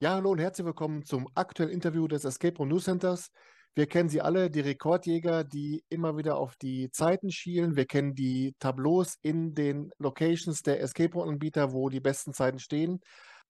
Ja, 0.00 0.14
hallo 0.14 0.30
und 0.30 0.38
herzlich 0.38 0.64
willkommen 0.64 1.04
zum 1.04 1.28
aktuellen 1.34 1.72
Interview 1.72 2.06
des 2.06 2.24
Escape 2.24 2.56
Room 2.58 2.68
News 2.68 2.84
Centers. 2.84 3.32
Wir 3.74 3.88
kennen 3.88 4.08
sie 4.08 4.20
alle, 4.20 4.48
die 4.48 4.60
Rekordjäger, 4.60 5.42
die 5.42 5.82
immer 5.88 6.16
wieder 6.16 6.36
auf 6.36 6.54
die 6.54 6.88
Zeiten 6.92 7.32
schielen. 7.32 7.74
Wir 7.74 7.84
kennen 7.84 8.14
die 8.14 8.54
Tableaus 8.60 9.16
in 9.22 9.54
den 9.54 9.90
Locations 9.98 10.62
der 10.62 10.80
Escape 10.80 11.12
Room 11.14 11.30
Anbieter, 11.30 11.72
wo 11.72 11.88
die 11.88 11.98
besten 11.98 12.32
Zeiten 12.32 12.60
stehen. 12.60 13.00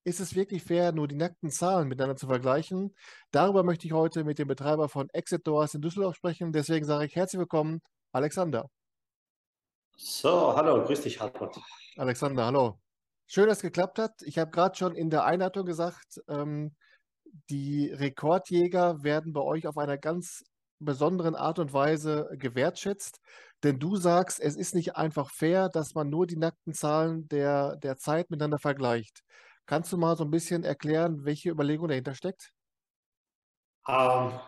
Ist 0.03 0.19
es 0.19 0.33
wirklich 0.33 0.63
fair, 0.63 0.91
nur 0.91 1.07
die 1.07 1.17
nackten 1.17 1.51
Zahlen 1.51 1.87
miteinander 1.87 2.15
zu 2.15 2.25
vergleichen? 2.25 2.95
Darüber 3.29 3.61
möchte 3.61 3.85
ich 3.85 3.93
heute 3.93 4.23
mit 4.23 4.39
dem 4.39 4.47
Betreiber 4.47 4.89
von 4.89 5.07
Exit 5.11 5.45
Doors 5.45 5.75
in 5.75 5.81
Düsseldorf 5.81 6.15
sprechen. 6.15 6.51
Deswegen 6.51 6.83
sage 6.83 7.05
ich 7.05 7.15
herzlich 7.15 7.41
willkommen, 7.41 7.79
Alexander. 8.11 8.71
So, 9.97 10.55
hallo, 10.55 10.83
grüß 10.83 11.01
dich, 11.01 11.21
Hartmut. 11.21 11.59
Alexander, 11.95 12.45
hallo. 12.45 12.79
Schön, 13.31 13.45
dass 13.45 13.59
es 13.59 13.61
geklappt 13.61 13.99
hat. 13.99 14.23
Ich 14.23 14.39
habe 14.39 14.49
gerade 14.49 14.75
schon 14.75 14.95
in 14.95 15.11
der 15.11 15.23
Einleitung 15.23 15.63
gesagt, 15.63 16.19
ähm, 16.27 16.75
die 17.51 17.91
Rekordjäger 17.91 19.03
werden 19.03 19.33
bei 19.33 19.41
euch 19.41 19.67
auf 19.67 19.77
einer 19.77 19.99
ganz 19.99 20.43
besonderen 20.79 21.35
Art 21.35 21.59
und 21.59 21.71
Weise 21.71 22.27
gewertschätzt. 22.31 23.19
Denn 23.61 23.77
du 23.77 23.97
sagst, 23.97 24.39
es 24.39 24.55
ist 24.55 24.73
nicht 24.73 24.95
einfach 24.95 25.29
fair, 25.31 25.69
dass 25.69 25.93
man 25.93 26.09
nur 26.09 26.25
die 26.25 26.37
nackten 26.37 26.73
Zahlen 26.73 27.27
der, 27.27 27.75
der 27.75 27.97
Zeit 27.97 28.31
miteinander 28.31 28.57
vergleicht. 28.57 29.21
Kannst 29.67 29.93
du 29.93 29.97
mal 29.97 30.17
so 30.17 30.23
ein 30.23 30.31
bisschen 30.31 30.63
erklären, 30.63 31.23
welche 31.23 31.51
Überlegung 31.51 31.87
dahinter 31.87 32.15
steckt? 32.15 32.51
Ähm, 33.87 34.39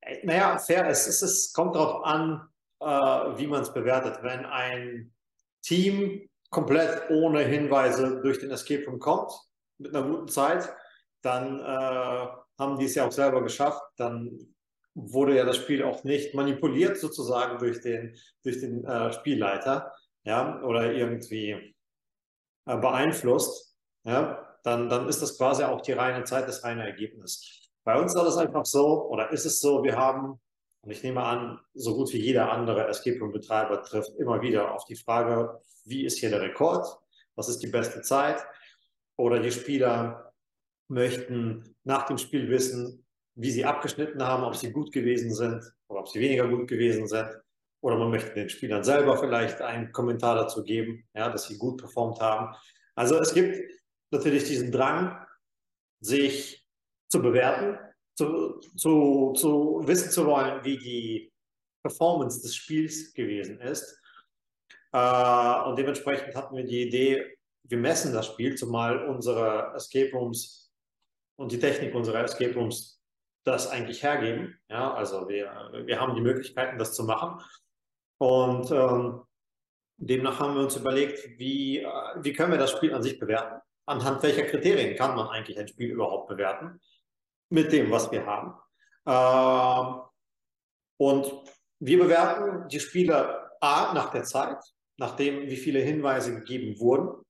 äh, 0.00 0.26
naja, 0.26 0.58
fair, 0.58 0.88
es, 0.88 1.06
ist, 1.06 1.22
es 1.22 1.52
kommt 1.52 1.76
darauf 1.76 2.04
an, 2.04 2.48
äh, 2.80 3.38
wie 3.38 3.46
man 3.46 3.62
es 3.62 3.72
bewertet. 3.72 4.24
Wenn 4.24 4.44
ein 4.44 5.14
Team 5.62 6.28
komplett 6.56 7.10
ohne 7.10 7.40
Hinweise 7.40 8.22
durch 8.22 8.38
den 8.38 8.50
Escape 8.50 8.86
Room 8.86 8.98
kommt, 8.98 9.30
mit 9.76 9.94
einer 9.94 10.08
guten 10.08 10.26
Zeit, 10.26 10.74
dann 11.20 11.60
äh, 11.60 12.26
haben 12.58 12.78
die 12.78 12.86
es 12.86 12.94
ja 12.94 13.06
auch 13.06 13.12
selber 13.12 13.42
geschafft. 13.42 13.82
Dann 13.98 14.54
wurde 14.94 15.36
ja 15.36 15.44
das 15.44 15.58
Spiel 15.58 15.82
auch 15.82 16.02
nicht 16.04 16.34
manipuliert 16.34 16.96
sozusagen 16.96 17.58
durch 17.58 17.82
den, 17.82 18.16
durch 18.42 18.58
den 18.58 18.86
äh, 18.86 19.12
Spielleiter 19.12 19.92
ja, 20.24 20.62
oder 20.62 20.90
irgendwie 20.94 21.74
äh, 22.64 22.76
beeinflusst. 22.78 23.76
Ja, 24.04 24.56
dann, 24.62 24.88
dann 24.88 25.10
ist 25.10 25.20
das 25.20 25.36
quasi 25.36 25.62
auch 25.62 25.82
die 25.82 25.92
reine 25.92 26.24
Zeit, 26.24 26.48
das 26.48 26.64
reine 26.64 26.86
Ergebnis. 26.86 27.68
Bei 27.84 28.00
uns 28.00 28.14
war 28.14 28.24
das 28.24 28.38
einfach 28.38 28.64
so, 28.64 29.10
oder 29.10 29.30
ist 29.30 29.44
es 29.44 29.60
so, 29.60 29.84
wir 29.84 29.96
haben, 29.96 30.40
und 30.86 30.92
ich 30.92 31.02
nehme 31.02 31.24
an, 31.24 31.58
so 31.74 31.96
gut 31.96 32.12
wie 32.12 32.20
jeder 32.20 32.52
andere 32.52 32.86
Escape 32.86 33.18
Room-Betreiber 33.18 33.82
trifft 33.82 34.14
immer 34.20 34.40
wieder 34.40 34.72
auf 34.72 34.84
die 34.84 34.94
Frage, 34.94 35.60
wie 35.84 36.06
ist 36.06 36.20
hier 36.20 36.30
der 36.30 36.40
Rekord, 36.40 36.86
was 37.34 37.48
ist 37.48 37.58
die 37.58 37.66
beste 37.66 38.02
Zeit. 38.02 38.46
Oder 39.16 39.40
die 39.40 39.50
Spieler 39.50 40.32
möchten 40.86 41.74
nach 41.82 42.06
dem 42.06 42.18
Spiel 42.18 42.48
wissen, 42.50 43.04
wie 43.34 43.50
sie 43.50 43.64
abgeschnitten 43.64 44.22
haben, 44.22 44.44
ob 44.44 44.54
sie 44.54 44.70
gut 44.70 44.92
gewesen 44.92 45.34
sind 45.34 45.60
oder 45.88 46.00
ob 46.00 46.08
sie 46.08 46.20
weniger 46.20 46.46
gut 46.46 46.68
gewesen 46.68 47.08
sind. 47.08 47.30
Oder 47.80 47.98
man 47.98 48.10
möchte 48.10 48.32
den 48.34 48.48
Spielern 48.48 48.84
selber 48.84 49.18
vielleicht 49.18 49.60
einen 49.60 49.90
Kommentar 49.90 50.36
dazu 50.36 50.62
geben, 50.62 51.08
ja, 51.14 51.28
dass 51.28 51.48
sie 51.48 51.58
gut 51.58 51.78
performt 51.78 52.20
haben. 52.20 52.54
Also 52.94 53.18
es 53.18 53.34
gibt 53.34 53.58
natürlich 54.12 54.44
diesen 54.44 54.70
Drang, 54.70 55.18
sich 55.98 56.64
zu 57.08 57.20
bewerten, 57.20 57.76
zu, 58.16 58.60
zu, 58.76 59.32
zu 59.34 59.82
wissen 59.84 60.10
zu 60.10 60.26
wollen, 60.26 60.64
wie 60.64 60.78
die 60.78 61.32
Performance 61.82 62.42
des 62.42 62.56
Spiels 62.56 63.12
gewesen 63.12 63.60
ist. 63.60 64.00
Äh, 64.92 65.62
und 65.64 65.78
dementsprechend 65.78 66.34
hatten 66.34 66.56
wir 66.56 66.64
die 66.64 66.82
Idee, 66.82 67.36
wir 67.64 67.78
messen 67.78 68.12
das 68.12 68.26
Spiel, 68.26 68.54
zumal 68.56 69.06
unsere 69.06 69.72
Escape 69.74 70.10
Rooms 70.12 70.72
und 71.36 71.52
die 71.52 71.58
Technik 71.58 71.94
unserer 71.94 72.24
Escape 72.24 72.54
Rooms 72.54 73.00
das 73.44 73.68
eigentlich 73.68 74.02
hergeben. 74.02 74.58
Ja, 74.68 74.92
also 74.94 75.28
wir, 75.28 75.70
wir 75.84 76.00
haben 76.00 76.14
die 76.14 76.20
Möglichkeiten, 76.20 76.78
das 76.78 76.94
zu 76.94 77.04
machen. 77.04 77.40
Und 78.18 78.70
ähm, 78.70 79.22
demnach 79.98 80.40
haben 80.40 80.54
wir 80.54 80.62
uns 80.62 80.76
überlegt, 80.76 81.38
wie, 81.38 81.78
äh, 81.78 81.90
wie 82.16 82.32
können 82.32 82.52
wir 82.52 82.58
das 82.58 82.72
Spiel 82.72 82.94
an 82.94 83.02
sich 83.02 83.18
bewerten? 83.18 83.60
Anhand 83.86 84.22
welcher 84.22 84.44
Kriterien 84.44 84.96
kann 84.96 85.14
man 85.14 85.28
eigentlich 85.28 85.58
ein 85.58 85.68
Spiel 85.68 85.92
überhaupt 85.92 86.28
bewerten? 86.28 86.80
Mit 87.48 87.72
dem, 87.72 87.90
was 87.90 88.10
wir 88.10 88.26
haben. 88.26 88.54
Ähm, 89.06 90.02
und 90.98 91.32
wir 91.78 91.98
bewerten 91.98 92.68
die 92.68 92.80
Spiele 92.80 93.50
A 93.60 93.92
nach 93.92 94.10
der 94.10 94.24
Zeit, 94.24 94.58
nachdem 94.96 95.48
wie 95.48 95.56
viele 95.56 95.80
Hinweise 95.80 96.34
gegeben 96.34 96.78
wurden, 96.80 97.24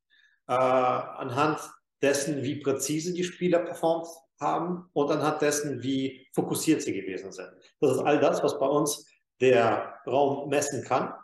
äh, 0.48 0.54
anhand 0.54 1.60
dessen, 2.02 2.42
wie 2.42 2.60
präzise 2.60 3.12
die 3.12 3.24
Spieler 3.24 3.60
performt 3.60 4.06
haben 4.40 4.88
und 4.92 5.10
anhand 5.10 5.42
dessen, 5.42 5.82
wie 5.82 6.28
fokussiert 6.34 6.82
sie 6.82 6.92
gewesen 6.92 7.32
sind. 7.32 7.50
Das 7.80 7.92
ist 7.92 8.00
all 8.00 8.20
das, 8.20 8.42
was 8.42 8.58
bei 8.58 8.66
uns 8.66 9.06
der 9.40 10.00
Raum 10.06 10.48
messen 10.48 10.84
kann. 10.84 11.14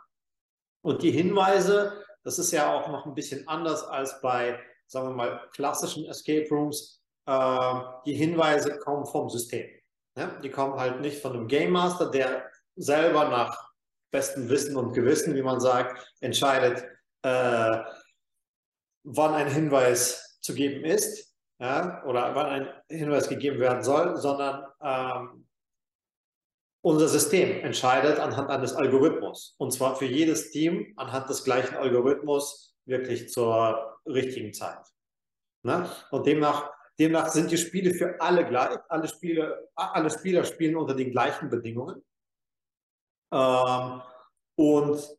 Und 0.81 1.03
die 1.03 1.11
Hinweise, 1.11 2.03
das 2.23 2.39
ist 2.39 2.51
ja 2.51 2.73
auch 2.73 2.87
noch 2.89 3.05
ein 3.05 3.13
bisschen 3.13 3.47
anders 3.47 3.83
als 3.83 4.19
bei, 4.21 4.59
sagen 4.87 5.09
wir 5.09 5.15
mal, 5.15 5.49
klassischen 5.53 6.05
Escape 6.05 6.47
Rooms. 6.49 7.02
Äh, 7.25 7.73
die 8.05 8.13
Hinweise 8.13 8.77
kommen 8.79 9.05
vom 9.05 9.29
System. 9.29 9.69
Ja? 10.17 10.27
Die 10.41 10.49
kommen 10.49 10.79
halt 10.79 11.01
nicht 11.01 11.21
von 11.21 11.33
einem 11.33 11.47
Game 11.47 11.71
Master, 11.71 12.09
der 12.09 12.49
selber 12.75 13.29
nach 13.29 13.71
bestem 14.11 14.49
Wissen 14.49 14.77
und 14.77 14.93
Gewissen, 14.93 15.35
wie 15.35 15.41
man 15.41 15.59
sagt, 15.59 16.15
entscheidet, 16.21 16.83
äh, 17.23 17.77
wann 19.03 19.33
ein 19.33 19.47
Hinweis 19.47 20.39
zu 20.41 20.53
geben 20.53 20.85
ist 20.85 21.33
ja, 21.59 22.03
oder 22.05 22.35
wann 22.35 22.45
ein 22.47 22.69
Hinweis 22.89 23.27
gegeben 23.29 23.59
werden 23.59 23.83
soll, 23.83 24.17
sondern 24.17 24.65
ähm, 24.81 25.47
unser 26.83 27.07
System 27.07 27.63
entscheidet 27.63 28.19
anhand 28.19 28.49
eines 28.49 28.73
Algorithmus. 28.73 29.55
Und 29.57 29.71
zwar 29.71 29.95
für 29.95 30.05
jedes 30.05 30.51
Team 30.51 30.93
anhand 30.97 31.29
des 31.29 31.45
gleichen 31.45 31.75
Algorithmus 31.75 32.75
wirklich 32.85 33.29
zur 33.29 33.97
richtigen 34.05 34.53
Zeit. 34.53 34.85
Ne? 35.63 35.89
Und 36.11 36.27
demnach, 36.27 36.69
demnach 36.99 37.29
sind 37.29 37.51
die 37.51 37.57
Spiele 37.57 37.93
für 37.93 38.19
alle 38.21 38.45
gleich. 38.45 38.77
Alle, 38.89 39.07
Spiele, 39.07 39.69
alle 39.75 40.09
Spieler 40.09 40.43
spielen 40.45 40.75
unter 40.75 40.95
den 40.95 41.11
gleichen 41.11 41.49
Bedingungen. 41.49 42.03
Ähm, 43.31 44.01
und 44.55 45.17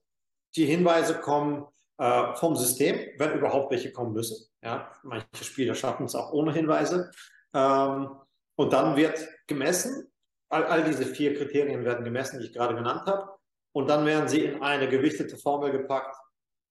die 0.56 0.66
Hinweise 0.66 1.20
kommen 1.20 1.66
äh, 1.98 2.34
vom 2.36 2.56
System, 2.56 3.10
wenn 3.18 3.38
überhaupt 3.38 3.70
welche 3.70 3.92
kommen 3.92 4.12
müssen. 4.12 4.48
Ja, 4.62 4.90
manche 5.02 5.26
Spieler 5.42 5.74
schaffen 5.74 6.06
es 6.06 6.14
auch 6.14 6.32
ohne 6.32 6.52
Hinweise. 6.52 7.10
Ähm, 7.52 8.16
und 8.56 8.72
dann 8.72 8.96
wird 8.96 9.28
gemessen, 9.46 10.12
all, 10.48 10.64
all 10.66 10.84
diese 10.84 11.06
vier 11.06 11.36
Kriterien 11.36 11.84
werden 11.84 12.04
gemessen, 12.04 12.38
die 12.38 12.46
ich 12.46 12.52
gerade 12.52 12.74
genannt 12.74 13.06
habe. 13.06 13.34
Und 13.72 13.88
dann 13.88 14.06
werden 14.06 14.28
sie 14.28 14.44
in 14.44 14.62
eine 14.62 14.88
gewichtete 14.88 15.36
Formel 15.36 15.72
gepackt 15.72 16.16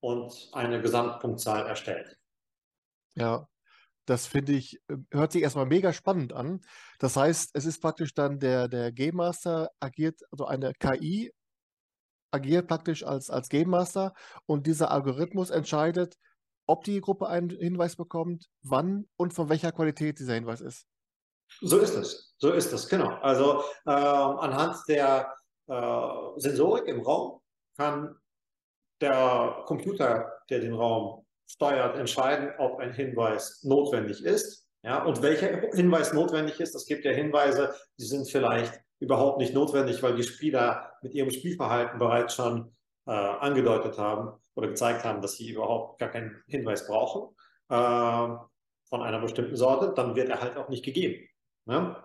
und 0.01 0.49
eine 0.53 0.81
Gesamtpunktzahl 0.81 1.67
erstellt. 1.67 2.17
Ja, 3.15 3.47
das 4.05 4.27
finde 4.27 4.53
ich, 4.53 4.81
äh, 4.87 4.97
hört 5.11 5.31
sich 5.31 5.43
erstmal 5.43 5.65
mega 5.65 5.93
spannend 5.93 6.33
an. 6.33 6.61
Das 6.99 7.15
heißt, 7.15 7.51
es 7.53 7.65
ist 7.65 7.81
praktisch 7.81 8.13
dann 8.13 8.39
der, 8.39 8.67
der 8.67 8.91
Game 8.91 9.15
Master 9.15 9.69
agiert, 9.79 10.21
also 10.31 10.45
eine 10.45 10.73
KI 10.73 11.33
agiert 12.31 12.67
praktisch 12.67 13.03
als, 13.03 13.29
als 13.29 13.49
Game 13.49 13.69
Master 13.69 14.13
und 14.45 14.65
dieser 14.67 14.91
Algorithmus 14.91 15.49
entscheidet, 15.49 16.17
ob 16.65 16.83
die 16.83 16.99
Gruppe 17.01 17.27
einen 17.27 17.49
Hinweis 17.49 17.95
bekommt, 17.95 18.49
wann 18.63 19.07
und 19.17 19.33
von 19.33 19.49
welcher 19.49 19.71
Qualität 19.71 20.19
dieser 20.19 20.33
Hinweis 20.33 20.61
ist. 20.61 20.87
So 21.61 21.77
ist 21.77 21.95
es, 21.95 22.33
so 22.37 22.51
ist 22.51 22.73
es, 22.73 22.89
genau. 22.89 23.09
Also 23.21 23.63
äh, 23.85 23.91
anhand 23.91 24.77
der 24.87 25.33
äh, 25.67 26.09
Sensorik 26.37 26.87
im 26.87 27.01
Raum 27.01 27.41
kann 27.77 28.15
der 29.01 29.63
Computer, 29.65 30.31
der 30.49 30.59
den 30.59 30.73
Raum 30.73 31.25
steuert, 31.53 31.97
entscheiden, 31.97 32.51
ob 32.57 32.79
ein 32.79 32.93
Hinweis 32.93 33.63
notwendig 33.63 34.23
ist. 34.23 34.67
Ja, 34.83 35.03
und 35.03 35.21
welcher 35.21 35.47
Hinweis 35.73 36.13
notwendig 36.13 36.59
ist, 36.59 36.75
es 36.75 36.85
gibt 36.85 37.05
ja 37.05 37.11
Hinweise, 37.11 37.73
die 37.97 38.05
sind 38.05 38.29
vielleicht 38.29 38.81
überhaupt 38.99 39.37
nicht 39.37 39.53
notwendig, 39.53 40.03
weil 40.03 40.15
die 40.15 40.23
Spieler 40.23 40.91
mit 41.01 41.13
ihrem 41.13 41.31
Spielverhalten 41.31 41.99
bereits 41.99 42.35
schon 42.35 42.73
äh, 43.05 43.11
angedeutet 43.11 43.97
haben 43.97 44.33
oder 44.55 44.67
gezeigt 44.67 45.03
haben, 45.03 45.21
dass 45.21 45.33
sie 45.33 45.51
überhaupt 45.51 45.99
gar 45.99 46.09
keinen 46.09 46.41
Hinweis 46.47 46.87
brauchen 46.87 47.35
äh, 47.69 48.37
von 48.89 49.01
einer 49.01 49.19
bestimmten 49.19 49.55
Sorte, 49.55 49.93
dann 49.95 50.15
wird 50.15 50.29
er 50.29 50.41
halt 50.41 50.57
auch 50.57 50.69
nicht 50.69 50.85
gegeben. 50.85 51.27
Ne? 51.65 51.95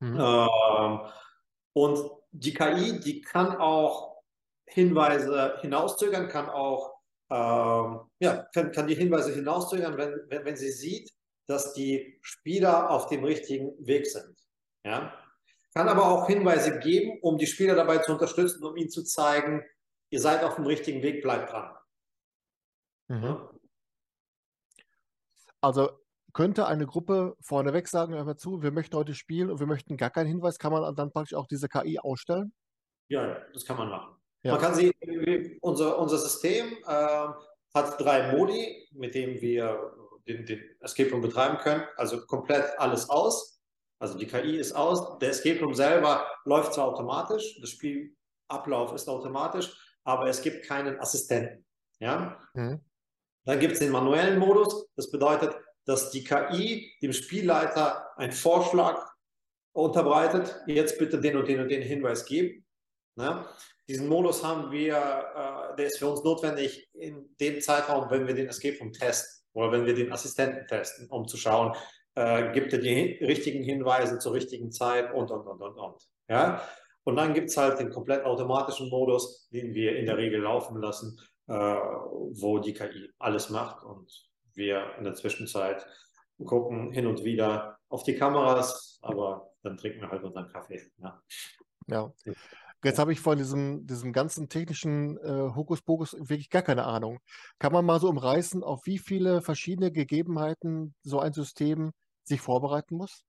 Mhm. 0.00 0.18
Ähm, 0.20 1.00
und 1.72 2.10
die 2.32 2.54
KI, 2.54 3.00
die 3.00 3.20
kann 3.20 3.56
auch 3.56 4.22
Hinweise 4.66 5.58
hinauszögern, 5.60 6.28
kann 6.28 6.48
auch 6.48 6.89
ähm, 7.30 8.00
ja, 8.18 8.46
kann, 8.54 8.72
kann 8.72 8.86
die 8.86 8.94
Hinweise 8.94 9.32
hinauszögern, 9.32 9.96
wenn, 9.96 10.20
wenn, 10.28 10.44
wenn 10.44 10.56
sie 10.56 10.72
sieht, 10.72 11.10
dass 11.46 11.72
die 11.72 12.18
Spieler 12.22 12.90
auf 12.90 13.06
dem 13.06 13.24
richtigen 13.24 13.74
Weg 13.86 14.06
sind. 14.06 14.36
Ja? 14.84 15.12
kann 15.74 15.88
aber 15.88 16.06
auch 16.06 16.26
Hinweise 16.26 16.78
geben, 16.80 17.18
um 17.22 17.38
die 17.38 17.46
Spieler 17.46 17.74
dabei 17.74 17.98
zu 17.98 18.12
unterstützen, 18.12 18.64
um 18.64 18.76
ihnen 18.76 18.90
zu 18.90 19.04
zeigen, 19.04 19.62
ihr 20.10 20.20
seid 20.20 20.42
auf 20.42 20.56
dem 20.56 20.66
richtigen 20.66 21.02
Weg, 21.02 21.22
bleibt 21.22 21.52
dran. 21.52 21.76
Mhm. 23.08 23.48
Also 25.60 25.90
könnte 26.32 26.66
eine 26.66 26.86
Gruppe 26.86 27.36
vorneweg 27.40 27.88
sagen, 27.88 28.14
hör 28.14 28.24
mal 28.24 28.36
zu, 28.36 28.62
wir 28.62 28.72
möchten 28.72 28.96
heute 28.96 29.14
spielen 29.14 29.50
und 29.50 29.60
wir 29.60 29.66
möchten 29.66 29.96
gar 29.96 30.10
keinen 30.10 30.26
Hinweis, 30.26 30.58
kann 30.58 30.72
man 30.72 30.94
dann 30.94 31.12
praktisch 31.12 31.34
auch 31.34 31.46
diese 31.46 31.68
KI 31.68 31.98
ausstellen? 31.98 32.52
Ja, 33.08 33.40
das 33.52 33.64
kann 33.64 33.76
man 33.76 33.88
machen. 33.88 34.19
Ja. 34.42 34.52
Man 34.52 34.60
kann 34.60 34.74
sie, 34.74 34.92
unser, 35.60 35.98
unser 35.98 36.18
System 36.18 36.78
äh, 36.86 37.28
hat 37.74 38.00
drei 38.00 38.32
Modi, 38.32 38.88
mit 38.92 39.14
denen 39.14 39.40
wir 39.40 39.92
den, 40.26 40.46
den 40.46 40.62
Escape 40.80 41.10
Room 41.10 41.20
betreiben 41.20 41.58
können. 41.58 41.84
Also 41.96 42.24
komplett 42.26 42.78
alles 42.78 43.08
aus. 43.08 43.60
Also 43.98 44.16
die 44.16 44.26
KI 44.26 44.56
ist 44.56 44.72
aus. 44.72 45.18
Der 45.18 45.30
Escape 45.30 45.60
Room 45.60 45.74
selber 45.74 46.26
läuft 46.44 46.74
zwar 46.74 46.86
automatisch, 46.86 47.60
das 47.60 47.70
Spielablauf 47.70 48.94
ist 48.94 49.08
automatisch, 49.08 49.76
aber 50.04 50.26
es 50.26 50.40
gibt 50.40 50.66
keinen 50.66 50.98
Assistenten. 50.98 51.66
Ja? 51.98 52.38
Mhm. 52.54 52.80
Dann 53.44 53.60
gibt 53.60 53.74
es 53.74 53.78
den 53.78 53.90
manuellen 53.90 54.38
Modus. 54.38 54.88
Das 54.96 55.10
bedeutet, 55.10 55.54
dass 55.84 56.10
die 56.10 56.24
KI 56.24 56.92
dem 57.02 57.12
Spielleiter 57.12 58.16
einen 58.16 58.32
Vorschlag 58.32 59.06
unterbreitet. 59.72 60.62
Jetzt 60.66 60.98
bitte 60.98 61.20
den 61.20 61.36
und 61.36 61.48
den 61.48 61.60
und 61.60 61.68
den 61.68 61.82
Hinweis 61.82 62.24
geben. 62.26 62.64
Ne? 63.16 63.44
Diesen 63.88 64.08
Modus 64.08 64.44
haben 64.44 64.70
wir, 64.70 64.96
äh, 64.96 65.76
der 65.76 65.86
ist 65.86 65.98
für 65.98 66.08
uns 66.08 66.22
notwendig 66.22 66.88
in 66.94 67.34
dem 67.40 67.60
Zeitraum, 67.60 68.10
wenn 68.10 68.26
wir 68.26 68.34
den 68.34 68.48
Escape 68.48 68.78
Room 68.78 68.92
testen 68.92 69.44
oder 69.52 69.72
wenn 69.72 69.86
wir 69.86 69.94
den 69.94 70.12
Assistenten 70.12 70.66
testen, 70.66 71.08
um 71.10 71.26
zu 71.26 71.36
schauen, 71.36 71.74
äh, 72.14 72.52
gibt 72.52 72.72
er 72.72 72.78
die 72.78 73.18
richtigen 73.24 73.62
Hinweise 73.62 74.18
zur 74.18 74.34
richtigen 74.34 74.70
Zeit 74.70 75.12
und, 75.12 75.30
und, 75.30 75.46
und, 75.46 75.60
und, 75.60 75.76
und. 75.76 76.02
Ja? 76.28 76.62
Und 77.04 77.16
dann 77.16 77.34
gibt 77.34 77.50
es 77.50 77.56
halt 77.56 77.80
den 77.80 77.90
komplett 77.90 78.24
automatischen 78.24 78.88
Modus, 78.90 79.48
den 79.50 79.74
wir 79.74 79.96
in 79.96 80.06
der 80.06 80.16
Regel 80.16 80.42
laufen 80.42 80.80
lassen, 80.80 81.18
äh, 81.48 81.52
wo 81.52 82.58
die 82.58 82.74
KI 82.74 83.10
alles 83.18 83.50
macht 83.50 83.82
und 83.84 84.30
wir 84.54 84.94
in 84.98 85.04
der 85.04 85.14
Zwischenzeit 85.14 85.86
gucken 86.44 86.92
hin 86.92 87.06
und 87.06 87.24
wieder 87.24 87.78
auf 87.88 88.02
die 88.02 88.14
Kameras, 88.14 88.98
aber 89.02 89.50
dann 89.62 89.76
trinken 89.76 90.00
wir 90.00 90.10
halt 90.10 90.22
unseren 90.22 90.48
Kaffee. 90.48 90.80
Ja. 90.98 91.22
ja. 91.88 92.12
Jetzt 92.82 92.98
habe 92.98 93.12
ich 93.12 93.20
von 93.20 93.36
diesem, 93.36 93.86
diesem 93.86 94.12
ganzen 94.12 94.48
technischen 94.48 95.18
äh, 95.18 95.54
Hokuspokus 95.54 96.16
wirklich 96.18 96.48
gar 96.48 96.62
keine 96.62 96.84
Ahnung. 96.84 97.18
Kann 97.58 97.72
man 97.72 97.84
mal 97.84 98.00
so 98.00 98.08
umreißen, 98.08 98.62
auf 98.62 98.86
wie 98.86 98.98
viele 98.98 99.42
verschiedene 99.42 99.92
Gegebenheiten 99.92 100.94
so 101.02 101.20
ein 101.20 101.32
System 101.32 101.92
sich 102.24 102.40
vorbereiten 102.40 102.96
muss? 102.96 103.22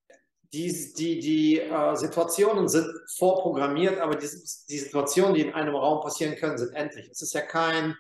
Die, 0.54 0.94
die, 0.98 1.20
die 1.20 1.60
äh, 1.60 1.96
Situationen 1.96 2.68
sind 2.68 2.88
vorprogrammiert, 3.16 4.00
aber 4.00 4.16
die, 4.16 4.28
die 4.28 4.80
Situationen, 4.80 5.34
die 5.34 5.42
in 5.42 5.54
einem 5.54 5.76
Raum 5.76 6.02
passieren 6.02 6.36
können, 6.36 6.58
sind 6.58 6.74
endlich. 6.74 7.10
Es 7.10 7.22
ist 7.22 7.34
ja 7.34 7.42
kein, 7.42 7.96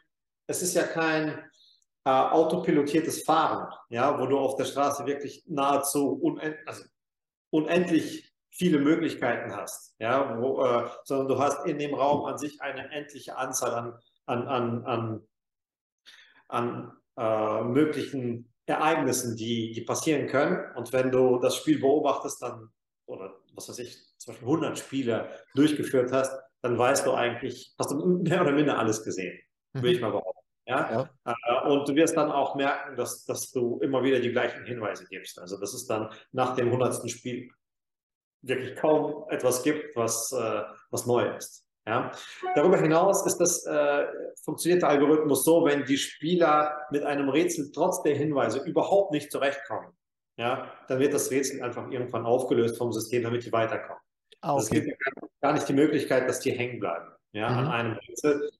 es 0.47 0.61
ist 0.61 0.73
ja 0.73 0.83
kein 0.83 1.29
äh, 2.05 2.09
autopilotiertes 2.09 3.23
Fahren, 3.23 3.73
ja, 3.89 4.19
wo 4.19 4.25
du 4.25 4.37
auf 4.37 4.55
der 4.55 4.65
Straße 4.65 5.05
wirklich 5.05 5.43
nahezu 5.47 6.13
unend, 6.13 6.55
also 6.65 6.83
unendlich 7.51 8.30
viele 8.51 8.79
Möglichkeiten 8.79 9.55
hast, 9.55 9.95
ja, 9.99 10.37
wo, 10.39 10.63
äh, 10.63 10.89
sondern 11.03 11.27
du 11.27 11.39
hast 11.39 11.65
in 11.65 11.79
dem 11.79 11.93
Raum 11.93 12.25
an 12.25 12.37
sich 12.37 12.61
eine 12.61 12.91
endliche 12.91 13.37
Anzahl 13.37 13.73
an, 13.73 13.99
an, 14.25 14.47
an, 14.47 14.85
an, 14.85 15.27
an 16.47 16.91
äh, 17.17 17.63
möglichen 17.63 18.51
Ereignissen, 18.65 19.35
die, 19.35 19.71
die 19.71 19.81
passieren 19.81 20.27
können. 20.27 20.59
Und 20.75 20.93
wenn 20.93 21.11
du 21.11 21.39
das 21.39 21.55
Spiel 21.55 21.79
beobachtest, 21.79 22.41
dann, 22.41 22.69
oder 23.05 23.37
was 23.53 23.69
weiß 23.69 23.79
ich, 23.79 23.97
zum 24.17 24.33
Beispiel 24.33 24.47
100 24.47 24.77
Spiele 24.77 25.29
durchgeführt 25.55 26.11
hast, 26.11 26.37
dann 26.61 26.77
weißt 26.77 27.05
du 27.05 27.13
eigentlich, 27.13 27.73
hast 27.79 27.91
du 27.91 28.05
mehr 28.05 28.41
oder 28.41 28.51
minder 28.51 28.77
alles 28.77 29.03
gesehen, 29.03 29.39
mhm. 29.73 29.81
würde 29.81 29.95
ich 29.95 30.01
mal 30.01 30.11
behaupten. 30.11 30.39
Ja? 30.67 31.09
ja? 31.25 31.35
Äh, 31.65 31.69
und 31.69 31.87
du 31.87 31.95
wirst 31.95 32.15
dann 32.15 32.31
auch 32.31 32.55
merken, 32.55 32.95
dass, 32.95 33.25
dass 33.25 33.49
du 33.51 33.79
immer 33.79 34.03
wieder 34.03 34.19
die 34.19 34.31
gleichen 34.31 34.63
Hinweise 34.65 35.05
gibst. 35.09 35.39
Also 35.39 35.59
das 35.59 35.73
ist 35.73 35.87
dann 35.87 36.09
nach 36.31 36.55
dem 36.55 36.67
100. 36.67 37.09
Spiel 37.09 37.49
wirklich 38.41 38.75
kaum 38.75 39.25
etwas 39.29 39.63
gibt, 39.63 39.95
was, 39.95 40.31
äh, 40.31 40.61
was 40.89 41.05
neu 41.05 41.27
ist. 41.35 41.65
Ja? 41.87 42.11
Darüber 42.55 42.77
hinaus 42.77 43.25
ist 43.25 43.37
das, 43.37 43.65
äh, 43.65 44.05
funktioniert 44.43 44.81
der 44.81 44.89
Algorithmus 44.89 45.43
so, 45.43 45.65
wenn 45.65 45.85
die 45.85 45.97
Spieler 45.97 46.79
mit 46.91 47.03
einem 47.03 47.29
Rätsel 47.29 47.71
trotz 47.71 48.01
der 48.03 48.15
Hinweise 48.15 48.59
überhaupt 48.59 49.11
nicht 49.11 49.31
zurechtkommen, 49.31 49.91
ja, 50.37 50.71
dann 50.87 50.99
wird 50.99 51.13
das 51.13 51.29
Rätsel 51.29 51.61
einfach 51.61 51.89
irgendwann 51.91 52.25
aufgelöst 52.25 52.77
vom 52.77 52.91
System, 52.91 53.23
damit 53.23 53.45
die 53.45 53.51
weiterkommen. 53.51 54.01
Ah, 54.41 54.53
okay. 54.53 54.61
Es 54.61 54.69
gibt 54.69 54.97
gar 55.41 55.53
nicht 55.53 55.67
die 55.67 55.73
Möglichkeit, 55.73 56.27
dass 56.27 56.39
die 56.39 56.51
hängen 56.51 56.79
bleiben 56.79 57.11
ja, 57.33 57.49
mhm. 57.49 57.57
an 57.57 57.67
einem 57.67 57.93
Rätsel, 57.93 58.51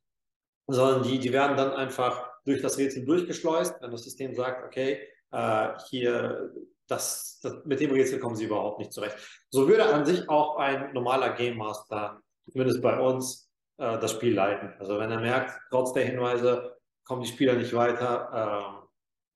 sondern 0.67 1.03
die, 1.03 1.19
die 1.19 1.33
werden 1.33 1.57
dann 1.57 1.71
einfach 1.71 2.29
durch 2.45 2.61
das 2.61 2.77
Rätsel 2.77 3.05
durchgeschleust, 3.05 3.81
wenn 3.81 3.91
das 3.91 4.03
System 4.03 4.33
sagt, 4.33 4.65
okay, 4.65 5.07
äh, 5.31 5.69
hier 5.89 6.53
das, 6.91 7.39
das, 7.41 7.65
mit 7.65 7.79
dem 7.79 7.91
Rätsel 7.91 8.19
kommen 8.19 8.35
sie 8.35 8.45
überhaupt 8.45 8.79
nicht 8.79 8.93
zurecht. 8.93 9.15
So 9.49 9.67
würde 9.67 9.85
an 9.85 10.05
sich 10.05 10.27
auch 10.29 10.57
ein 10.57 10.93
normaler 10.93 11.33
Game 11.33 11.57
Master, 11.57 12.21
zumindest 12.51 12.81
bei 12.81 12.99
uns, 12.99 13.49
äh, 13.77 13.97
das 13.99 14.11
Spiel 14.11 14.33
leiten. 14.33 14.73
Also 14.79 14.99
wenn 14.99 15.11
er 15.11 15.19
merkt, 15.19 15.59
trotz 15.69 15.93
der 15.93 16.05
Hinweise 16.05 16.77
kommen 17.03 17.23
die 17.23 17.29
Spieler 17.29 17.53
nicht 17.53 17.73
weiter, 17.73 18.81
äh, 18.81 18.87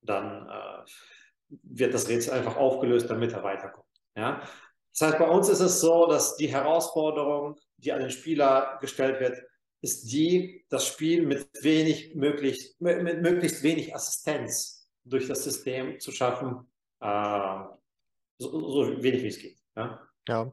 dann 0.02 0.48
äh, 0.48 0.86
wird 1.64 1.94
das 1.94 2.08
Rätsel 2.10 2.34
einfach 2.34 2.58
aufgelöst, 2.58 3.10
damit 3.10 3.34
er 3.34 3.44
weiterkommt. 3.44 3.88
Ja? 4.16 4.42
Das 4.94 5.10
heißt, 5.10 5.20
bei 5.20 5.28
uns 5.28 5.50
ist 5.50 5.62
es 5.62 5.82
so, 5.82 6.08
dass 6.08 6.36
die 6.38 6.48
Herausforderung, 6.48 7.58
die 7.78 7.92
an 7.92 8.02
den 8.02 8.12
Spieler 8.12 8.78
gestellt 8.82 9.20
wird, 9.20 9.42
ist 9.82 10.12
die, 10.12 10.66
das 10.70 10.88
Spiel 10.88 11.26
mit 11.26 11.48
wenig 11.62 12.16
möglich, 12.16 12.76
mit 12.80 13.22
möglichst 13.22 13.62
wenig 13.62 13.94
Assistenz 13.94 14.90
durch 15.04 15.28
das 15.28 15.44
System 15.44 16.00
zu 16.00 16.12
schaffen, 16.12 16.66
äh, 17.00 17.60
so, 18.38 18.70
so, 18.70 19.04
wenig 19.04 19.24
wie 19.24 19.28
es 19.28 19.40
geht. 19.40 19.58
Ja. 19.76 20.08
ja. 20.28 20.52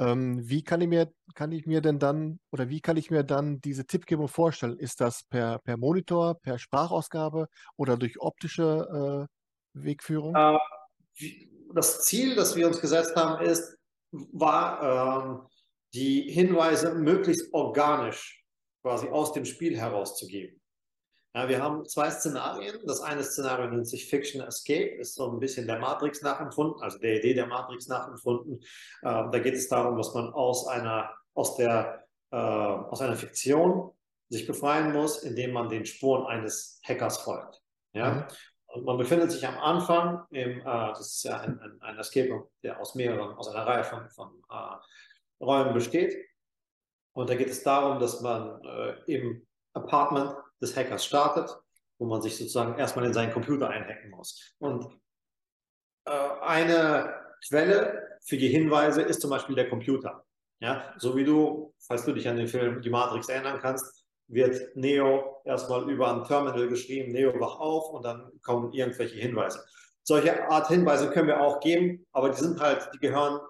Ähm, 0.00 0.48
wie 0.48 0.64
kann 0.64 0.80
ich 0.80 0.88
mir, 0.88 1.12
kann 1.34 1.52
ich 1.52 1.66
mir 1.66 1.80
denn 1.80 1.98
dann 1.98 2.40
oder 2.50 2.68
wie 2.68 2.80
kann 2.80 2.96
ich 2.96 3.10
mir 3.10 3.22
dann 3.22 3.60
diese 3.60 3.86
Tippgebung 3.86 4.28
vorstellen? 4.28 4.76
Ist 4.78 5.00
das 5.00 5.22
per, 5.24 5.60
per 5.60 5.76
Monitor, 5.76 6.34
per 6.40 6.58
Sprachausgabe 6.58 7.48
oder 7.76 7.96
durch 7.96 8.20
optische 8.20 9.28
äh, 9.74 9.80
Wegführung? 9.80 10.34
Äh, 10.34 10.58
das 11.74 12.02
Ziel, 12.04 12.34
das 12.34 12.56
wir 12.56 12.66
uns 12.66 12.80
gesetzt 12.80 13.14
haben, 13.14 13.44
ist, 13.44 13.76
war, 14.10 14.82
ähm, 14.82 15.48
die 15.94 16.22
Hinweise 16.22 16.94
möglichst 16.94 17.52
organisch 17.54 18.44
quasi 18.82 19.08
aus 19.08 19.32
dem 19.32 19.44
Spiel 19.44 19.76
herauszugeben. 19.78 20.60
Ja, 21.36 21.48
wir 21.48 21.60
haben 21.60 21.84
zwei 21.86 22.10
Szenarien. 22.10 22.78
Das 22.86 23.00
eine 23.00 23.24
Szenario 23.24 23.68
nennt 23.68 23.88
sich 23.88 24.08
Fiction 24.08 24.40
Escape, 24.40 24.94
ist 25.00 25.16
so 25.16 25.32
ein 25.32 25.40
bisschen 25.40 25.66
der 25.66 25.80
Matrix 25.80 26.22
nachempfunden, 26.22 26.80
also 26.80 26.98
der 26.98 27.16
Idee 27.16 27.34
der 27.34 27.48
Matrix 27.48 27.88
nachempfunden. 27.88 28.60
Ähm, 29.02 29.30
da 29.32 29.38
geht 29.40 29.54
es 29.54 29.68
darum, 29.68 29.96
dass 29.96 30.14
man 30.14 30.32
aus 30.32 30.68
einer, 30.68 31.10
aus 31.34 31.56
der, 31.56 32.06
äh, 32.30 32.36
aus 32.36 33.00
einer 33.00 33.16
Fiktion 33.16 33.90
sich 34.28 34.46
befreien 34.46 34.92
muss, 34.92 35.24
indem 35.24 35.52
man 35.52 35.68
den 35.68 35.84
Spuren 35.84 36.24
eines 36.26 36.80
Hackers 36.84 37.18
folgt. 37.18 37.60
Ja? 37.92 38.10
Mhm. 38.14 38.24
Und 38.66 38.84
man 38.84 38.96
befindet 38.96 39.32
sich 39.32 39.44
am 39.44 39.58
Anfang 39.58 40.24
im, 40.30 40.60
äh, 40.60 40.64
das 40.64 41.16
ist 41.16 41.24
ja 41.24 41.40
ein, 41.40 41.58
ein, 41.58 41.82
ein 41.82 41.98
Escape, 41.98 42.48
der 42.62 42.80
aus 42.80 42.94
mehreren, 42.94 43.36
aus 43.36 43.48
einer 43.48 43.66
Reihe 43.66 43.82
von, 43.82 44.08
von 44.10 44.30
äh, 44.50 45.44
Räumen 45.44 45.74
besteht. 45.74 46.14
Und 47.12 47.28
da 47.28 47.34
geht 47.34 47.50
es 47.50 47.64
darum, 47.64 47.98
dass 47.98 48.20
man 48.20 48.62
äh, 48.64 48.94
im 49.06 49.44
Apartment 49.72 50.36
des 50.64 50.76
Hackers 50.76 51.04
startet, 51.04 51.56
wo 51.98 52.06
man 52.06 52.22
sich 52.22 52.36
sozusagen 52.36 52.78
erstmal 52.78 53.04
in 53.06 53.12
seinen 53.12 53.32
Computer 53.32 53.68
einhacken 53.68 54.10
muss. 54.10 54.54
Und 54.58 54.86
äh, 56.06 56.10
eine 56.42 57.14
Quelle 57.46 58.18
für 58.22 58.36
die 58.36 58.48
Hinweise 58.48 59.02
ist 59.02 59.20
zum 59.20 59.30
Beispiel 59.30 59.54
der 59.54 59.68
Computer. 59.68 60.24
Ja, 60.60 60.94
so 60.96 61.16
wie 61.16 61.24
du, 61.24 61.74
falls 61.78 62.04
du 62.04 62.12
dich 62.12 62.28
an 62.28 62.36
den 62.36 62.48
Film 62.48 62.80
Die 62.80 62.90
Matrix 62.90 63.28
erinnern 63.28 63.58
kannst, 63.60 64.04
wird 64.28 64.74
Neo 64.76 65.42
erstmal 65.44 65.88
über 65.90 66.10
ein 66.10 66.24
Terminal 66.24 66.68
geschrieben, 66.68 67.12
Neo 67.12 67.38
wach 67.38 67.58
auf 67.58 67.90
und 67.90 68.04
dann 68.04 68.32
kommen 68.42 68.72
irgendwelche 68.72 69.16
Hinweise. 69.16 69.62
Solche 70.02 70.48
Art 70.48 70.68
Hinweise 70.68 71.10
können 71.10 71.28
wir 71.28 71.40
auch 71.40 71.60
geben, 71.60 72.06
aber 72.12 72.30
die 72.30 72.40
sind 72.40 72.60
halt, 72.60 72.88
die 72.94 72.98
gehören, 72.98 73.40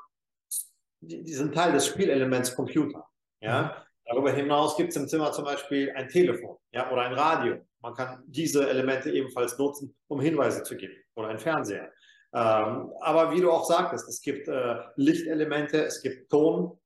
die, 1.00 1.22
die 1.22 1.34
sind 1.34 1.54
Teil 1.54 1.72
des 1.72 1.86
Spielelements 1.86 2.54
Computer. 2.54 3.06
Ja, 3.40 3.83
Darüber 4.06 4.32
hinaus 4.32 4.76
gibt 4.76 4.90
es 4.90 4.96
im 4.96 5.08
Zimmer 5.08 5.32
zum 5.32 5.44
Beispiel 5.44 5.90
ein 5.92 6.08
Telefon 6.08 6.58
ja, 6.72 6.90
oder 6.90 7.02
ein 7.02 7.14
Radio. 7.14 7.64
Man 7.80 7.94
kann 7.94 8.22
diese 8.26 8.68
Elemente 8.68 9.10
ebenfalls 9.10 9.56
nutzen, 9.58 9.94
um 10.08 10.20
Hinweise 10.20 10.62
zu 10.62 10.76
geben 10.76 10.94
oder 11.14 11.28
ein 11.28 11.38
Fernseher. 11.38 11.90
Ähm, 12.34 12.92
aber 13.00 13.30
wie 13.30 13.40
du 13.40 13.50
auch 13.50 13.64
sagtest, 13.64 14.08
es 14.08 14.20
gibt 14.20 14.48
äh, 14.48 14.76
Lichtelemente, 14.96 15.84
es 15.84 16.02
gibt 16.02 16.30
Tonhinweise. 16.30 16.78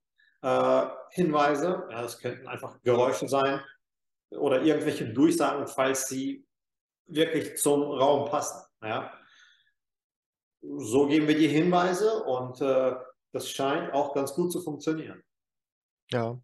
Äh, 1.89 1.93
ja, 1.93 2.01
das 2.01 2.19
könnten 2.19 2.47
einfach 2.47 2.79
Geräusche 2.83 3.27
sein 3.27 3.59
oder 4.29 4.61
irgendwelche 4.61 5.11
Durchsagen, 5.11 5.67
falls 5.67 6.07
sie 6.07 6.45
wirklich 7.07 7.57
zum 7.57 7.81
Raum 7.81 8.29
passen. 8.29 8.63
Ja. 8.83 9.11
So 10.61 11.07
geben 11.07 11.27
wir 11.27 11.37
die 11.37 11.47
Hinweise 11.47 12.23
und 12.23 12.61
äh, 12.61 12.93
das 13.31 13.49
scheint 13.49 13.93
auch 13.93 14.13
ganz 14.13 14.33
gut 14.33 14.51
zu 14.51 14.61
funktionieren. 14.61 15.23
Ja, 16.11 16.37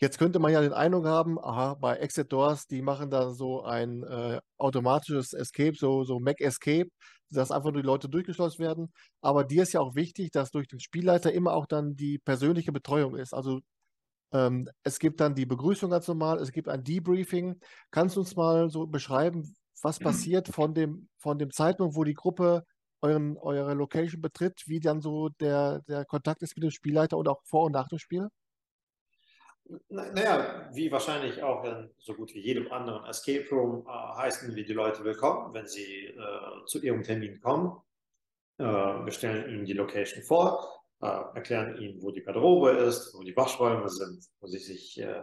Jetzt 0.00 0.18
könnte 0.18 0.38
man 0.38 0.52
ja 0.52 0.60
den 0.60 0.72
Eindruck 0.72 1.06
haben, 1.06 1.38
aha, 1.38 1.74
bei 1.74 1.96
Exit 1.96 2.32
Doors, 2.32 2.66
die 2.66 2.82
machen 2.82 3.10
da 3.10 3.30
so 3.30 3.62
ein 3.62 4.02
äh, 4.02 4.40
automatisches 4.58 5.32
Escape, 5.32 5.74
so, 5.76 6.04
so 6.04 6.18
Mac 6.18 6.40
Escape, 6.40 6.88
dass 7.30 7.50
einfach 7.50 7.72
nur 7.72 7.82
die 7.82 7.86
Leute 7.86 8.08
durchgeschlossen 8.08 8.58
werden. 8.60 8.92
Aber 9.20 9.44
dir 9.44 9.62
ist 9.62 9.72
ja 9.72 9.80
auch 9.80 9.94
wichtig, 9.94 10.30
dass 10.30 10.50
durch 10.50 10.68
den 10.68 10.80
Spielleiter 10.80 11.32
immer 11.32 11.52
auch 11.54 11.66
dann 11.66 11.96
die 11.96 12.18
persönliche 12.18 12.72
Betreuung 12.72 13.16
ist. 13.16 13.34
Also 13.34 13.60
ähm, 14.32 14.68
es 14.82 14.98
gibt 14.98 15.20
dann 15.20 15.34
die 15.34 15.46
Begrüßung 15.46 15.90
ganz 15.90 16.08
normal, 16.08 16.40
es 16.40 16.52
gibt 16.52 16.68
ein 16.68 16.84
Debriefing. 16.84 17.60
Kannst 17.90 18.16
du 18.16 18.20
uns 18.20 18.36
mal 18.36 18.68
so 18.70 18.86
beschreiben, 18.86 19.54
was 19.82 19.98
passiert 19.98 20.48
von 20.48 20.74
dem, 20.74 21.08
von 21.18 21.38
dem 21.38 21.50
Zeitpunkt, 21.50 21.96
wo 21.96 22.04
die 22.04 22.14
Gruppe 22.14 22.64
euren, 23.02 23.36
eure 23.38 23.74
Location 23.74 24.20
betritt, 24.22 24.62
wie 24.66 24.80
dann 24.80 25.00
so 25.00 25.28
der, 25.40 25.80
der 25.88 26.04
Kontakt 26.06 26.42
ist 26.42 26.56
mit 26.56 26.64
dem 26.64 26.70
Spielleiter 26.70 27.16
und 27.18 27.28
auch 27.28 27.42
vor 27.44 27.64
und 27.64 27.72
nach 27.72 27.88
dem 27.88 27.98
Spiel? 27.98 28.28
Naja, 29.88 30.68
wie 30.74 30.92
wahrscheinlich 30.92 31.42
auch 31.42 31.64
in 31.64 31.88
so 31.98 32.12
gut 32.12 32.34
wie 32.34 32.40
jedem 32.40 32.70
anderen 32.70 33.04
Escape 33.06 33.48
Room 33.50 33.86
äh, 33.86 33.90
heißen 33.90 34.54
wir 34.54 34.64
die 34.64 34.74
Leute 34.74 35.02
willkommen, 35.04 35.54
wenn 35.54 35.66
sie 35.66 36.08
äh, 36.08 36.66
zu 36.66 36.82
ihrem 36.82 37.02
Termin 37.02 37.40
kommen. 37.40 37.72
Äh, 38.58 38.64
wir 38.64 39.10
stellen 39.12 39.48
ihnen 39.48 39.64
die 39.64 39.72
Location 39.72 40.22
vor, 40.22 40.82
äh, 41.00 41.06
erklären 41.06 41.78
ihnen, 41.78 42.02
wo 42.02 42.10
die 42.10 42.22
Garderobe 42.22 42.72
ist, 42.72 43.14
wo 43.14 43.22
die 43.22 43.34
Waschräume 43.34 43.88
sind, 43.88 44.22
wo 44.40 44.48
sie 44.48 44.58
sich 44.58 45.00
äh, 45.00 45.22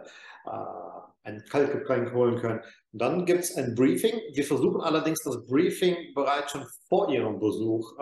ein 1.22 1.44
Kaltgetränk 1.48 2.12
holen 2.12 2.40
können. 2.40 2.60
Und 2.92 3.00
dann 3.00 3.24
gibt 3.24 3.44
es 3.44 3.56
ein 3.56 3.76
Briefing. 3.76 4.18
Wir 4.32 4.44
versuchen 4.44 4.80
allerdings 4.80 5.22
das 5.22 5.46
Briefing 5.46 6.14
bereits 6.14 6.50
schon 6.50 6.66
vor 6.88 7.08
ihrem 7.12 7.38
Besuch 7.38 7.96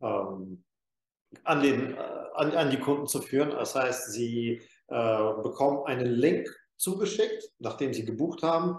ähm, 0.00 0.64
an, 1.44 1.62
den, 1.62 1.96
an, 1.96 2.50
an 2.50 2.70
die 2.70 2.80
Kunden 2.80 3.06
zu 3.06 3.22
führen. 3.22 3.50
Das 3.50 3.76
heißt, 3.76 4.12
sie 4.12 4.60
äh, 4.88 5.42
bekommen 5.42 5.86
einen 5.86 6.06
Link 6.06 6.48
zugeschickt, 6.76 7.52
nachdem 7.58 7.94
sie 7.94 8.04
gebucht 8.04 8.42
haben 8.42 8.78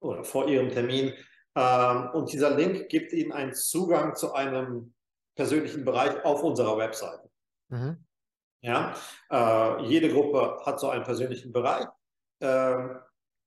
oder 0.00 0.24
vor 0.24 0.48
ihrem 0.48 0.70
Termin. 0.70 1.12
Ähm, 1.56 2.10
und 2.12 2.32
dieser 2.32 2.50
Link 2.50 2.88
gibt 2.88 3.12
ihnen 3.12 3.32
einen 3.32 3.54
Zugang 3.54 4.14
zu 4.14 4.32
einem 4.32 4.94
persönlichen 5.34 5.84
Bereich 5.84 6.24
auf 6.24 6.42
unserer 6.42 6.76
Webseite. 6.76 7.28
Mhm. 7.68 8.04
Ja, 8.62 8.94
äh, 9.30 9.82
jede 9.84 10.10
Gruppe 10.10 10.60
hat 10.64 10.78
so 10.78 10.90
einen 10.90 11.04
persönlichen 11.04 11.52
Bereich. 11.52 11.86
Äh, 12.40 12.76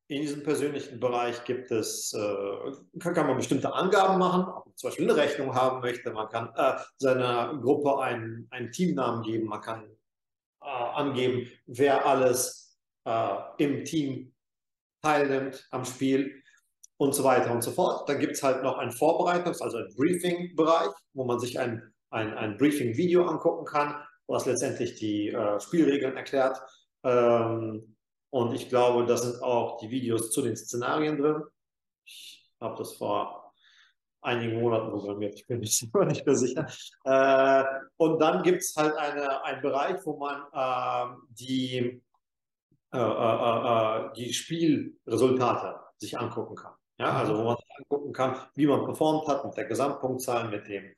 in 0.08 0.22
diesem 0.22 0.44
persönlichen 0.44 1.00
Bereich 1.00 1.44
gibt 1.46 1.72
es, 1.72 2.14
äh, 2.14 3.00
kann, 3.00 3.14
kann, 3.14 3.28
man 3.28 3.38
bestimmte 3.38 3.74
Angaben 3.74 4.20
machen, 4.20 4.44
ob 4.44 4.66
man 4.66 4.76
zum 4.76 4.90
Beispiel 4.90 5.10
eine 5.10 5.20
Rechnung 5.20 5.56
haben 5.56 5.82
möchte. 5.82 6.12
Man 6.12 6.30
kann 6.30 6.52
äh, 6.56 6.80
seiner 6.98 7.58
Gruppe 7.62 8.00
einen, 8.00 8.48
einen 8.52 8.72
Teamnamen 8.72 9.24
geben. 9.24 9.48
Man 9.48 9.62
kann 9.62 9.90
äh, 10.64 10.68
angeben, 10.68 11.50
wer 11.66 12.06
alles 12.06 12.80
äh, 13.06 13.36
im 13.58 13.84
Team 13.86 14.34
teilnimmt 15.02 15.68
am 15.72 15.86
Spiel 15.86 16.42
und 16.98 17.14
so 17.14 17.24
weiter 17.24 17.52
und 17.52 17.62
so 17.62 17.72
fort. 17.72 18.08
Dann 18.08 18.20
gibt 18.20 18.34
es 18.34 18.44
halt 18.44 18.64
noch 18.64 18.78
ein 18.78 18.90
Vorbereitungs-, 18.90 19.62
also 19.62 19.78
ein 19.78 19.94
Briefing-Bereich, 19.96 20.92
wo 21.14 21.26
man 21.26 21.40
sich 21.40 21.60
ein, 21.60 21.94
ein, 22.12 22.34
ein 22.34 22.58
Briefing-Video 22.58 23.26
angucken 23.26 23.66
kann, 23.66 23.96
was 24.28 24.46
letztendlich 24.46 24.96
die 24.96 25.30
äh, 25.30 25.60
Spielregeln 25.60 26.16
erklärt. 26.16 26.60
Ähm, 27.04 27.96
und 28.30 28.54
ich 28.54 28.70
glaube, 28.70 29.06
da 29.06 29.18
sind 29.18 29.44
auch 29.44 29.78
die 29.78 29.92
Videos 29.92 30.32
zu 30.32 30.42
den 30.42 30.56
Szenarien 30.56 31.18
drin. 31.18 31.44
Ich 32.06 32.50
habe 32.60 32.78
das 32.78 32.96
vor 32.96 33.43
einigen 34.24 34.62
Monaten 34.62 34.90
programmiert. 34.90 35.36
Ich 35.36 35.46
bin 35.48 35.60
nicht, 35.60 35.82
nicht 35.82 35.94
mehr 36.26 36.36
sicher. 36.36 36.68
Äh, 37.04 37.64
und 37.98 38.20
dann 38.20 38.42
gibt 38.44 38.62
es 38.62 38.74
halt 38.76 38.96
eine, 38.96 39.44
einen 39.44 39.62
Bereich, 39.62 39.98
wo 40.06 40.18
man 40.18 40.44
äh, 40.54 41.16
die, 41.30 42.02
äh, 42.94 42.98
äh, 42.98 43.00
äh, 43.00 44.08
äh, 44.08 44.14
die 44.16 44.34
Spielresultate 44.34 45.80
sich 45.98 46.18
angucken 46.18 46.56
kann. 46.56 46.74
Ja, 47.00 47.12
mhm. 47.12 47.18
also 47.18 47.38
wo 47.38 47.44
man 47.44 47.58
sich 47.58 47.66
angucken 47.80 48.14
kann, 48.14 48.38
wie 48.56 48.68
man 48.68 48.86
performt 48.86 49.28
hat 49.28 49.44
mit 49.46 49.58
der 49.58 49.66
Gesamtpunktzahl, 49.66 50.48
mit 50.50 50.68
dem 50.68 50.94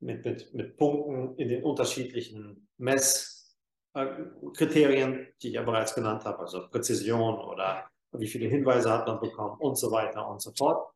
mit, 0.00 0.24
mit, 0.24 0.54
mit 0.54 0.76
Punkten 0.76 1.36
in 1.36 1.48
den 1.48 1.64
unterschiedlichen 1.64 2.68
Messkriterien, 2.76 5.26
die 5.42 5.48
ich 5.48 5.54
ja 5.54 5.62
bereits 5.62 5.94
genannt 5.94 6.26
habe, 6.26 6.40
also 6.40 6.68
Präzision 6.68 7.38
oder 7.38 7.88
wie 8.12 8.26
viele 8.26 8.48
Hinweise 8.48 8.90
hat 8.90 9.06
man 9.06 9.20
bekommen 9.20 9.58
und 9.60 9.76
so 9.76 9.90
weiter 9.90 10.28
und 10.28 10.40
so 10.40 10.52
fort. 10.56 10.92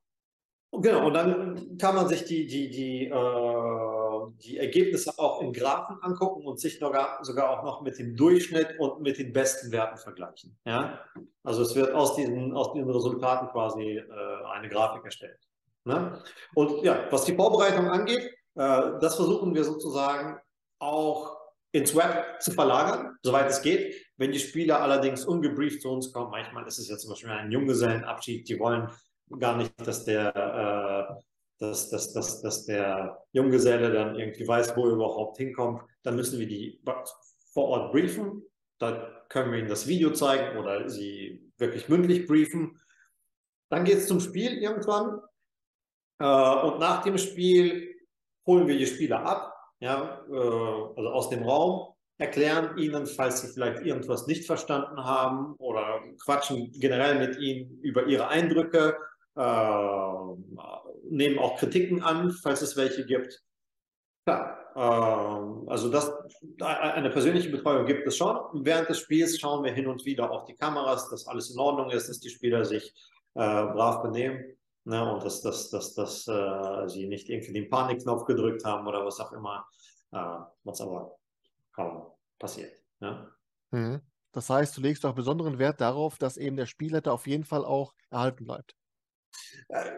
Und 0.72 0.82
genau, 0.82 1.08
und 1.08 1.14
dann 1.14 1.78
kann 1.78 1.96
man 1.96 2.06
sich 2.06 2.24
die, 2.24 2.46
die, 2.46 2.70
die, 2.70 3.06
äh, 3.06 4.20
die 4.44 4.58
Ergebnisse 4.58 5.12
auch 5.18 5.42
in 5.42 5.52
Graphen 5.52 6.00
angucken 6.00 6.46
und 6.46 6.60
sich 6.60 6.78
sogar, 6.78 7.18
sogar 7.24 7.50
auch 7.50 7.64
noch 7.64 7.82
mit 7.82 7.98
dem 7.98 8.14
Durchschnitt 8.14 8.78
und 8.78 9.00
mit 9.00 9.18
den 9.18 9.32
besten 9.32 9.72
Werten 9.72 9.98
vergleichen. 9.98 10.56
Ja? 10.64 11.00
Also 11.42 11.62
es 11.62 11.74
wird 11.74 11.92
aus 11.92 12.14
diesen, 12.14 12.52
aus 12.54 12.72
diesen 12.72 12.88
Resultaten 12.88 13.48
quasi 13.48 13.96
äh, 13.96 14.04
eine 14.52 14.68
Grafik 14.68 15.04
erstellt. 15.04 15.40
Ne? 15.84 16.22
Und 16.54 16.84
ja, 16.84 17.06
was 17.10 17.24
die 17.24 17.34
Vorbereitung 17.34 17.88
angeht, 17.88 18.30
äh, 18.54 18.92
das 19.00 19.16
versuchen 19.16 19.52
wir 19.52 19.64
sozusagen 19.64 20.38
auch 20.78 21.39
ins 21.72 21.94
Web 21.94 22.40
zu 22.40 22.52
verlagern, 22.52 23.16
soweit 23.22 23.50
es 23.50 23.62
geht. 23.62 23.94
Wenn 24.16 24.32
die 24.32 24.38
Spieler 24.38 24.80
allerdings 24.80 25.24
ungebrieft 25.24 25.82
zu 25.82 25.90
uns 25.90 26.12
kommen, 26.12 26.30
manchmal 26.30 26.66
ist 26.66 26.78
es 26.78 26.88
ja 26.88 26.96
zum 26.96 27.10
Beispiel 27.10 27.30
ein 27.30 27.50
Junggesellenabschied, 27.50 28.48
die 28.48 28.58
wollen 28.58 28.90
gar 29.38 29.56
nicht, 29.56 29.72
dass 29.86 30.04
der, 30.04 30.34
äh, 30.34 31.14
dass, 31.58 31.90
dass, 31.90 32.12
dass, 32.12 32.42
dass 32.42 32.64
der 32.66 33.24
Junggeselle 33.32 33.92
dann 33.92 34.16
irgendwie 34.16 34.46
weiß, 34.46 34.76
wo 34.76 34.86
er 34.86 34.94
überhaupt 34.94 35.38
hinkommt, 35.38 35.82
dann 36.02 36.16
müssen 36.16 36.40
wir 36.40 36.46
die 36.46 36.82
vor 37.52 37.68
Ort 37.68 37.92
briefen. 37.92 38.42
Da 38.78 39.24
können 39.28 39.52
wir 39.52 39.58
ihnen 39.58 39.68
das 39.68 39.86
Video 39.86 40.10
zeigen 40.12 40.58
oder 40.58 40.88
sie 40.88 41.52
wirklich 41.58 41.88
mündlich 41.88 42.26
briefen. 42.26 42.80
Dann 43.68 43.84
geht 43.84 43.98
es 43.98 44.08
zum 44.08 44.20
Spiel 44.20 44.58
irgendwann. 44.58 45.20
Äh, 46.18 46.66
und 46.66 46.80
nach 46.80 47.02
dem 47.02 47.16
Spiel 47.18 47.94
holen 48.46 48.66
wir 48.66 48.76
die 48.76 48.86
Spieler 48.86 49.24
ab 49.24 49.59
ja, 49.80 50.24
äh, 50.30 50.34
also 50.34 51.08
aus 51.10 51.30
dem 51.30 51.42
Raum, 51.42 51.94
erklären 52.18 52.76
ihnen, 52.76 53.06
falls 53.06 53.40
sie 53.40 53.48
vielleicht 53.48 53.80
irgendwas 53.82 54.26
nicht 54.26 54.46
verstanden 54.46 55.02
haben 55.04 55.54
oder 55.56 56.00
quatschen 56.22 56.70
generell 56.72 57.18
mit 57.18 57.38
ihnen 57.38 57.80
über 57.80 58.06
ihre 58.06 58.28
Eindrücke, 58.28 58.96
äh, 59.36 60.22
nehmen 61.08 61.38
auch 61.38 61.58
Kritiken 61.58 62.02
an, 62.02 62.30
falls 62.30 62.60
es 62.60 62.76
welche 62.76 63.06
gibt. 63.06 63.42
Klar, 64.26 64.58
äh, 64.76 65.70
also 65.70 65.88
das, 65.90 66.12
eine 66.60 67.08
persönliche 67.08 67.48
Betreuung 67.48 67.86
gibt 67.86 68.06
es 68.06 68.18
schon. 68.18 68.36
Während 68.64 68.90
des 68.90 68.98
Spiels 68.98 69.40
schauen 69.40 69.64
wir 69.64 69.72
hin 69.72 69.86
und 69.86 70.04
wieder 70.04 70.30
auf 70.30 70.44
die 70.44 70.54
Kameras, 70.54 71.08
dass 71.08 71.26
alles 71.26 71.50
in 71.50 71.58
Ordnung 71.58 71.90
ist, 71.90 72.10
dass 72.10 72.20
die 72.20 72.30
Spieler 72.30 72.66
sich 72.66 72.92
äh, 73.34 73.40
brav 73.40 74.02
benehmen. 74.02 74.44
Ne, 74.84 75.12
und 75.12 75.22
dass, 75.22 75.42
dass, 75.42 75.68
dass, 75.68 75.94
dass 75.94 76.26
äh, 76.26 76.88
sie 76.88 77.06
nicht 77.06 77.28
irgendwie 77.28 77.52
den 77.52 77.68
Panikknopf 77.68 78.24
gedrückt 78.24 78.64
haben 78.64 78.86
oder 78.86 79.04
was 79.04 79.20
auch 79.20 79.32
immer, 79.32 79.66
äh, 80.12 80.38
was 80.64 80.80
aber 80.80 81.16
kaum 81.72 82.06
passiert. 82.38 82.72
Ne? 83.00 83.30
Mhm. 83.72 84.00
Das 84.32 84.48
heißt, 84.48 84.76
du 84.76 84.80
legst 84.80 85.04
auch 85.04 85.14
besonderen 85.14 85.58
Wert 85.58 85.80
darauf, 85.80 86.16
dass 86.16 86.36
eben 86.36 86.56
der 86.56 86.66
Spielleiter 86.66 87.12
auf 87.12 87.26
jeden 87.26 87.44
Fall 87.44 87.64
auch 87.64 87.94
erhalten 88.10 88.44
bleibt. 88.44 88.74
Äh, 89.68 89.90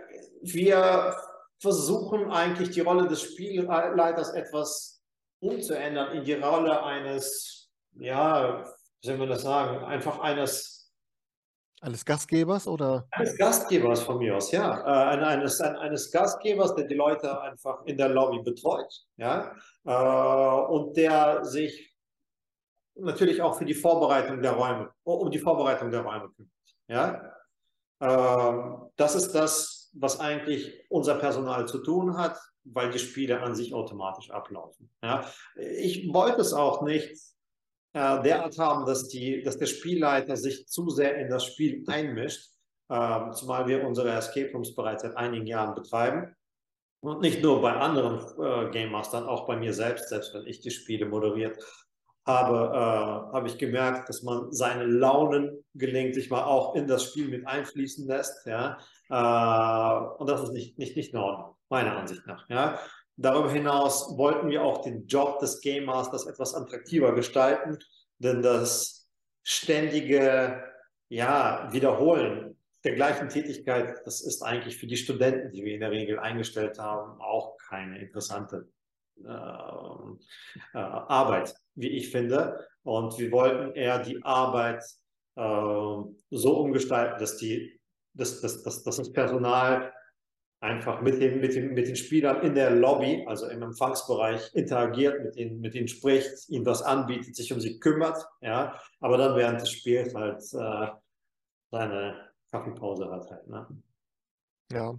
wir 0.43 1.17
versuchen 1.61 2.31
eigentlich 2.33 2.71
die 2.71 2.81
Rolle 2.81 3.07
des 3.07 3.23
Spielleiters 3.23 4.31
etwas 4.31 5.03
umzuändern 5.39 6.17
in 6.17 6.25
die 6.25 6.35
Rolle 6.35 6.83
eines, 6.83 7.71
ja, 7.95 8.65
wie 9.01 9.07
soll 9.07 9.19
man 9.19 9.29
das 9.29 9.43
sagen, 9.43 9.85
einfach 9.85 10.19
eines 10.19 10.82
eines 11.83 12.05
Gastgebers 12.05 12.67
oder? 12.67 13.07
Eines 13.11 13.37
Gastgebers 13.37 14.03
von 14.03 14.19
mir 14.19 14.37
aus, 14.37 14.53
ja. 14.53 14.81
Äh, 14.81 15.25
eines, 15.25 15.61
eines 15.61 16.11
Gastgebers, 16.11 16.75
der 16.75 16.87
die 16.87 16.95
Leute 16.95 17.41
einfach 17.41 17.85
in 17.85 17.97
der 17.97 18.09
Lobby 18.09 18.41
betreut, 18.43 19.05
ja. 19.17 19.55
Äh, 19.85 20.73
und 20.73 20.97
der 20.97 21.45
sich 21.45 21.93
natürlich 22.95 23.43
auch 23.43 23.57
für 23.57 23.65
die 23.65 23.75
Vorbereitung 23.75 24.41
der 24.41 24.53
Räume, 24.53 24.91
um 25.03 25.31
die 25.31 25.39
Vorbereitung 25.39 25.91
der 25.91 26.03
Räume 26.03 26.31
kümmert, 26.31 26.53
ja. 26.89 27.33
Äh, 28.01 28.89
das 28.97 29.15
ist 29.17 29.33
das, 29.33 29.91
was 29.95 30.21
eigentlich 30.21 30.87
unser 30.89 31.17
Personal 31.17 31.67
zu 31.67 31.79
tun 31.79 32.17
hat, 32.17 32.39
weil 32.65 32.91
die 32.91 32.99
Spiele 33.01 33.41
an 33.41 33.55
sich 33.57 33.75
automatisch 33.75 34.31
ablaufen. 34.31 34.89
Ja. 35.03 35.25
Ich 35.57 36.13
wollte 36.15 36.41
es 36.41 36.53
auch 36.53 36.83
nicht 36.83 37.21
äh, 37.93 38.23
derart 38.23 38.59
haben, 38.59 38.87
dass, 38.87 39.09
die, 39.09 39.43
dass 39.43 39.59
der 39.59 39.67
Spielleiter 39.67 40.37
sich 40.37 40.67
zu 40.67 40.91
sehr 40.91 41.17
in 41.17 41.29
das 41.29 41.45
Spiel 41.45 41.85
einmischt, 41.87 42.51
äh, 42.89 43.31
zumal 43.33 43.67
wir 43.67 43.87
unsere 43.87 44.11
Escape 44.11 44.51
Rooms 44.53 44.75
bereits 44.75 45.03
seit 45.03 45.17
einigen 45.17 45.47
Jahren 45.47 45.75
betreiben. 45.75 46.35
Und 47.01 47.21
nicht 47.21 47.43
nur 47.43 47.61
bei 47.61 47.73
anderen 47.73 48.21
äh, 48.41 48.71
Game 48.71 48.93
Mastern, 48.93 49.25
auch 49.27 49.47
bei 49.47 49.57
mir 49.57 49.75
selbst, 49.75 50.09
selbst 50.09 50.33
wenn 50.35 50.47
ich 50.47 50.61
die 50.61 50.71
Spiele 50.71 51.05
moderiert 51.05 51.59
habe, 52.25 52.71
äh, 52.73 53.35
habe 53.35 53.49
ich 53.49 53.59
gemerkt, 53.59 54.09
dass 54.09 54.23
man 54.23 54.53
seine 54.53 54.85
Launen 54.85 55.65
gelegentlich 55.75 56.31
mal 56.31 56.45
auch 56.45 56.75
in 56.77 56.87
das 56.87 57.05
Spiel 57.05 57.29
mit 57.29 57.47
einfließen 57.47 58.07
lässt. 58.07 58.47
Ja? 58.47 58.79
Äh, 59.11 60.19
und 60.19 60.31
das 60.31 60.45
ist 60.45 60.53
nicht, 60.53 60.79
nicht, 60.79 60.97
nicht 60.97 61.13
in 61.13 61.19
Ordnung, 61.19 61.57
meiner 61.69 61.97
Ansicht 61.97 62.27
nach. 62.27 62.49
Ja? 62.49 62.79
Darüber 63.17 63.51
hinaus 63.51 64.17
wollten 64.17 64.49
wir 64.49 64.63
auch 64.63 64.83
den 64.83 65.07
Job 65.07 65.39
des 65.39 65.61
Game 65.61 65.85
Masters 65.85 66.27
etwas 66.27 66.55
attraktiver 66.55 67.15
gestalten, 67.15 67.79
denn 68.19 68.43
das 68.43 69.09
ständige 69.43 70.63
ja, 71.09 71.69
Wiederholen 71.73 72.57
der 72.85 72.95
gleichen 72.95 73.29
Tätigkeit, 73.29 74.01
das 74.05 74.21
ist 74.21 74.43
eigentlich 74.43 74.77
für 74.77 74.87
die 74.87 74.97
Studenten, 74.97 75.53
die 75.53 75.65
wir 75.65 75.75
in 75.75 75.81
der 75.81 75.91
Regel 75.91 76.19
eingestellt 76.19 76.79
haben, 76.79 77.21
auch 77.21 77.57
keine 77.69 78.01
interessante 78.01 78.69
äh, 79.23 79.29
äh, 79.29 80.79
Arbeit, 80.79 81.55
wie 81.75 81.91
ich 81.91 82.11
finde. 82.11 82.67
Und 82.83 83.19
wir 83.19 83.31
wollten 83.31 83.77
eher 83.77 84.01
die 84.01 84.21
Arbeit 84.25 84.83
äh, 85.37 85.43
so 86.31 86.59
umgestalten, 86.59 87.21
dass, 87.21 87.37
die, 87.37 87.81
dass, 88.15 88.41
dass, 88.41 88.63
dass, 88.63 88.83
dass 88.83 88.97
das 88.97 89.13
Personal 89.13 89.93
einfach 90.63 91.01
mit 91.01 91.21
den, 91.21 91.41
mit, 91.41 91.55
den, 91.55 91.75
mit 91.75 91.89
den 91.89 91.97
Spielern 91.97 92.41
in 92.43 92.55
der 92.55 92.71
Lobby, 92.71 93.25
also 93.27 93.49
im 93.49 93.63
Empfangsbereich, 93.63 94.55
interagiert, 94.55 95.23
mit 95.23 95.37
ihnen, 95.37 95.61
mit 95.61 95.75
ihnen 95.75 95.89
spricht, 95.89 96.49
ihnen 96.49 96.65
was 96.65 96.83
anbietet, 96.83 97.35
sich 97.35 97.53
um 97.53 97.61
sie 97.61 97.81
kümmert, 97.81 98.25
ja, 98.41 98.79
aber 99.01 99.19
dann 99.19 99.37
während 99.37 99.61
des 99.61 99.71
Spiels 99.71 100.15
halt 100.15 100.41
äh, 100.55 100.87
seine 101.73 102.31
Kaffeepause 102.53 103.11
hat 103.11 103.29
halt. 103.29 103.49
Ne? 103.49 103.67
Ja. 104.73 104.95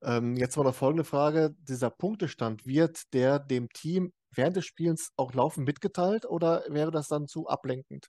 Ähm, 0.00 0.36
jetzt 0.36 0.56
mal 0.56 0.62
noch 0.62 0.76
folgende 0.76 1.02
Frage. 1.04 1.56
Dieser 1.58 1.90
Punktestand, 1.90 2.64
wird 2.64 3.12
der 3.14 3.40
dem 3.40 3.68
Team 3.70 4.12
während 4.30 4.56
des 4.56 4.66
Spiels 4.66 5.10
auch 5.16 5.34
laufend 5.34 5.66
mitgeteilt 5.66 6.24
oder 6.24 6.62
wäre 6.68 6.92
das 6.92 7.08
dann 7.08 7.26
zu 7.26 7.48
ablenkend? 7.48 8.06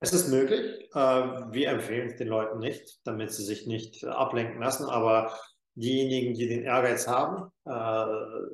Es 0.00 0.12
ist 0.12 0.28
möglich. 0.28 0.88
Äh, 0.92 0.98
wir 0.98 1.68
empfehlen 1.68 2.08
es 2.08 2.16
den 2.16 2.26
Leuten 2.26 2.58
nicht, 2.58 2.98
damit 3.04 3.30
sie 3.32 3.44
sich 3.44 3.68
nicht 3.68 4.04
ablenken 4.04 4.60
lassen, 4.60 4.86
aber 4.86 5.38
diejenigen, 5.74 6.34
die 6.34 6.48
den 6.48 6.62
Ehrgeiz 6.62 7.06
haben, 7.06 7.50
äh, 7.64 8.50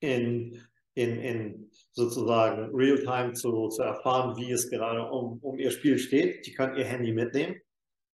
in, 0.00 0.62
in, 0.94 1.18
in 1.20 1.70
sozusagen 1.92 2.74
Realtime 2.74 3.32
zu, 3.32 3.68
zu 3.68 3.82
erfahren, 3.82 4.36
wie 4.36 4.52
es 4.52 4.70
gerade 4.70 5.10
um, 5.10 5.38
um 5.40 5.58
ihr 5.58 5.70
Spiel 5.70 5.98
steht, 5.98 6.46
die 6.46 6.52
können 6.52 6.76
ihr 6.76 6.84
Handy 6.84 7.12
mitnehmen 7.12 7.56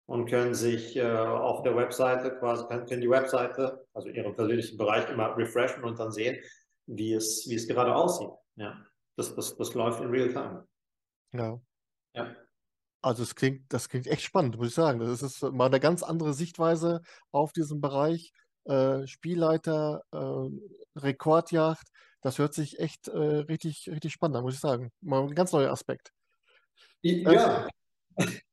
und 0.05 0.25
können 0.25 0.53
sich 0.53 0.95
äh, 0.97 1.03
auf 1.03 1.63
der 1.63 1.75
Webseite 1.75 2.37
quasi, 2.39 2.65
können, 2.67 2.85
können 2.85 3.01
die 3.01 3.09
Webseite, 3.09 3.85
also 3.93 4.09
ihren 4.09 4.35
persönlichen 4.35 4.77
Bereich 4.77 5.09
immer 5.09 5.37
refreshen 5.37 5.83
und 5.83 5.99
dann 5.99 6.11
sehen, 6.11 6.43
wie 6.87 7.13
es, 7.13 7.45
wie 7.47 7.55
es 7.55 7.67
gerade 7.67 7.95
aussieht. 7.95 8.31
Ja, 8.55 8.83
das, 9.15 9.35
das, 9.35 9.55
das 9.55 9.73
läuft 9.73 10.01
in 10.01 10.09
Realtime. 10.09 10.67
Ja. 11.33 11.61
Ja. 12.15 12.35
Also 13.01 13.23
es 13.23 13.35
klingt, 13.35 13.71
das 13.71 13.87
klingt 13.87 14.07
echt 14.07 14.23
spannend, 14.23 14.57
muss 14.57 14.69
ich 14.69 14.73
sagen. 14.73 14.99
Das 14.99 15.21
ist 15.21 15.41
mal 15.41 15.67
eine 15.67 15.79
ganz 15.79 16.03
andere 16.03 16.33
Sichtweise 16.33 17.01
auf 17.31 17.53
diesen 17.53 17.81
Bereich. 17.81 18.33
Äh, 18.65 19.07
Spielleiter, 19.07 20.03
äh, 20.11 20.99
Rekordjagd, 20.99 21.87
das 22.21 22.37
hört 22.37 22.53
sich 22.53 22.79
echt 22.79 23.07
äh, 23.07 23.17
richtig, 23.17 23.89
richtig 23.89 24.11
spannend 24.13 24.37
an, 24.37 24.43
muss 24.43 24.55
ich 24.55 24.59
sagen. 24.59 24.91
Mal 25.01 25.21
ein 25.21 25.33
ganz 25.33 25.51
neuer 25.53 25.71
Aspekt. 25.71 26.11
Ja, 27.01 27.67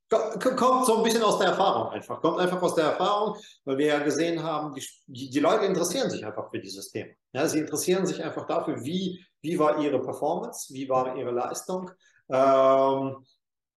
kommt 0.09 0.87
so 0.87 0.99
ein 0.99 1.03
bisschen 1.03 1.23
aus 1.23 1.39
der 1.39 1.49
Erfahrung 1.49 1.91
einfach. 1.91 2.21
Kommt 2.21 2.39
einfach 2.39 2.63
aus 2.63 2.77
der 2.77 2.85
Erfahrung, 2.85 3.37
weil 3.65 3.79
wir 3.79 3.87
ja 3.87 3.99
gesehen 3.99 4.43
haben, 4.43 4.73
die, 4.73 4.87
die, 5.07 5.31
die 5.31 5.41
Leute 5.41 5.65
interessieren 5.65 6.11
sich 6.11 6.25
einfach 6.25 6.49
für 6.51 6.61
dieses 6.61 6.91
Thema. 6.91 7.13
Ja, 7.33 7.49
sie 7.49 7.59
interessieren 7.59 8.07
sich 8.07 8.23
einfach 8.23 8.47
dafür, 8.47 8.85
wie, 8.85 9.25
wie 9.43 9.59
war 9.59 9.81
ihre 9.81 10.01
Performance, 10.01 10.73
wie 10.73 10.89
war 10.89 11.17
ihre 11.17 11.33
Leistung. 11.33 11.91
Ähm, 12.29 13.25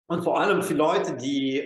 und 0.07 0.23
vor 0.23 0.39
allem 0.39 0.63
für 0.63 0.73
Leute, 0.73 1.15
die 1.15 1.63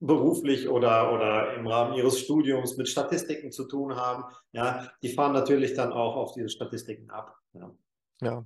beruflich 0.00 0.68
oder, 0.68 1.12
oder 1.12 1.54
im 1.54 1.66
Rahmen 1.66 1.94
ihres 1.94 2.20
Studiums 2.20 2.76
mit 2.76 2.88
Statistiken 2.88 3.50
zu 3.50 3.64
tun 3.64 3.96
haben, 3.96 4.24
ja, 4.52 4.90
die 5.02 5.08
fahren 5.08 5.32
natürlich 5.32 5.74
dann 5.74 5.92
auch 5.92 6.16
auf 6.16 6.32
diese 6.32 6.48
Statistiken 6.48 7.10
ab. 7.10 7.36
Ja. 7.54 7.70
ja. 8.20 8.44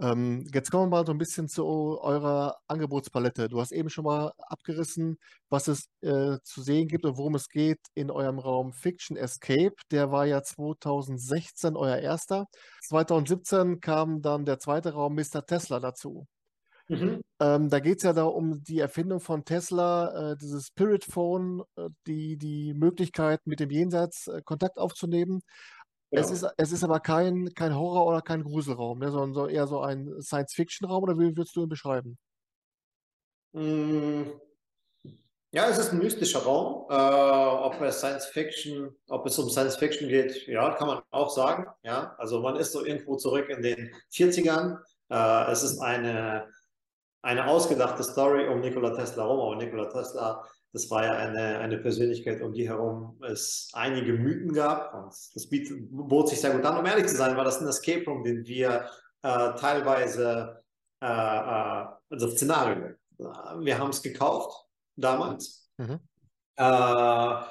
Ähm, 0.00 0.44
jetzt 0.52 0.72
kommen 0.72 0.90
wir 0.90 0.98
mal 0.98 1.06
so 1.06 1.12
ein 1.12 1.18
bisschen 1.18 1.48
zu 1.48 1.64
eurer 1.64 2.56
Angebotspalette. 2.66 3.48
Du 3.48 3.60
hast 3.60 3.70
eben 3.70 3.88
schon 3.90 4.04
mal 4.04 4.32
abgerissen, 4.38 5.18
was 5.48 5.68
es 5.68 5.88
äh, 6.00 6.38
zu 6.42 6.62
sehen 6.62 6.88
gibt 6.88 7.04
und 7.04 7.16
worum 7.16 7.36
es 7.36 7.48
geht 7.48 7.78
in 7.94 8.10
eurem 8.10 8.40
Raum 8.40 8.72
Fiction 8.72 9.16
Escape. 9.16 9.74
Der 9.92 10.10
war 10.10 10.26
ja 10.26 10.42
2016 10.42 11.76
euer 11.76 11.98
erster. 11.98 12.46
2017 12.82 13.80
kam 13.80 14.20
dann 14.20 14.44
der 14.44 14.58
zweite 14.58 14.94
Raum 14.94 15.14
Mr. 15.14 15.46
Tesla 15.46 15.78
dazu. 15.78 16.26
Mhm. 16.88 17.22
Ähm, 17.40 17.70
da 17.70 17.80
geht 17.80 17.98
es 17.98 18.02
ja 18.02 18.12
da 18.12 18.24
um 18.24 18.62
die 18.62 18.78
Erfindung 18.78 19.20
von 19.20 19.44
Tesla, 19.44 20.32
äh, 20.32 20.36
dieses 20.36 20.66
Spirit 20.66 21.04
Phone, 21.04 21.62
äh, 21.76 21.88
die, 22.06 22.36
die 22.36 22.74
Möglichkeit, 22.74 23.40
mit 23.46 23.60
dem 23.60 23.70
Jenseits 23.70 24.26
äh, 24.26 24.42
Kontakt 24.42 24.78
aufzunehmen. 24.78 25.40
Ja. 26.10 26.20
Es, 26.20 26.30
ist, 26.30 26.46
es 26.56 26.72
ist 26.72 26.84
aber 26.84 27.00
kein, 27.00 27.54
kein 27.54 27.74
Horror- 27.74 28.06
oder 28.06 28.20
kein 28.20 28.44
Gruselraum, 28.44 28.98
ne, 28.98 29.10
sondern 29.10 29.34
so 29.34 29.48
eher 29.48 29.66
so 29.66 29.80
ein 29.80 30.20
Science-Fiction-Raum, 30.20 31.02
oder 31.02 31.18
wie 31.18 31.36
würdest 31.36 31.56
du 31.56 31.62
ihn 31.62 31.68
beschreiben? 31.68 32.18
Mm. 33.52 34.24
Ja, 35.52 35.68
es 35.68 35.78
ist 35.78 35.92
ein 35.92 35.98
mystischer 35.98 36.40
Raum. 36.40 36.86
Äh, 36.90 36.94
ob 36.94 37.80
es 37.80 37.98
Science 37.98 38.26
Fiction, 38.26 38.94
ob 39.08 39.24
es 39.24 39.38
um 39.38 39.48
Science 39.48 39.76
Fiction 39.76 40.08
geht, 40.08 40.46
ja, 40.48 40.74
kann 40.74 40.88
man 40.88 41.02
auch 41.10 41.30
sagen. 41.30 41.66
Ja, 41.84 42.14
also 42.18 42.40
man 42.40 42.56
ist 42.56 42.72
so 42.72 42.84
irgendwo 42.84 43.16
zurück 43.16 43.48
in 43.48 43.62
den 43.62 43.90
40ern. 44.12 44.78
Äh, 45.10 45.52
es 45.52 45.62
ist 45.62 45.78
eine 45.78 46.48
eine 47.24 47.46
ausgedachte 47.46 48.04
Story 48.04 48.46
um 48.48 48.60
Nikola 48.60 48.94
Tesla 48.94 49.24
herum, 49.24 49.40
aber 49.40 49.56
Nikola 49.56 49.86
Tesla, 49.86 50.44
das 50.72 50.90
war 50.90 51.04
ja 51.04 51.12
eine, 51.12 51.58
eine 51.58 51.78
Persönlichkeit, 51.78 52.42
um 52.42 52.52
die 52.52 52.68
herum 52.68 53.18
es 53.26 53.70
einige 53.72 54.12
Mythen 54.12 54.52
gab 54.52 54.92
und 54.92 55.06
das 55.06 55.48
bot 55.90 56.28
sich 56.28 56.40
sehr 56.40 56.50
gut 56.50 56.64
an. 56.64 56.78
Um 56.78 56.84
ehrlich 56.84 57.06
zu 57.06 57.16
sein, 57.16 57.36
war 57.36 57.44
das 57.44 57.60
ein 57.60 57.68
Escape 57.68 58.04
Room, 58.04 58.22
den 58.24 58.46
wir 58.46 58.86
äh, 59.22 59.54
teilweise, 59.54 60.62
äh, 61.00 61.06
äh, 61.06 61.86
also 62.10 62.30
Szenario, 62.30 62.90
wir 63.18 63.78
haben 63.78 63.90
es 63.90 64.02
gekauft 64.02 64.66
damals. 64.96 65.70
Mhm. 65.78 66.00
Äh, 66.56 67.42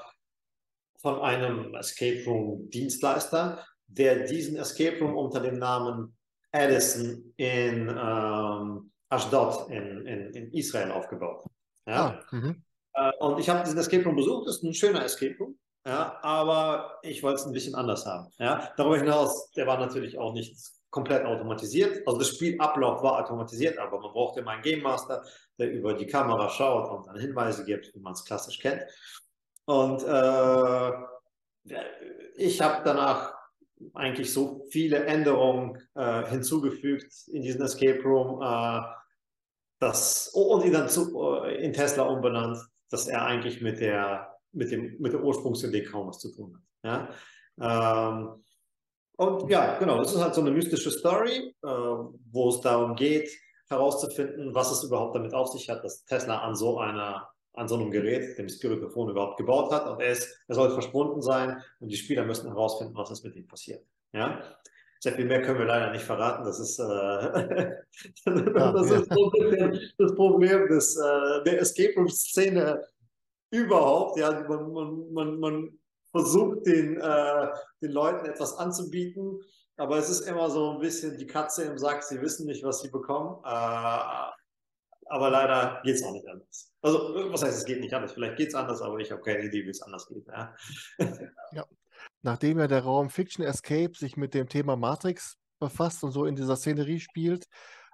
von 1.00 1.20
einem 1.20 1.74
Escape 1.76 2.24
Room 2.26 2.70
Dienstleister, 2.70 3.66
der 3.88 4.26
diesen 4.26 4.56
Escape 4.56 5.00
Room 5.00 5.18
unter 5.18 5.40
dem 5.40 5.58
Namen 5.58 6.16
Edison 6.52 7.34
in 7.38 7.90
ähm, 7.90 8.93
Ashdod 9.14 9.70
in, 9.70 10.06
in, 10.06 10.34
in 10.34 10.52
Israel 10.52 10.92
aufgebaut. 10.92 11.46
Ja? 11.86 12.22
Ah, 12.30 12.36
mhm. 12.36 12.64
Äh, 12.94 13.12
und 13.20 13.40
ich 13.40 13.50
habe 13.50 13.64
diesen 13.64 13.78
Escape 13.80 14.04
Room 14.04 14.16
besucht, 14.16 14.48
das 14.48 14.58
ist 14.58 14.64
ein 14.64 14.74
schöner 14.74 15.04
Escape 15.04 15.36
Room, 15.40 15.58
ja, 15.86 16.18
aber 16.22 17.00
ich 17.02 17.24
wollte 17.24 17.42
es 17.42 17.46
ein 17.46 17.54
bisschen 17.54 17.76
anders 17.76 18.06
haben. 18.06 18.30
Ja? 18.38 18.72
Darüber 18.78 18.98
hinaus, 18.98 19.52
der 19.52 19.68
war 19.68 19.80
natürlich 19.80 20.18
auch 20.18 20.34
nicht 20.34 20.56
komplett 20.90 21.26
automatisiert. 21.26 22.08
Also 22.08 22.20
das 22.20 22.30
Spielablauf 22.30 23.02
war 23.02 23.20
automatisiert, 23.20 23.78
aber 23.80 24.00
man 24.00 24.12
brauchte 24.12 24.42
immer 24.42 24.52
einen 24.52 24.62
Game 24.62 24.82
Master, 24.82 25.24
der 25.58 25.72
über 25.72 25.94
die 25.96 26.06
Kamera 26.06 26.50
schaut 26.50 26.90
und 26.90 27.08
dann 27.08 27.20
Hinweise 27.20 27.66
gibt, 27.66 27.94
wie 27.96 28.00
man 28.00 28.14
es 28.14 28.24
klassisch 28.24 28.60
kennt. 28.60 28.84
Und 29.66 30.04
äh, 30.04 30.92
ich 32.36 32.62
habe 32.62 32.82
danach 32.86 33.34
eigentlich 33.94 34.32
so 34.32 34.66
viele 34.70 35.06
Änderungen 35.06 35.82
äh, 35.96 36.26
hinzugefügt 36.28 37.12
in 37.28 37.42
diesen 37.42 37.62
Escape 37.64 38.02
Room. 38.04 38.42
Äh, 38.42 38.82
das, 39.84 40.30
und 40.34 40.66
ihn 40.66 40.74
dann 40.74 40.90
zu, 40.90 41.44
äh, 41.44 41.64
in 41.64 41.74
Tesla 41.74 42.04
umbenannt, 42.04 42.58
dass 42.90 43.08
er 43.08 43.26
eigentlich 43.26 43.62
mit 43.62 43.80
der, 43.80 44.36
mit 44.52 44.72
dem, 44.72 44.96
mit 45.00 45.14
der 45.14 45.24
Ursprungsidee 45.24 45.84
kaum 45.84 46.08
was 46.08 46.20
zu 46.20 46.32
tun 46.32 46.58
hat. 46.84 47.10
Ja? 47.60 48.10
Ähm, 48.10 48.44
und 49.16 49.50
ja, 49.50 49.78
genau, 49.78 50.00
das 50.00 50.14
ist 50.14 50.22
halt 50.22 50.34
so 50.34 50.42
eine 50.42 50.52
mystische 50.52 50.92
Story, 50.92 51.56
äh, 51.64 51.68
wo 51.68 52.50
es 52.50 52.62
darum 52.62 52.96
geht, 52.96 53.30
herauszufinden, 53.70 54.54
was 54.54 54.72
es 54.72 54.84
überhaupt 54.84 55.16
damit 55.16 55.34
auf 55.34 55.50
sich 55.50 55.70
hat, 55.70 55.84
dass 55.84 56.06
Tesla 56.06 56.40
an 56.40 56.56
so 56.56 56.80
einer 56.80 57.30
an 57.56 57.68
so 57.68 57.76
einem 57.76 57.92
Gerät, 57.92 58.38
dem 58.38 58.50
Spiritofon 58.50 59.10
überhaupt 59.10 59.38
gebaut 59.38 59.72
hat 59.72 59.88
und 59.88 60.02
er, 60.02 60.12
ist, 60.12 60.44
er 60.48 60.56
soll 60.56 60.72
verschwunden 60.72 61.22
sein 61.22 61.62
und 61.80 61.90
die 61.90 61.98
Spieler 61.98 62.26
müssen 62.26 62.48
herausfinden, 62.48 62.96
was 62.96 63.12
ist 63.12 63.24
mit 63.24 63.36
ihm 63.36 63.48
passiert. 63.48 63.86
Ja? 64.12 64.42
Sehr 65.04 65.16
viel 65.16 65.26
mehr 65.26 65.42
können 65.42 65.60
wir 65.60 65.66
leider 65.66 65.92
nicht 65.92 66.06
verraten. 66.06 66.46
Das 66.46 66.62
ist, 66.62 66.80
äh, 66.80 66.84
das, 68.26 68.90
ist 68.90 69.14
so 69.14 69.32
das 69.98 70.16
Problem 70.16 70.66
des, 70.70 70.96
äh, 70.96 71.44
der 71.44 71.60
Escape 71.60 71.96
Room-Szene 71.98 72.82
überhaupt. 73.52 74.18
Ja, 74.18 74.32
man, 74.48 74.72
man, 74.72 75.12
man, 75.14 75.40
man 75.42 75.80
versucht 76.12 76.66
den, 76.68 77.02
äh, 77.02 77.48
den 77.82 77.92
Leuten 77.92 78.26
etwas 78.28 78.58
anzubieten, 78.58 79.42
aber 79.76 79.98
es 79.98 80.10
ist 80.10 80.22
immer 80.22 80.50
so 80.50 80.72
ein 80.72 80.80
bisschen 80.80 81.18
die 81.18 81.28
Katze 81.28 81.66
im 81.66 81.78
Sack. 81.78 82.02
Sie 82.04 82.22
wissen 82.22 82.46
nicht, 82.46 82.64
was 82.64 82.80
sie 82.80 82.90
bekommen. 82.90 83.44
Äh, 83.44 84.30
aber 85.08 85.30
leider 85.30 85.82
geht 85.84 85.96
es 85.96 86.04
auch 86.06 86.14
nicht 86.14 86.30
anders. 86.30 86.72
Also, 86.82 87.30
was 87.30 87.44
heißt, 87.44 87.58
es 87.58 87.66
geht 87.66 87.82
nicht 87.82 87.94
anders? 87.94 88.14
Vielleicht 88.14 88.38
geht 88.38 88.48
es 88.48 88.56
anders, 88.56 88.82
aber 88.82 88.98
ich 89.00 89.12
habe 89.12 89.22
keine 89.22 89.44
Idee, 89.44 89.66
wie 89.66 89.70
es 89.70 89.82
anders 89.82 90.08
geht. 90.08 90.26
Ja. 90.28 90.56
ja 91.52 91.66
nachdem 92.22 92.60
ja 92.60 92.68
der 92.68 92.84
Raum 92.84 93.10
Fiction 93.10 93.46
Escape 93.46 93.94
sich 93.96 94.18
mit 94.18 94.34
dem 94.34 94.48
Thema 94.50 94.76
Matrix 94.76 95.38
befasst 95.60 96.04
und 96.04 96.12
so 96.12 96.26
in 96.26 96.36
dieser 96.36 96.56
Szenerie 96.56 97.00
spielt, 97.00 97.48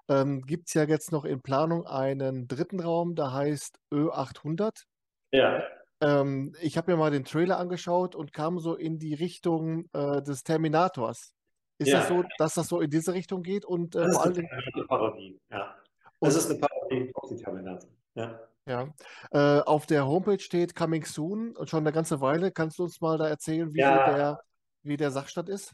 ähm, 0.09 0.41
gibt 0.41 0.67
es 0.67 0.73
ja 0.73 0.83
jetzt 0.83 1.11
noch 1.11 1.23
in 1.23 1.41
Planung 1.41 1.85
einen 1.85 2.47
dritten 2.47 2.79
Raum, 2.79 3.15
der 3.15 3.33
heißt 3.33 3.79
Ö800. 3.93 4.83
Ja. 5.31 5.63
Ähm, 6.01 6.55
ich 6.61 6.77
habe 6.77 6.91
mir 6.91 6.97
mal 6.97 7.11
den 7.11 7.25
Trailer 7.25 7.59
angeschaut 7.59 8.15
und 8.15 8.33
kam 8.33 8.59
so 8.59 8.75
in 8.75 8.97
die 8.99 9.13
Richtung 9.13 9.85
äh, 9.93 10.21
des 10.21 10.43
Terminators. 10.43 11.33
Ist 11.77 11.89
ja. 11.89 11.99
das 11.99 12.07
so, 12.07 12.23
dass 12.37 12.53
das 12.55 12.67
so 12.67 12.81
in 12.81 12.89
diese 12.89 13.13
Richtung 13.13 13.43
geht? 13.43 13.65
Und 13.65 13.95
äh, 13.95 14.09
vor 14.11 14.25
allem. 14.25 15.39
Ja. 15.49 15.75
es 16.21 16.35
ist 16.35 16.49
eine 16.49 16.59
Parodie 16.59 17.11
auf 17.13 17.29
die 17.29 17.37
Terminator. 17.37 17.89
Ja. 18.15 18.39
Ja. 18.69 18.87
Äh, 19.31 19.61
auf 19.61 19.87
der 19.87 20.05
Homepage 20.07 20.39
steht 20.39 20.75
Coming 20.75 21.03
Soon 21.03 21.55
und 21.55 21.71
schon 21.71 21.79
eine 21.79 21.91
ganze 21.91 22.21
Weile. 22.21 22.51
Kannst 22.51 22.77
du 22.77 22.83
uns 22.83 23.01
mal 23.01 23.17
da 23.17 23.27
erzählen, 23.27 23.73
wie, 23.73 23.79
Ja. 23.79 24.13
der, 24.13 24.43
wie 24.83 24.95
der 24.95 25.09
Sachstand 25.09 25.49
ist? 25.49 25.73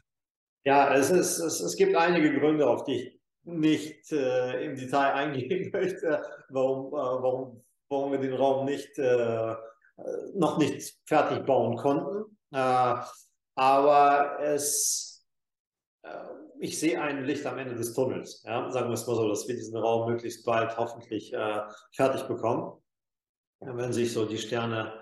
Ja, 0.64 0.94
es, 0.94 1.10
ist, 1.10 1.38
es, 1.38 1.60
es 1.60 1.76
gibt 1.76 1.94
einige 1.94 2.40
Gründe, 2.40 2.66
auf 2.66 2.84
die 2.84 2.94
ich 2.94 3.20
nicht 3.44 4.10
äh, 4.12 4.64
im 4.64 4.76
Detail 4.76 5.12
eingehen 5.12 5.70
möchte, 5.70 6.22
warum, 6.48 6.86
äh, 6.86 7.22
warum, 7.22 7.64
warum 7.90 8.12
wir 8.12 8.18
den 8.18 8.32
Raum 8.32 8.64
nicht, 8.64 8.98
äh, 8.98 9.52
äh, 9.52 9.56
noch 10.34 10.56
nicht 10.56 10.96
fertig 11.04 11.44
bauen 11.44 11.76
konnten. 11.76 12.38
Äh, 12.52 12.94
aber 13.56 14.38
es, 14.40 15.26
ich 16.60 16.80
sehe 16.80 17.00
ein 17.00 17.24
Licht 17.24 17.44
am 17.44 17.58
Ende 17.58 17.74
des 17.74 17.92
Tunnels. 17.92 18.42
Ja? 18.46 18.70
Sagen 18.70 18.88
wir 18.88 18.94
es 18.94 19.06
mal 19.06 19.16
so, 19.16 19.28
dass 19.28 19.46
wir 19.48 19.54
diesen 19.54 19.76
Raum 19.76 20.10
möglichst 20.10 20.46
bald 20.46 20.76
hoffentlich 20.78 21.32
äh, 21.34 21.60
fertig 21.94 22.22
bekommen. 22.22 22.80
Wenn 23.60 23.92
sich 23.92 24.12
so 24.12 24.26
die 24.26 24.38
Sterne 24.38 25.00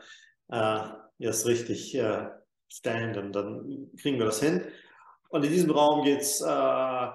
äh, 0.48 0.80
jetzt 1.18 1.46
richtig 1.46 1.94
äh, 1.94 2.28
stellen, 2.68 3.12
dann, 3.12 3.32
dann 3.32 3.90
kriegen 4.00 4.18
wir 4.18 4.26
das 4.26 4.40
hin. 4.40 4.64
Und 5.28 5.44
in 5.44 5.50
diesem 5.50 5.70
Raum 5.70 6.04
geht 6.04 6.20
es, 6.20 6.40
äh, 6.40 7.06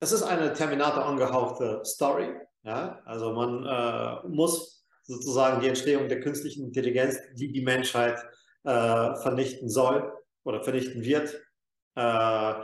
es 0.00 0.12
ist 0.12 0.22
eine 0.22 0.52
Terminator 0.52 1.04
angehauchte 1.04 1.82
Story. 1.84 2.34
Ja? 2.62 3.00
Also 3.04 3.32
man 3.32 3.64
äh, 3.64 4.28
muss 4.28 4.86
sozusagen 5.02 5.60
die 5.60 5.68
Entstehung 5.68 6.08
der 6.08 6.20
künstlichen 6.20 6.66
Intelligenz, 6.66 7.18
die 7.34 7.52
die 7.52 7.62
Menschheit 7.62 8.18
äh, 8.64 9.14
vernichten 9.16 9.68
soll 9.68 10.12
oder 10.44 10.62
vernichten 10.62 11.04
wird, 11.04 11.40
äh, 11.94 12.54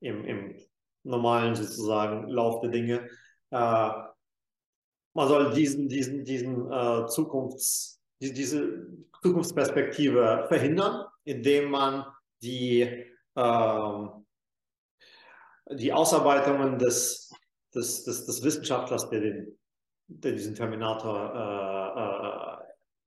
im, 0.00 0.24
im 0.24 0.56
normalen 1.02 1.54
sozusagen 1.54 2.28
Lauf 2.28 2.60
der 2.60 2.70
Dinge. 2.70 3.08
Äh, 5.14 5.14
man 5.14 5.28
soll 5.28 5.52
diesen, 5.52 5.88
diesen, 5.88 6.24
diesen 6.24 6.70
äh, 6.70 7.06
Zukunfts, 7.06 8.00
die, 8.20 8.32
diese 8.32 8.86
Zukunftsperspektive 9.22 10.46
verhindern, 10.48 11.06
indem 11.24 11.70
man 11.70 12.04
die 12.42 13.06
ähm, 13.36 14.20
die 15.72 15.92
Ausarbeitungen 15.92 16.78
des, 16.78 17.32
des, 17.74 18.04
des, 18.04 18.26
des 18.26 18.42
Wissenschaftlers, 18.42 19.08
der, 19.10 19.20
den, 19.20 19.58
der 20.08 20.32
diesen 20.32 20.54
Terminator 20.54 22.64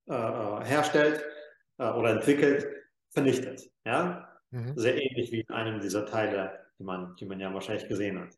äh, 0.08 0.14
äh, 0.14 0.16
äh, 0.16 0.66
herstellt 0.66 1.24
äh, 1.78 1.90
oder 1.90 2.12
entwickelt, 2.12 2.68
vernichtet. 3.10 3.70
Ja? 3.86 4.30
Mhm. 4.52 4.78
Sehr 4.78 4.96
ähnlich 4.96 5.32
wie 5.32 5.42
in 5.42 5.50
einem 5.50 5.82
dieser 5.82 6.06
Teile, 6.06 6.60
die 6.80 6.84
man, 6.84 7.16
die 7.16 7.26
man 7.26 7.40
ja 7.40 7.54
wahrscheinlich 7.54 7.88
gesehen 7.88 8.20
hat. 8.20 8.38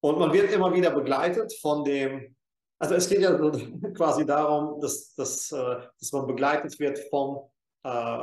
Und 0.00 0.18
man 0.18 0.32
wird 0.32 0.52
immer 0.52 0.74
wieder 0.74 0.90
begleitet 0.90 1.52
von 1.60 1.84
dem, 1.84 2.34
also 2.82 2.94
es 2.94 3.08
geht 3.08 3.20
ja 3.20 3.32
quasi 3.96 4.26
darum, 4.26 4.80
dass, 4.80 5.14
dass, 5.14 5.52
äh, 5.52 5.76
dass 5.98 6.12
man 6.12 6.26
begleitet 6.26 6.78
wird 6.80 6.98
vom, 7.10 7.48
äh, 7.84 8.18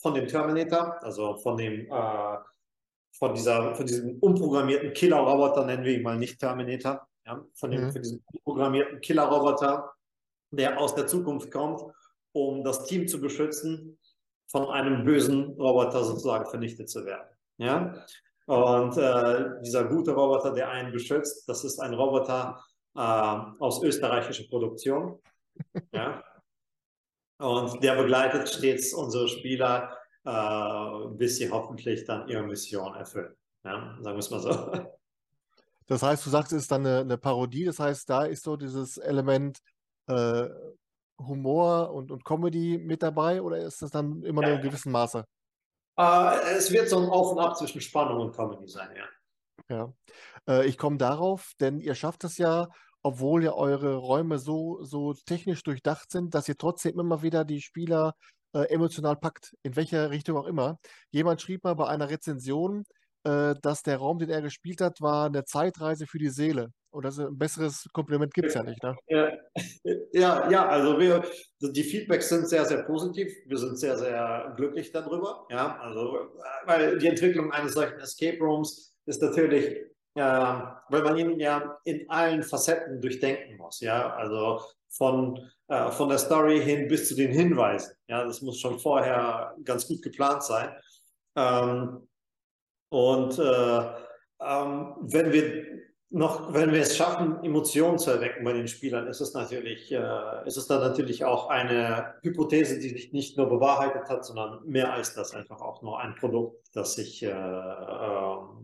von 0.00 0.14
dem 0.14 0.28
Terminator, 0.28 1.02
also 1.02 1.38
von 1.38 1.56
dem 1.56 1.90
äh, 1.90 2.36
von, 3.18 3.34
dieser, 3.34 3.74
von 3.74 3.86
diesem 3.86 4.18
umprogrammierten 4.20 4.92
Killer-Roboter, 4.92 5.64
nennen 5.64 5.84
wir 5.84 5.96
ihn 5.96 6.02
mal 6.02 6.16
nicht 6.16 6.38
Terminator, 6.38 7.06
ja, 7.26 7.44
von, 7.54 7.70
dem, 7.70 7.86
Mhm. 7.86 7.92
von 7.92 8.02
diesem 8.02 8.22
umprogrammierten 8.32 9.00
Killer-Roboter, 9.00 9.90
der 10.50 10.78
aus 10.78 10.94
der 10.94 11.06
Zukunft 11.06 11.50
kommt, 11.50 11.82
um 12.32 12.62
das 12.62 12.84
Team 12.84 13.08
zu 13.08 13.20
beschützen, 13.20 13.98
von 14.50 14.66
einem 14.68 15.04
bösen 15.04 15.56
Roboter 15.58 16.04
sozusagen 16.04 16.46
vernichtet 16.46 16.88
zu 16.88 17.04
werden. 17.04 17.28
Ja? 17.58 18.04
Und 18.46 18.96
äh, 18.96 19.60
dieser 19.62 19.84
gute 19.84 20.12
Roboter, 20.12 20.52
der 20.52 20.70
einen 20.70 20.92
beschützt, 20.92 21.48
das 21.48 21.64
ist 21.64 21.80
ein 21.80 21.92
Roboter 21.92 22.64
äh, 22.98 23.62
aus 23.62 23.82
österreichischer 23.82 24.48
Produktion. 24.48 25.20
ja? 25.92 26.22
Und 27.38 27.82
der 27.82 27.94
begleitet 27.94 28.48
stets 28.48 28.92
unsere 28.92 29.28
Spieler 29.28 29.96
äh, 30.28 31.08
bis 31.16 31.36
sie 31.36 31.50
hoffentlich 31.50 32.04
dann 32.04 32.28
ihre 32.28 32.42
Mission 32.42 32.94
erfüllen. 32.94 33.34
Ja, 33.64 33.96
sagen 34.00 34.16
wir 34.16 34.18
es 34.18 34.30
mal 34.30 34.40
so. 34.40 34.88
Das 35.86 36.02
heißt, 36.02 36.26
du 36.26 36.30
sagst, 36.30 36.52
es 36.52 36.62
ist 36.62 36.70
dann 36.70 36.86
eine, 36.86 37.00
eine 37.00 37.16
Parodie. 37.16 37.64
Das 37.64 37.78
heißt, 37.78 38.10
da 38.10 38.24
ist 38.24 38.44
so 38.44 38.56
dieses 38.56 38.98
Element 38.98 39.58
äh, 40.06 40.48
Humor 41.18 41.92
und, 41.92 42.10
und 42.10 42.24
Comedy 42.26 42.76
mit 42.76 43.02
dabei 43.02 43.40
oder 43.40 43.56
ist 43.58 43.80
das 43.80 43.90
dann 43.90 44.22
immer 44.22 44.42
nur 44.42 44.50
Ja. 44.50 44.56
in 44.56 44.62
gewissem 44.62 44.92
Maße? 44.92 45.24
Äh, 45.98 46.56
es 46.56 46.70
wird 46.70 46.90
so 46.90 46.98
ein 46.98 47.08
Auf 47.08 47.32
und 47.32 47.38
Ab 47.38 47.56
zwischen 47.56 47.80
Spannung 47.80 48.20
und 48.20 48.36
Comedy 48.36 48.68
sein, 48.68 48.90
ja. 48.94 49.04
Ja. 49.70 49.92
Äh, 50.46 50.66
ich 50.66 50.76
komme 50.76 50.98
darauf, 50.98 51.52
denn 51.58 51.80
ihr 51.80 51.94
schafft 51.94 52.22
es 52.24 52.36
ja, 52.36 52.68
obwohl 53.02 53.44
ja 53.44 53.52
eure 53.52 53.96
Räume 53.96 54.38
so, 54.38 54.82
so 54.82 55.14
technisch 55.14 55.62
durchdacht 55.62 56.10
sind, 56.10 56.34
dass 56.34 56.48
ihr 56.48 56.56
trotzdem 56.56 56.98
immer 56.98 57.22
wieder 57.22 57.44
die 57.44 57.60
Spieler 57.60 58.14
äh, 58.54 58.64
emotional 58.70 59.16
packt, 59.16 59.54
in 59.62 59.76
welcher 59.76 60.10
Richtung 60.10 60.36
auch 60.36 60.46
immer. 60.46 60.78
Jemand 61.10 61.40
schrieb 61.40 61.64
mal 61.64 61.74
bei 61.74 61.86
einer 61.86 62.10
Rezension, 62.10 62.84
äh, 63.24 63.54
dass 63.62 63.82
der 63.82 63.98
Raum, 63.98 64.18
den 64.18 64.30
er 64.30 64.42
gespielt 64.42 64.80
hat, 64.80 65.00
war 65.00 65.26
eine 65.26 65.44
Zeitreise 65.44 66.06
für 66.06 66.18
die 66.18 66.30
Seele. 66.30 66.68
Und 66.90 67.04
das 67.04 67.18
ein 67.18 67.36
besseres 67.36 67.86
Kompliment 67.92 68.32
gibt 68.32 68.48
es 68.48 68.54
ja 68.54 68.62
nicht, 68.62 68.82
ne? 68.82 68.96
Ja, 69.08 69.30
ja, 70.12 70.50
ja, 70.50 70.66
also 70.66 70.98
wir, 70.98 71.22
die 71.60 71.82
Feedbacks 71.82 72.30
sind 72.30 72.48
sehr, 72.48 72.64
sehr 72.64 72.84
positiv. 72.84 73.30
Wir 73.46 73.58
sind 73.58 73.78
sehr, 73.78 73.98
sehr 73.98 74.54
glücklich 74.56 74.90
darüber. 74.90 75.46
Ja, 75.50 75.78
also, 75.80 76.16
äh, 76.16 76.66
weil 76.66 76.98
die 76.98 77.08
Entwicklung 77.08 77.52
eines 77.52 77.74
solchen 77.74 77.98
Escape 77.98 78.38
Rooms 78.40 78.94
ist 79.04 79.20
natürlich, 79.20 79.76
äh, 80.18 80.62
weil 80.88 81.02
man 81.02 81.16
ihn 81.16 81.38
ja 81.40 81.78
in 81.84 82.08
allen 82.10 82.42
Facetten 82.42 83.00
durchdenken 83.00 83.56
muss. 83.56 83.80
Ja, 83.80 84.14
also 84.14 84.60
von, 84.88 85.50
äh, 85.68 85.90
von 85.90 86.08
der 86.08 86.18
Story 86.18 86.60
hin 86.60 86.88
bis 86.88 87.08
zu 87.08 87.14
den 87.14 87.32
Hinweisen. 87.32 87.94
Ja, 88.08 88.24
das 88.24 88.42
muss 88.42 88.58
schon 88.58 88.78
vorher 88.78 89.54
ganz 89.64 89.86
gut 89.86 90.02
geplant 90.02 90.42
sein. 90.42 90.70
Ähm, 91.36 92.08
und 92.90 93.38
äh, 93.38 93.80
ähm, 94.40 94.94
wenn 95.00 95.32
wir 95.32 95.78
noch, 96.10 96.54
wenn 96.54 96.72
wir 96.72 96.80
es 96.80 96.96
schaffen, 96.96 97.44
Emotionen 97.44 97.98
zu 97.98 98.10
erwecken 98.10 98.42
bei 98.42 98.54
den 98.54 98.66
Spielern, 98.66 99.06
ist 99.08 99.20
es 99.20 99.34
natürlich, 99.34 99.92
äh, 99.92 100.46
ist 100.46 100.56
es 100.56 100.66
dann 100.66 100.80
natürlich 100.80 101.24
auch 101.24 101.50
eine 101.50 102.14
Hypothese, 102.22 102.78
die 102.78 102.88
sich 102.88 103.12
nicht 103.12 103.36
nur 103.36 103.48
bewahrheitet 103.48 104.08
hat, 104.08 104.24
sondern 104.24 104.64
mehr 104.64 104.92
als 104.92 105.14
das 105.14 105.34
einfach 105.34 105.60
auch 105.60 105.82
nur 105.82 106.00
ein 106.00 106.14
Produkt, 106.14 106.66
das 106.72 106.94
sich 106.94 107.22
äh, 107.22 107.28
ähm, 107.28 108.57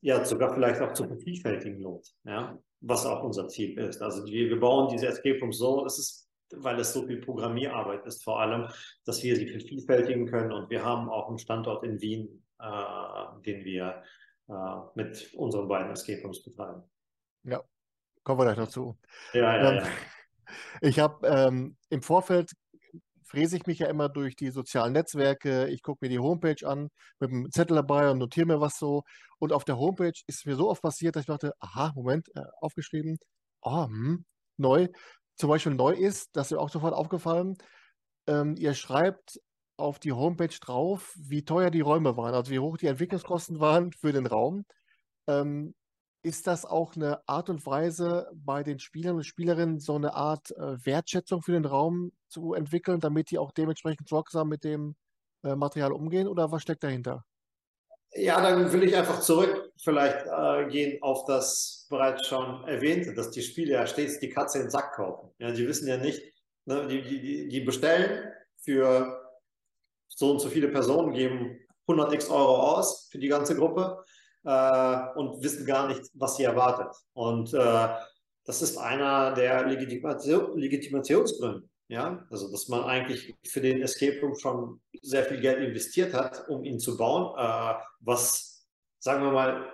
ja 0.00 0.24
sogar 0.24 0.54
vielleicht 0.54 0.80
auch 0.80 0.92
zu 0.92 1.06
vervielfältigen 1.06 1.80
lohnt, 1.80 2.14
ja, 2.24 2.58
was 2.80 3.06
auch 3.06 3.22
unser 3.22 3.48
Ziel 3.48 3.78
ist. 3.78 4.02
Also 4.02 4.24
wir, 4.26 4.48
wir 4.48 4.60
bauen 4.60 4.88
diese 4.88 5.08
Escape 5.08 5.38
Rooms 5.40 5.58
so, 5.58 5.84
es 5.84 5.98
ist, 5.98 6.30
weil 6.52 6.78
es 6.78 6.92
so 6.92 7.06
viel 7.06 7.20
Programmierarbeit 7.20 8.06
ist 8.06 8.22
vor 8.22 8.40
allem, 8.40 8.68
dass 9.04 9.22
wir 9.22 9.36
sie 9.36 9.48
vervielfältigen 9.48 10.26
können 10.26 10.52
und 10.52 10.70
wir 10.70 10.84
haben 10.84 11.08
auch 11.08 11.28
einen 11.28 11.38
Standort 11.38 11.84
in 11.84 12.00
Wien, 12.00 12.44
äh, 12.60 13.42
den 13.44 13.64
wir 13.64 14.02
äh, 14.48 14.52
mit 14.94 15.34
unseren 15.34 15.68
beiden 15.68 15.92
Escape 15.92 16.22
Rooms 16.22 16.42
betreiben. 16.42 16.82
Kommen 18.26 18.40
wir 18.40 18.44
gleich 18.44 18.58
noch 18.58 18.68
zu. 18.68 18.98
Ja, 19.32 19.56
ja, 19.56 19.70
Ähm, 19.70 19.76
ja. 19.76 19.86
Ich 20.80 21.00
habe 21.00 21.26
ähm, 21.26 21.76
im 21.90 22.02
Vorfeld 22.02 22.52
fräse 23.26 23.56
ich 23.56 23.66
mich 23.66 23.80
ja 23.80 23.88
immer 23.88 24.08
durch 24.08 24.36
die 24.36 24.50
sozialen 24.50 24.92
Netzwerke. 24.92 25.68
Ich 25.68 25.82
gucke 25.82 26.04
mir 26.04 26.08
die 26.10 26.18
Homepage 26.18 26.66
an 26.66 26.88
mit 27.20 27.30
einem 27.30 27.50
Zettel 27.50 27.76
dabei 27.76 28.10
und 28.10 28.18
notiere 28.18 28.46
mir 28.46 28.60
was 28.60 28.78
so. 28.78 29.02
Und 29.38 29.52
auf 29.52 29.64
der 29.64 29.78
Homepage 29.78 30.12
ist 30.26 30.46
mir 30.46 30.56
so 30.56 30.70
oft 30.70 30.82
passiert, 30.82 31.16
dass 31.16 31.22
ich 31.22 31.26
dachte, 31.26 31.52
aha, 31.60 31.92
Moment, 31.94 32.28
äh, 32.36 32.42
aufgeschrieben, 32.60 33.18
oh, 33.62 33.86
hm, 33.86 34.24
neu. 34.56 34.88
Zum 35.36 35.50
Beispiel 35.50 35.74
neu 35.74 35.92
ist, 35.92 36.30
das 36.34 36.48
ist 36.48 36.52
mir 36.52 36.60
auch 36.60 36.70
sofort 36.70 36.94
aufgefallen, 36.94 37.56
ähm, 38.26 38.56
ihr 38.58 38.74
schreibt 38.74 39.40
auf 39.76 39.98
die 39.98 40.12
Homepage 40.12 40.48
drauf, 40.60 41.14
wie 41.16 41.44
teuer 41.44 41.70
die 41.70 41.80
Räume 41.82 42.16
waren, 42.16 42.34
also 42.34 42.50
wie 42.50 42.58
hoch 42.58 42.78
die 42.78 42.86
Entwicklungskosten 42.86 43.60
waren 43.60 43.92
für 43.92 44.12
den 44.12 44.26
Raum. 44.26 44.64
Ähm, 45.28 45.74
ist 46.22 46.46
das 46.46 46.64
auch 46.64 46.96
eine 46.96 47.26
Art 47.28 47.50
und 47.50 47.64
Weise, 47.66 48.30
bei 48.34 48.62
den 48.62 48.78
Spielern 48.78 49.16
und 49.16 49.24
Spielerinnen 49.24 49.78
so 49.78 49.94
eine 49.94 50.14
Art 50.14 50.50
äh, 50.52 50.84
Wertschätzung 50.84 51.42
für 51.42 51.52
den 51.52 51.64
Raum 51.64 52.12
zu 52.28 52.54
entwickeln, 52.54 53.00
damit 53.00 53.30
die 53.30 53.38
auch 53.38 53.52
dementsprechend 53.52 54.08
sorgsam 54.08 54.48
mit 54.48 54.64
dem 54.64 54.96
äh, 55.44 55.54
Material 55.54 55.92
umgehen? 55.92 56.28
Oder 56.28 56.50
was 56.50 56.62
steckt 56.62 56.82
dahinter? 56.82 57.24
Ja, 58.12 58.40
dann 58.40 58.72
will 58.72 58.84
ich 58.84 58.96
einfach 58.96 59.20
zurück 59.20 59.72
vielleicht 59.82 60.26
äh, 60.26 60.68
gehen 60.68 61.02
auf 61.02 61.24
das 61.26 61.86
bereits 61.90 62.26
schon 62.26 62.66
erwähnte, 62.66 63.14
dass 63.14 63.30
die 63.30 63.42
Spieler 63.42 63.80
ja 63.80 63.86
stets 63.86 64.18
die 64.18 64.30
Katze 64.30 64.58
in 64.58 64.64
den 64.64 64.70
Sack 64.70 64.94
kaufen. 64.94 65.30
Ja, 65.38 65.50
die 65.50 65.66
wissen 65.66 65.86
ja 65.86 65.96
nicht, 65.96 66.22
ne, 66.64 66.86
die, 66.86 67.02
die, 67.02 67.48
die 67.48 67.60
bestellen 67.60 68.32
für 68.58 69.22
so 70.08 70.32
und 70.32 70.40
so 70.40 70.48
viele 70.48 70.68
Personen, 70.68 71.12
geben 71.12 71.58
100 71.88 72.12
x 72.14 72.30
Euro 72.30 72.74
aus 72.74 73.08
für 73.10 73.18
die 73.18 73.28
ganze 73.28 73.54
Gruppe 73.54 74.04
äh, 74.46 75.18
und 75.18 75.42
wissen 75.42 75.66
gar 75.66 75.88
nicht, 75.88 76.02
was 76.14 76.36
sie 76.36 76.44
erwartet. 76.44 76.94
Und 77.12 77.52
äh, 77.52 77.88
das 78.44 78.62
ist 78.62 78.78
einer 78.78 79.34
der 79.34 79.66
Legitimation, 79.66 80.56
Legitimationsgründe. 80.56 81.68
Ja, 81.88 82.26
also 82.30 82.50
dass 82.50 82.66
man 82.66 82.82
eigentlich 82.82 83.36
für 83.46 83.60
den 83.60 83.80
Escape 83.80 84.20
Room 84.20 84.34
schon 84.34 84.80
sehr 85.02 85.24
viel 85.24 85.40
Geld 85.40 85.60
investiert 85.60 86.14
hat, 86.14 86.48
um 86.48 86.64
ihn 86.64 86.80
zu 86.80 86.96
bauen, 86.96 87.32
äh, 87.38 87.74
was, 88.00 88.66
sagen 88.98 89.22
wir 89.22 89.30
mal, 89.30 89.70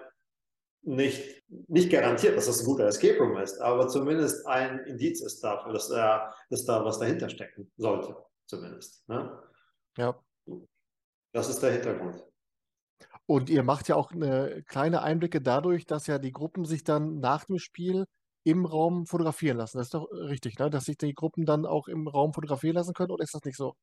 nicht 0.83 1.43
nicht 1.69 1.91
garantiert, 1.91 2.37
dass 2.37 2.47
das 2.47 2.61
ein 2.61 2.67
guter 2.67 2.87
Escape 2.87 3.19
Room 3.19 3.37
ist, 3.37 3.61
aber 3.61 3.89
zumindest 3.89 4.47
ein 4.47 4.81
Indiz 4.87 5.21
ist 5.21 5.43
dafür, 5.43 5.73
dass, 5.73 5.91
er, 5.91 6.35
dass 6.51 6.65
da 6.65 6.85
was 6.85 6.99
dahinter 6.99 7.29
stecken 7.29 7.71
sollte, 7.77 8.17
zumindest. 8.47 9.07
Ne? 9.09 9.43
Ja. 9.97 10.19
Das 11.33 11.49
ist 11.49 11.63
der 11.63 11.73
Hintergrund. 11.73 12.25
Und 13.27 13.51
ihr 13.51 13.63
macht 13.63 13.89
ja 13.89 13.97
auch 13.97 14.13
eine 14.13 14.63
kleine 14.67 15.03
Einblicke 15.03 15.41
dadurch, 15.41 15.87
dass 15.87 16.07
ja 16.07 16.19
die 16.19 16.33
Gruppen 16.33 16.65
sich 16.65 16.85
dann 16.85 17.21
nach 17.21 17.45
dem 17.45 17.59
Spiel 17.59 18.07
im 18.45 18.67
Raum 18.67 19.07
fotografieren 19.07 19.59
lassen. 19.59 19.79
Das 19.79 19.87
ist 19.87 19.95
doch 19.95 20.11
richtig, 20.11 20.59
ne? 20.59 20.71
dass 20.71 20.85
sich 20.85 20.99
die 20.99 21.15
Gruppen 21.15 21.47
dann 21.47 21.65
auch 21.65 21.89
im 21.89 22.09
Raum 22.09 22.33
fotografieren 22.33 22.75
lassen 22.75 22.95
können, 22.95 23.13
oder 23.13 23.23
ist 23.23 23.35
das 23.35 23.45
nicht 23.45 23.57
so? 23.57 23.75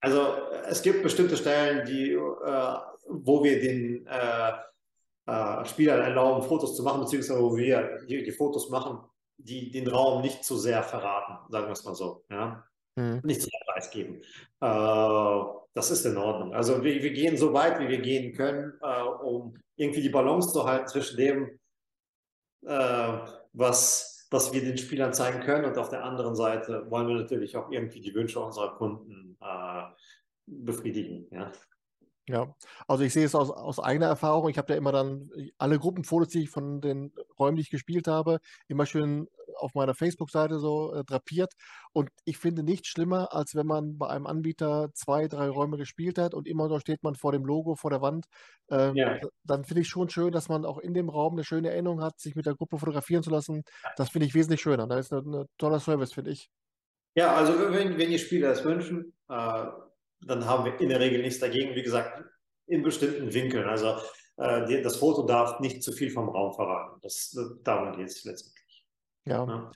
Also 0.00 0.34
es 0.66 0.82
gibt 0.82 1.02
bestimmte 1.02 1.36
Stellen, 1.36 1.86
die, 1.86 2.12
äh, 2.12 2.76
wo 3.08 3.42
wir 3.44 3.60
den 3.60 4.06
äh, 4.06 4.52
äh, 5.26 5.64
Spielern 5.64 6.00
erlauben, 6.00 6.42
Fotos 6.42 6.76
zu 6.76 6.82
machen, 6.82 7.00
beziehungsweise 7.00 7.40
wo 7.40 7.56
wir 7.56 8.00
die, 8.08 8.24
die, 8.24 8.32
Fotos 8.32 8.68
machen, 8.70 8.98
die 9.36 9.70
den 9.70 9.88
Raum 9.88 10.22
nicht 10.22 10.44
zu 10.44 10.56
sehr 10.56 10.82
verraten, 10.82 11.50
sagen 11.50 11.66
wir 11.66 11.72
es 11.72 11.84
mal 11.84 11.94
so. 11.94 12.24
Ja? 12.30 12.64
Mhm. 12.96 13.20
Nicht 13.22 13.42
zu 13.42 13.48
sehr 13.48 13.60
preisgeben. 13.72 14.22
Äh, 14.60 15.61
das 15.74 15.90
ist 15.90 16.04
in 16.04 16.16
Ordnung. 16.16 16.54
Also 16.54 16.82
wir, 16.84 17.02
wir, 17.02 17.12
gehen 17.12 17.36
so 17.36 17.52
weit, 17.52 17.80
wie 17.80 17.88
wir 17.88 18.00
gehen 18.00 18.34
können, 18.34 18.74
äh, 18.82 19.02
um 19.02 19.56
irgendwie 19.76 20.02
die 20.02 20.10
Balance 20.10 20.52
zu 20.52 20.64
halten 20.64 20.88
zwischen 20.88 21.16
dem, 21.16 21.58
äh, 22.66 23.18
was, 23.52 24.26
was 24.30 24.52
wir 24.52 24.60
den 24.60 24.78
Spielern 24.78 25.12
zeigen 25.12 25.40
können 25.40 25.64
und 25.64 25.78
auf 25.78 25.88
der 25.88 26.04
anderen 26.04 26.34
Seite 26.36 26.90
wollen 26.90 27.08
wir 27.08 27.16
natürlich 27.16 27.56
auch 27.56 27.70
irgendwie 27.70 28.00
die 28.00 28.14
Wünsche 28.14 28.40
unserer 28.40 28.74
Kunden 28.76 29.36
äh, 29.40 29.82
befriedigen. 30.46 31.26
Ja. 31.30 31.52
Ja, 32.28 32.54
also 32.86 33.02
ich 33.02 33.12
sehe 33.12 33.24
es 33.24 33.34
aus, 33.34 33.50
aus 33.50 33.80
eigener 33.80 34.06
Erfahrung. 34.06 34.48
Ich 34.48 34.56
habe 34.56 34.72
ja 34.72 34.78
immer 34.78 34.92
dann 34.92 35.28
alle 35.58 35.78
Gruppenfotos, 35.78 36.28
die 36.28 36.44
ich 36.44 36.50
von 36.50 36.80
den 36.80 37.12
Räumen, 37.36 37.56
die 37.56 37.62
ich 37.62 37.70
gespielt 37.70 38.06
habe, 38.06 38.38
immer 38.68 38.86
schön 38.86 39.26
auf 39.56 39.74
meiner 39.74 39.94
Facebook-Seite 39.94 40.60
so 40.60 40.94
äh, 40.94 41.04
drapiert. 41.04 41.52
Und 41.92 42.10
ich 42.24 42.38
finde 42.38 42.62
nichts 42.62 42.88
schlimmer, 42.88 43.34
als 43.34 43.56
wenn 43.56 43.66
man 43.66 43.98
bei 43.98 44.08
einem 44.08 44.26
Anbieter 44.26 44.90
zwei, 44.94 45.26
drei 45.26 45.48
Räume 45.48 45.76
gespielt 45.78 46.16
hat 46.16 46.32
und 46.32 46.46
immer 46.46 46.68
noch 46.68 46.80
steht 46.80 47.02
man 47.02 47.16
vor 47.16 47.32
dem 47.32 47.44
Logo, 47.44 47.74
vor 47.74 47.90
der 47.90 48.02
Wand. 48.02 48.26
Ähm, 48.70 48.94
ja. 48.94 49.18
Dann 49.42 49.64
finde 49.64 49.82
ich 49.82 49.88
schon 49.88 50.08
schön, 50.08 50.32
dass 50.32 50.48
man 50.48 50.64
auch 50.64 50.78
in 50.78 50.94
dem 50.94 51.08
Raum 51.08 51.34
eine 51.34 51.44
schöne 51.44 51.70
Erinnerung 51.70 52.02
hat, 52.02 52.20
sich 52.20 52.36
mit 52.36 52.46
der 52.46 52.54
Gruppe 52.54 52.78
fotografieren 52.78 53.24
zu 53.24 53.30
lassen. 53.30 53.64
Das 53.96 54.10
finde 54.10 54.26
ich 54.26 54.34
wesentlich 54.34 54.60
schöner. 54.60 54.86
Da 54.86 54.96
ist 54.96 55.12
ein 55.12 55.26
eine 55.26 55.46
toller 55.58 55.80
Service, 55.80 56.12
finde 56.12 56.30
ich. 56.30 56.50
Ja, 57.14 57.34
also 57.34 57.58
wenn, 57.72 57.98
wenn 57.98 58.10
die 58.10 58.18
Spieler 58.18 58.52
es 58.52 58.64
wünschen, 58.64 59.12
äh 59.28 59.66
dann 60.26 60.46
haben 60.46 60.64
wir 60.64 60.80
in 60.80 60.88
der 60.88 61.00
Regel 61.00 61.22
nichts 61.22 61.40
dagegen. 61.40 61.74
Wie 61.74 61.82
gesagt, 61.82 62.24
in 62.66 62.82
bestimmten 62.82 63.32
Winkeln. 63.32 63.68
Also 63.68 63.96
äh, 64.36 64.82
das 64.82 64.96
Foto 64.96 65.24
darf 65.26 65.60
nicht 65.60 65.82
zu 65.82 65.92
viel 65.92 66.10
vom 66.10 66.28
Raum 66.28 66.52
verraten. 66.54 67.00
Das, 67.02 67.36
darum 67.64 67.96
geht 67.96 68.08
es 68.08 68.24
letztendlich. 68.24 68.86
Ja. 69.24 69.46
ja. 69.46 69.72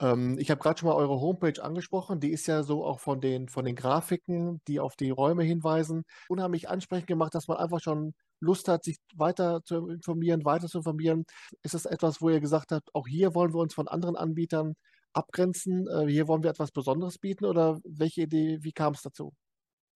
Ähm, 0.00 0.38
ich 0.38 0.50
habe 0.50 0.60
gerade 0.60 0.78
schon 0.78 0.88
mal 0.88 0.94
eure 0.94 1.20
Homepage 1.20 1.62
angesprochen. 1.62 2.20
Die 2.20 2.30
ist 2.30 2.46
ja 2.46 2.62
so 2.62 2.84
auch 2.84 3.00
von 3.00 3.20
den, 3.20 3.48
von 3.48 3.64
den 3.64 3.74
Grafiken, 3.74 4.60
die 4.68 4.80
auf 4.80 4.96
die 4.96 5.10
Räume 5.10 5.42
hinweisen, 5.42 6.04
unheimlich 6.28 6.68
ansprechend 6.68 7.08
gemacht, 7.08 7.34
dass 7.34 7.48
man 7.48 7.56
einfach 7.56 7.80
schon 7.80 8.14
Lust 8.40 8.68
hat, 8.68 8.84
sich 8.84 8.98
weiter 9.14 9.62
zu 9.64 9.88
informieren, 9.88 10.44
weiter 10.44 10.68
zu 10.68 10.78
informieren. 10.78 11.24
Ist 11.62 11.74
das 11.74 11.86
etwas, 11.86 12.20
wo 12.22 12.30
ihr 12.30 12.40
gesagt 12.40 12.70
habt, 12.70 12.94
auch 12.94 13.08
hier 13.08 13.34
wollen 13.34 13.52
wir 13.52 13.60
uns 13.60 13.74
von 13.74 13.88
anderen 13.88 14.16
Anbietern 14.16 14.74
abgrenzen? 15.12 15.88
Äh, 15.88 16.06
hier 16.06 16.28
wollen 16.28 16.44
wir 16.44 16.50
etwas 16.50 16.70
Besonderes 16.70 17.18
bieten 17.18 17.44
oder 17.44 17.80
welche 17.84 18.22
Idee, 18.22 18.58
wie 18.62 18.72
kam 18.72 18.94
es 18.94 19.02
dazu? 19.02 19.32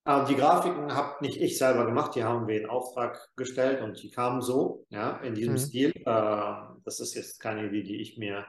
Aber 0.04 0.24
die 0.24 0.34
Grafiken 0.34 0.94
habe 0.94 1.24
nicht 1.24 1.40
ich 1.40 1.58
selber 1.58 1.86
gemacht, 1.86 2.14
die 2.16 2.24
haben 2.24 2.48
wir 2.48 2.60
in 2.60 2.68
Auftrag 2.68 3.28
gestellt 3.36 3.80
und 3.82 4.02
die 4.02 4.10
kamen 4.10 4.40
so, 4.40 4.84
ja, 4.88 5.18
in 5.18 5.34
diesem 5.34 5.54
mhm. 5.54 5.58
Stil. 5.58 5.92
Äh, 5.94 6.54
das 6.84 6.98
ist 7.00 7.14
jetzt 7.14 7.38
keine 7.38 7.66
Idee, 7.66 7.82
die 7.84 8.00
ich 8.00 8.18
mir 8.18 8.44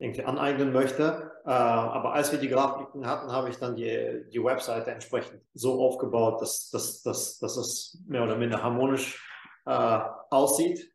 irgendwie 0.00 0.24
aneignen 0.24 0.72
möchte. 0.72 1.32
Äh, 1.44 1.50
aber 1.50 2.12
als 2.12 2.32
wir 2.32 2.40
die 2.40 2.48
Grafiken 2.48 3.06
hatten, 3.06 3.30
habe 3.30 3.50
ich 3.50 3.58
dann 3.58 3.76
die, 3.76 4.24
die 4.32 4.42
Webseite 4.42 4.90
entsprechend 4.90 5.42
so 5.54 5.80
aufgebaut, 5.80 6.40
dass, 6.40 6.70
dass, 6.70 7.02
dass, 7.02 7.38
dass 7.38 7.56
es 7.56 8.02
mehr 8.06 8.24
oder 8.24 8.36
minder 8.36 8.62
harmonisch 8.62 9.24
äh, 9.64 10.00
aussieht, 10.30 10.92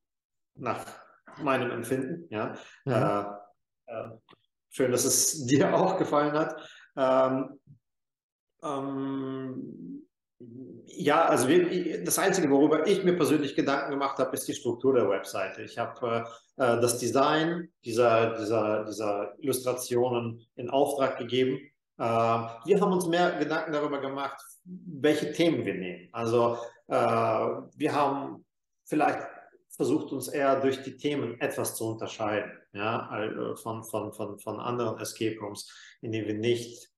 nach 0.55 0.85
meinem 1.41 1.71
Empfinden. 1.71 2.27
Ja. 2.29 2.53
Mhm. 2.85 4.21
Schön, 4.69 4.91
dass 4.91 5.05
es 5.05 5.45
dir 5.45 5.73
auch 5.73 5.97
gefallen 5.97 6.33
hat. 6.33 6.69
Ähm, 6.95 7.59
ähm, 8.63 10.05
ja, 10.85 11.25
also 11.25 11.47
das 12.03 12.19
Einzige, 12.19 12.49
worüber 12.49 12.85
ich 12.85 13.03
mir 13.03 13.15
persönlich 13.15 13.55
Gedanken 13.55 13.91
gemacht 13.91 14.17
habe, 14.19 14.35
ist 14.35 14.47
die 14.47 14.53
Struktur 14.53 14.93
der 14.93 15.09
Webseite. 15.09 15.63
Ich 15.63 15.77
habe 15.77 16.25
äh, 16.57 16.79
das 16.79 16.99
Design 16.99 17.69
dieser, 17.83 18.37
dieser, 18.37 18.85
dieser 18.85 19.33
Illustrationen 19.39 20.45
in 20.55 20.69
Auftrag 20.69 21.17
gegeben. 21.17 21.57
Äh, 21.97 22.03
wir 22.03 22.79
haben 22.79 22.91
uns 22.91 23.07
mehr 23.07 23.31
Gedanken 23.37 23.71
darüber 23.71 23.99
gemacht, 24.01 24.41
welche 24.65 25.31
Themen 25.31 25.65
wir 25.65 25.73
nehmen. 25.73 26.09
Also 26.11 26.57
äh, 26.87 26.95
wir 26.95 27.93
haben 27.93 28.45
vielleicht 28.85 29.27
versucht, 29.69 30.11
uns 30.11 30.27
eher 30.27 30.59
durch 30.59 30.83
die 30.83 30.97
Themen 30.97 31.39
etwas 31.39 31.75
zu 31.75 31.87
unterscheiden 31.87 32.51
ja, 32.73 33.07
also 33.07 33.55
von, 33.55 33.83
von, 33.83 34.11
von, 34.13 34.39
von 34.39 34.59
anderen 34.59 34.99
Escape 34.99 35.37
Rooms, 35.39 35.71
indem 36.01 36.27
wir 36.27 36.33
nicht 36.33 36.89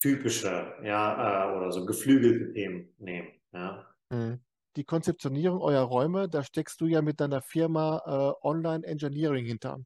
typische 0.00 0.74
ja, 0.82 1.52
äh, 1.52 1.56
oder 1.56 1.72
so 1.72 1.84
geflügelte 1.84 2.52
Themen 2.52 2.94
nehmen. 2.98 3.28
Ja. 3.52 3.86
Mhm. 4.10 4.40
Die 4.76 4.84
Konzeptionierung 4.84 5.60
eurer 5.60 5.82
Räume, 5.82 6.28
da 6.28 6.44
steckst 6.44 6.80
du 6.80 6.86
ja 6.86 7.02
mit 7.02 7.20
deiner 7.20 7.42
Firma 7.42 8.36
äh, 8.42 8.46
Online 8.46 8.86
Engineering 8.86 9.44
hinter. 9.44 9.78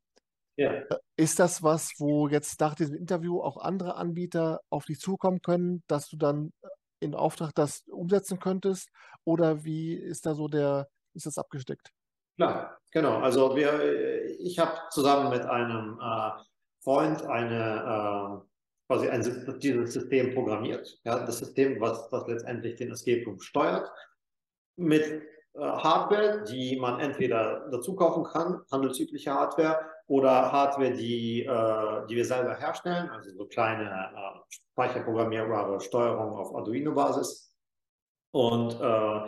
Ja. 0.56 0.72
Äh, 0.72 0.98
ist 1.16 1.38
das 1.38 1.62
was, 1.62 1.92
wo 1.98 2.28
jetzt 2.28 2.60
nach 2.60 2.74
diesem 2.74 2.96
Interview 2.96 3.40
auch 3.40 3.56
andere 3.56 3.96
Anbieter 3.96 4.60
auf 4.70 4.84
dich 4.84 4.98
zukommen 4.98 5.40
können, 5.40 5.82
dass 5.86 6.08
du 6.08 6.16
dann 6.16 6.52
äh, 6.62 6.68
in 7.00 7.14
Auftrag 7.14 7.54
das 7.54 7.84
umsetzen 7.88 8.38
könntest? 8.38 8.90
Oder 9.24 9.64
wie 9.64 9.94
ist 9.94 10.26
da 10.26 10.34
so 10.34 10.48
der, 10.48 10.88
ist 11.14 11.26
das 11.26 11.38
abgesteckt? 11.38 11.90
Klar, 12.36 12.78
genau. 12.90 13.18
Also 13.18 13.56
wir, 13.56 14.38
ich 14.40 14.58
habe 14.58 14.72
zusammen 14.90 15.30
mit 15.30 15.44
einem 15.44 15.98
äh, 16.00 16.30
Freund 16.82 17.22
eine 17.24 18.42
quasi 18.92 19.08
ein, 19.08 19.58
dieses 19.58 19.94
System 19.94 20.34
programmiert. 20.34 20.98
Ja, 21.04 21.24
das 21.24 21.38
System, 21.38 21.80
was, 21.80 22.10
was 22.10 22.26
letztendlich 22.28 22.76
den 22.76 22.92
Escape 22.92 23.24
Room 23.24 23.40
steuert, 23.40 23.90
mit 24.76 25.02
äh, 25.04 25.22
Hardware, 25.58 26.44
die 26.44 26.78
man 26.78 27.00
entweder 27.00 27.68
dazu 27.70 27.94
kaufen 27.94 28.24
kann, 28.24 28.62
handelsübliche 28.70 29.32
Hardware, 29.32 29.80
oder 30.08 30.52
Hardware, 30.52 30.92
die, 30.92 31.44
äh, 31.44 32.06
die 32.06 32.16
wir 32.16 32.24
selber 32.24 32.54
herstellen, 32.54 33.08
also 33.08 33.30
so 33.30 33.46
kleine 33.46 33.84
äh, 33.84 34.40
speicherprogrammierbare 34.48 35.80
Steuerung 35.80 36.32
auf 36.36 36.54
Arduino-Basis. 36.54 37.56
Und 38.32 38.78
äh, 38.78 39.20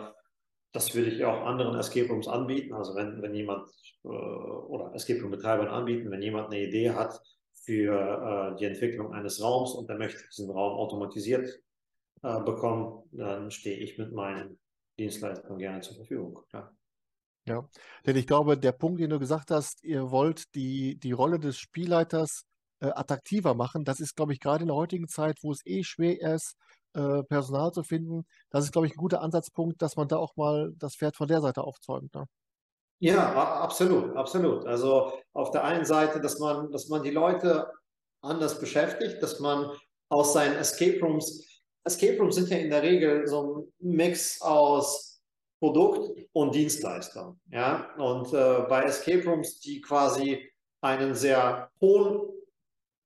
das 0.73 0.93
würde 0.93 1.09
ich 1.09 1.25
auch 1.25 1.45
anderen 1.45 1.79
Escape 1.79 2.09
Rooms 2.09 2.27
anbieten. 2.27 2.73
Also 2.73 2.93
wenn, 2.95 3.21
wenn 3.21 3.33
jemand 3.33 3.67
äh, 4.03 4.07
oder 4.07 4.93
Escape 4.93 5.21
Room-Betreibern 5.21 5.69
anbieten, 5.69 6.11
wenn 6.11 6.21
jemand 6.21 6.47
eine 6.47 6.61
Idee 6.61 6.91
hat, 6.91 7.19
für 7.65 8.53
äh, 8.53 8.59
die 8.59 8.65
Entwicklung 8.65 9.13
eines 9.13 9.41
Raums 9.41 9.73
und 9.73 9.89
er 9.89 9.97
möchte 9.97 10.23
diesen 10.27 10.49
Raum 10.49 10.77
automatisiert 10.77 11.61
äh, 12.21 12.39
bekommen, 12.41 13.03
dann 13.11 13.51
stehe 13.51 13.77
ich 13.77 13.97
mit 13.97 14.13
meinen 14.13 14.59
Dienstleistungen 14.99 15.57
gerne 15.57 15.81
zur 15.81 15.95
Verfügung. 15.95 16.39
Klar. 16.49 16.75
Ja, 17.47 17.67
denn 18.05 18.15
ich 18.15 18.25
glaube, 18.25 18.57
der 18.57 18.71
Punkt, 18.71 18.99
den 18.99 19.11
du 19.11 19.19
gesagt 19.19 19.51
hast, 19.51 19.83
ihr 19.83 20.09
wollt 20.09 20.55
die, 20.55 20.97
die 20.97 21.11
Rolle 21.11 21.39
des 21.39 21.57
Spielleiters 21.59 22.45
äh, 22.79 22.87
attraktiver 22.87 23.53
machen, 23.53 23.83
das 23.83 23.99
ist, 23.99 24.15
glaube 24.15 24.33
ich, 24.33 24.39
gerade 24.39 24.63
in 24.63 24.67
der 24.67 24.75
heutigen 24.75 25.07
Zeit, 25.07 25.37
wo 25.43 25.51
es 25.51 25.63
eh 25.65 25.83
schwer 25.83 26.19
ist, 26.33 26.55
äh, 26.93 27.23
Personal 27.23 27.71
zu 27.71 27.83
finden, 27.83 28.25
das 28.49 28.65
ist, 28.65 28.71
glaube 28.71 28.87
ich, 28.87 28.93
ein 28.93 28.97
guter 28.97 29.21
Ansatzpunkt, 29.21 29.81
dass 29.81 29.95
man 29.95 30.07
da 30.07 30.17
auch 30.17 30.35
mal 30.35 30.73
das 30.77 30.95
Pferd 30.95 31.15
von 31.15 31.27
der 31.27 31.41
Seite 31.41 31.63
aufzäumt. 31.63 32.13
Ne? 32.15 32.25
Ja, 32.99 33.33
absolut, 33.61 34.15
absolut. 34.15 34.65
Also 34.65 35.11
auf 35.33 35.51
der 35.51 35.63
einen 35.63 35.85
Seite, 35.85 36.21
dass 36.21 36.39
man, 36.39 36.71
dass 36.71 36.87
man 36.87 37.03
die 37.03 37.11
Leute 37.11 37.69
anders 38.21 38.59
beschäftigt, 38.59 39.21
dass 39.21 39.39
man 39.39 39.71
aus 40.09 40.33
seinen 40.33 40.55
Escape 40.55 40.99
Rooms, 41.01 41.43
Escape 41.83 42.17
Rooms 42.17 42.35
sind 42.35 42.49
ja 42.49 42.57
in 42.57 42.69
der 42.69 42.81
Regel 42.81 43.27
so 43.27 43.57
ein 43.57 43.73
Mix 43.79 44.41
aus 44.41 45.21
Produkt 45.59 46.19
und 46.33 46.55
Dienstleistung. 46.55 47.39
Ja? 47.51 47.93
Und 47.97 48.33
äh, 48.33 48.65
bei 48.69 48.83
Escape 48.83 49.25
Rooms, 49.25 49.59
die 49.59 49.81
quasi 49.81 50.49
einen 50.81 51.15
sehr 51.15 51.69
hohen 51.81 52.21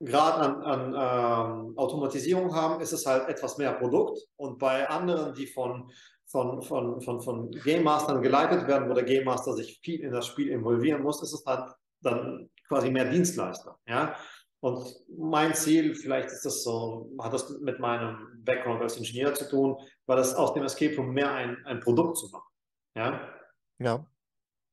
Grad 0.03 0.35
an, 0.35 0.61
an 0.63 0.93
ähm, 0.93 1.77
Automatisierung 1.77 2.55
haben, 2.55 2.81
ist 2.81 2.93
es 2.93 3.05
halt 3.05 3.27
etwas 3.27 3.57
mehr 3.57 3.73
Produkt. 3.73 4.19
Und 4.37 4.57
bei 4.57 4.87
anderen, 4.89 5.33
die 5.33 5.47
von 5.47 5.91
von, 6.31 6.61
von, 6.61 7.01
von, 7.01 7.21
von 7.21 7.51
Game 7.51 7.83
Mastern 7.83 8.21
geleitet 8.21 8.67
werden, 8.67 8.89
wo 8.89 8.93
der 8.93 9.03
Game 9.03 9.25
Master 9.25 9.53
sich 9.53 9.79
viel 9.83 10.01
in 10.01 10.11
das 10.11 10.27
Spiel 10.27 10.49
involvieren 10.49 11.01
muss, 11.01 11.21
ist 11.21 11.33
es 11.33 11.43
dann, 11.43 11.71
dann 12.01 12.49
quasi 12.67 12.91
mehr 12.91 13.09
Dienstleister. 13.09 13.77
Ja? 13.87 14.15
Und 14.61 14.93
mein 15.17 15.53
Ziel, 15.55 15.95
vielleicht 15.95 16.29
ist 16.29 16.45
das 16.45 16.63
so, 16.63 17.11
hat 17.19 17.33
das 17.33 17.49
mit 17.61 17.79
meinem 17.79 18.43
Background 18.43 18.81
als 18.81 18.97
Ingenieur 18.97 19.33
zu 19.33 19.49
tun, 19.49 19.77
war 20.05 20.17
das 20.17 20.35
aus 20.35 20.53
dem 20.53 20.63
Escape 20.63 20.95
Room 20.97 21.13
mehr 21.13 21.31
ein, 21.31 21.57
ein 21.65 21.79
Produkt 21.79 22.17
zu 22.17 22.29
machen. 22.29 22.49
Ja. 22.95 23.35
Ja. 23.77 24.05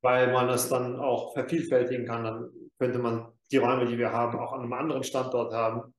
weil 0.03 0.33
man 0.33 0.49
es 0.49 0.69
dann 0.69 0.99
auch 0.99 1.33
vervielfältigen 1.33 2.07
kann. 2.07 2.25
Dann 2.25 2.51
könnte 2.79 2.99
man 2.99 3.33
die 3.53 3.59
Räume, 3.59 3.87
die 3.87 3.99
wir 3.99 4.11
haben, 4.11 4.39
auch 4.39 4.53
an 4.53 4.63
einem 4.63 4.73
anderen 4.73 5.05
Standort 5.05 5.53
haben, 5.53 5.95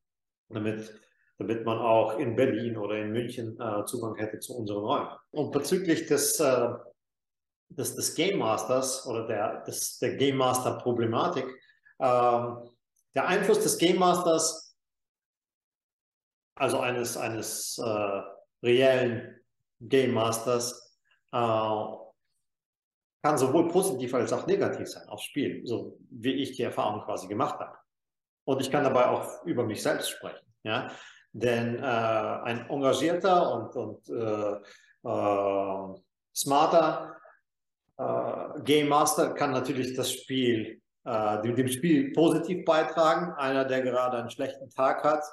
damit, 0.50 0.94
damit 1.38 1.66
man 1.66 1.78
auch 1.78 2.18
in 2.18 2.36
Berlin 2.36 2.78
oder 2.78 2.98
in 2.98 3.12
München 3.12 3.60
äh, 3.60 3.86
Zugang 3.86 4.16
hätte 4.16 4.40
zu 4.40 4.58
unseren 4.58 4.84
Räumen. 4.84 5.10
Und 5.32 5.52
bezüglich 5.52 6.08
des, 6.08 6.40
äh, 6.40 6.70
des, 7.70 7.96
des 7.96 8.16
Game 8.16 8.40
Masters 8.40 9.06
oder 9.06 9.28
der, 9.28 9.64
des, 9.64 10.00
der 10.00 10.16
Game 10.16 10.38
Master 10.38 10.78
Problematik, 10.80 11.46
äh, 12.00 12.42
der 13.16 13.28
Einfluss 13.28 13.60
des 13.60 13.78
Game 13.78 14.00
Masters, 14.00 14.76
also 16.56 16.80
eines, 16.80 17.18
eines 17.18 17.78
äh, 17.78 18.22
reellen 18.64 19.40
Game 19.80 20.14
Masters, 20.14 20.98
äh, 21.32 21.38
kann 23.24 23.38
sowohl 23.38 23.68
positiv 23.68 24.14
als 24.14 24.34
auch 24.34 24.48
negativ 24.48 24.88
sein 24.88 25.08
aufs 25.10 25.26
Spiel, 25.26 25.62
so 25.66 26.00
wie 26.10 26.34
ich 26.34 26.56
die 26.56 26.64
Erfahrung 26.64 27.02
quasi 27.02 27.28
gemacht 27.28 27.60
habe. 27.60 27.78
Und 28.46 28.62
ich 28.62 28.72
kann 28.72 28.84
dabei 28.84 29.08
auch 29.08 29.46
über 29.46 29.66
mich 29.66 29.84
selbst 29.84 30.10
sprechen. 30.10 30.46
Ja? 30.64 30.90
Denn 31.34 31.78
äh, 31.78 31.82
ein 31.82 32.70
engagierter 32.70 33.54
und, 33.54 33.76
und 33.76 34.10
äh, 34.10 34.56
äh, 35.08 36.02
smarter 36.36 37.14
Game 38.64 38.90
Master 38.90 39.34
kann 39.34 39.50
natürlich 39.50 39.96
das 39.96 40.12
Spiel, 40.12 40.84
dem, 41.04 41.56
dem 41.56 41.68
Spiel 41.68 42.14
positiv 42.14 42.64
beitragen. 42.64 43.34
Einer, 43.34 43.66
der 43.66 43.82
gerade 43.82 44.18
einen 44.18 44.30
schlechten 44.30 44.70
Tag 44.70 45.04
hat 45.04 45.24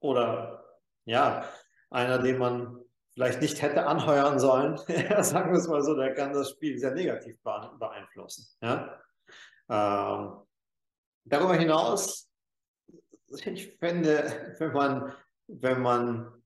oder 0.00 0.64
ja, 1.04 1.44
einer, 1.90 2.18
den 2.20 2.38
man 2.38 2.86
vielleicht 3.16 3.40
nicht 3.40 3.62
hätte 3.62 3.86
anheuern 3.86 4.38
sollen, 4.38 4.76
sagen 5.20 5.50
wir 5.52 5.58
es 5.58 5.68
mal 5.68 5.82
so, 5.82 5.94
der 5.94 6.14
kann 6.14 6.34
das 6.34 6.50
Spiel 6.50 6.78
sehr 6.78 6.92
negativ 6.92 7.36
beeinflussen. 7.42 8.46
Ja? 8.60 9.00
Ähm, 9.70 10.42
darüber 11.24 11.54
hinaus, 11.54 12.28
ich 13.28 13.76
finde, 13.78 14.54
wenn 14.58 14.72
man, 14.72 15.12
wenn 15.46 15.80
man 15.80 16.42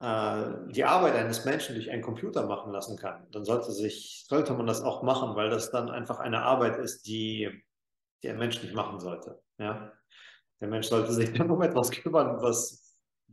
äh, 0.00 0.72
die 0.72 0.84
Arbeit 0.84 1.14
eines 1.14 1.44
Menschen 1.44 1.74
durch 1.74 1.90
einen 1.90 2.02
Computer 2.02 2.46
machen 2.46 2.72
lassen 2.72 2.96
kann, 2.96 3.26
dann 3.30 3.44
sollte, 3.44 3.72
sich, 3.72 4.24
sollte 4.28 4.54
man 4.54 4.66
das 4.66 4.82
auch 4.82 5.02
machen, 5.02 5.36
weil 5.36 5.50
das 5.50 5.70
dann 5.70 5.90
einfach 5.90 6.18
eine 6.18 6.42
Arbeit 6.42 6.76
ist, 6.78 7.06
die, 7.06 7.64
die 8.22 8.28
ein 8.28 8.38
Mensch 8.38 8.62
nicht 8.62 8.74
machen 8.74 9.00
sollte. 9.00 9.42
Ja? 9.58 9.92
Der 10.60 10.68
Mensch 10.68 10.86
sollte 10.86 11.12
sich 11.12 11.32
dann 11.32 11.50
um 11.50 11.62
etwas 11.62 11.90
kümmern, 11.90 12.40
was 12.40 12.84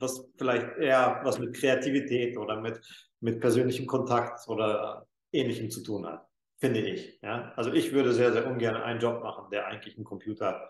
was 0.02 0.28
vielleicht 0.38 0.78
eher 0.78 1.22
was 1.24 1.40
mit 1.40 1.56
Kreativität 1.56 2.38
oder 2.38 2.60
mit, 2.60 2.82
mit 3.20 3.40
persönlichem 3.40 3.86
Kontakt 3.86 4.48
oder 4.48 5.08
ähnlichem 5.32 5.70
zu 5.70 5.84
tun 5.84 6.06
hat, 6.06 6.28
finde 6.60 6.82
ich. 6.82 7.20
Ja? 7.22 7.54
Also 7.56 7.72
ich 7.72 7.94
würde 7.94 8.14
sehr, 8.14 8.34
sehr 8.34 8.48
ungern 8.48 8.76
einen 8.76 9.00
Job 9.00 9.22
machen, 9.24 9.50
der 9.52 9.68
eigentlich 9.68 9.98
ein 9.98 10.04
Computer, 10.04 10.70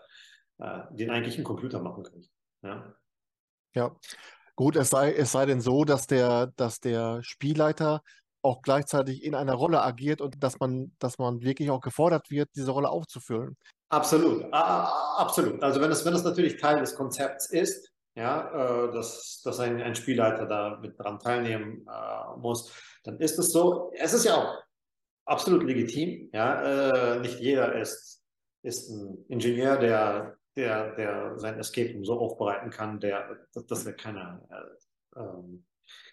den 0.90 1.10
eigentlich 1.10 1.38
ein 1.38 1.44
Computer 1.44 1.80
machen 1.80 2.04
könnte. 2.04 2.28
Ja. 2.62 2.94
ja. 3.74 3.96
Gut, 4.54 4.76
es 4.76 4.90
sei, 4.90 5.12
es 5.12 5.32
sei 5.32 5.46
denn 5.46 5.60
so, 5.60 5.84
dass 5.84 6.06
der, 6.06 6.48
dass 6.56 6.78
der 6.78 7.22
Spielleiter 7.22 8.02
auch 8.42 8.60
gleichzeitig 8.62 9.24
in 9.24 9.34
einer 9.34 9.54
Rolle 9.54 9.82
agiert 9.82 10.20
und 10.20 10.42
dass 10.42 10.58
man, 10.58 10.92
dass 10.98 11.18
man 11.18 11.42
wirklich 11.42 11.70
auch 11.70 11.80
gefordert 11.80 12.30
wird, 12.30 12.50
diese 12.54 12.72
Rolle 12.72 12.90
aufzufüllen. 12.90 13.56
Absolut, 13.88 14.46
absolut. 14.52 15.62
Also 15.62 15.80
wenn 15.80 15.90
es, 15.90 16.04
wenn 16.04 16.14
es 16.14 16.24
natürlich 16.24 16.56
Teil 16.56 16.80
des 16.80 16.94
Konzepts 16.94 17.50
ist, 17.50 17.92
ja, 18.14 18.86
äh, 18.88 18.92
dass, 18.92 19.40
dass 19.44 19.60
ein, 19.60 19.80
ein 19.80 19.94
Spielleiter 19.94 20.46
da 20.46 20.78
mit 20.80 20.98
dran 20.98 21.18
teilnehmen 21.18 21.86
äh, 21.86 22.38
muss, 22.38 22.72
dann 23.04 23.18
ist 23.20 23.38
es 23.38 23.52
so. 23.52 23.90
Es 23.94 24.12
ist 24.12 24.24
ja 24.24 24.36
auch 24.36 24.58
absolut 25.24 25.62
legitim. 25.62 26.30
Ja, 26.32 27.14
äh, 27.14 27.20
nicht 27.20 27.40
jeder 27.40 27.74
ist, 27.80 28.22
ist 28.62 28.90
ein 28.90 29.24
Ingenieur, 29.28 29.76
der, 29.78 30.36
der, 30.56 30.94
der 30.94 31.38
sein 31.38 31.58
Escape 31.58 32.04
so 32.04 32.18
aufbereiten 32.18 32.70
kann, 32.70 33.00
der, 33.00 33.46
dass 33.68 33.86
er 33.86 33.94
keine, 33.94 34.40
äh, 34.50 35.20
ähm, 35.20 35.64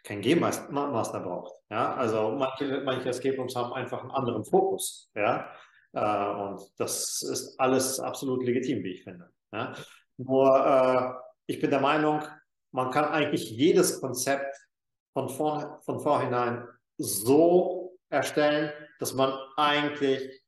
kein 0.03 0.21
Game 0.21 0.39
Master 0.39 1.19
braucht. 1.19 1.53
Ja, 1.69 1.95
also 1.95 2.31
manche, 2.31 2.81
manche 2.81 3.09
Escape 3.09 3.37
Rooms 3.37 3.55
haben 3.55 3.73
einfach 3.73 4.01
einen 4.01 4.11
anderen 4.11 4.45
Fokus. 4.45 5.11
Ja, 5.15 5.51
äh, 5.93 6.41
und 6.41 6.61
das 6.77 7.21
ist 7.21 7.59
alles 7.59 7.99
absolut 7.99 8.43
legitim, 8.43 8.83
wie 8.83 8.93
ich 8.93 9.03
finde. 9.03 9.31
Ja, 9.51 9.73
nur 10.17 10.65
äh, 10.65 11.29
ich 11.47 11.59
bin 11.59 11.69
der 11.69 11.81
Meinung, 11.81 12.21
man 12.71 12.91
kann 12.91 13.05
eigentlich 13.05 13.49
jedes 13.49 13.99
Konzept 13.99 14.55
von, 15.13 15.29
vor, 15.29 15.81
von 15.83 15.99
vorhinein 15.99 16.67
so 16.97 17.97
erstellen, 18.09 18.71
dass 18.99 19.13
man 19.13 19.33
eigentlich 19.57 20.43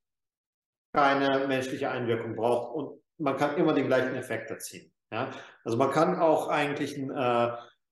keine 0.94 1.48
menschliche 1.48 1.90
Einwirkung 1.90 2.36
braucht 2.36 2.76
und 2.76 3.02
man 3.22 3.38
kann 3.38 3.58
immer 3.58 3.74
den 3.74 3.88
gleichen 3.88 4.16
Effekt 4.16 4.50
erzielen. 4.50 4.92
Ja? 5.12 5.32
Also 5.64 5.78
man 5.78 5.92
kann 5.92 6.20
auch 6.20 6.48
eigentlich 6.48 6.98
äh, 6.98 7.52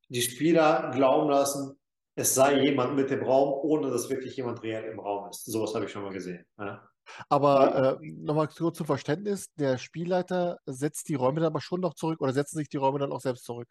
die 0.10 0.22
Spieler 0.22 0.92
glauben 0.94 1.30
lassen, 1.30 1.76
es 2.16 2.36
sei 2.36 2.60
jemand 2.62 2.96
mit 2.96 3.10
dem 3.10 3.24
Raum, 3.24 3.54
ohne 3.64 3.92
dass 3.92 4.10
wirklich 4.10 4.36
jemand 4.36 4.62
reell 4.64 4.84
im 4.86 5.00
Raum 5.00 5.30
ist. 5.30 5.46
Sowas 5.46 5.74
habe 5.74 5.86
ich 5.86 5.92
schon 5.92 6.04
mal 6.04 6.12
gesehen. 6.12 6.46
Ja? 6.58 6.90
Aber 7.30 8.00
äh, 8.02 8.06
nochmal 8.06 8.48
kurz 8.48 8.78
zum 8.78 8.86
Verständnis, 8.86 9.54
der 9.56 9.78
Spielleiter 9.78 10.60
setzt 10.66 11.08
die 11.10 11.16
Räume 11.16 11.40
dann 11.40 11.48
aber 11.48 11.62
schon 11.62 11.82
noch 11.82 11.94
zurück 11.94 12.22
oder 12.22 12.34
setzen 12.34 12.58
sich 12.58 12.70
die 12.70 12.78
Räume 12.78 13.00
dann 13.00 13.12
auch 13.12 13.22
selbst 13.22 13.46
zurück? 13.46 13.70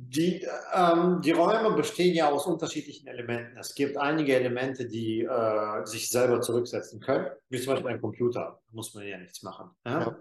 Die, 0.00 0.46
ähm, 0.74 1.20
die 1.22 1.32
Räume 1.32 1.74
bestehen 1.74 2.14
ja 2.14 2.30
aus 2.30 2.46
unterschiedlichen 2.46 3.08
Elementen. 3.08 3.58
Es 3.58 3.74
gibt 3.74 3.96
einige 3.96 4.36
Elemente, 4.36 4.86
die 4.86 5.22
äh, 5.22 5.84
sich 5.86 6.08
selber 6.08 6.40
zurücksetzen 6.40 7.00
können, 7.00 7.26
wie 7.48 7.60
zum 7.60 7.72
Beispiel 7.72 7.90
ein 7.90 8.00
Computer. 8.00 8.60
Da 8.64 8.72
muss 8.72 8.94
man 8.94 9.04
ja 9.04 9.18
nichts 9.18 9.42
machen. 9.42 9.70
Ja? 9.84 10.00
Ja. 10.00 10.16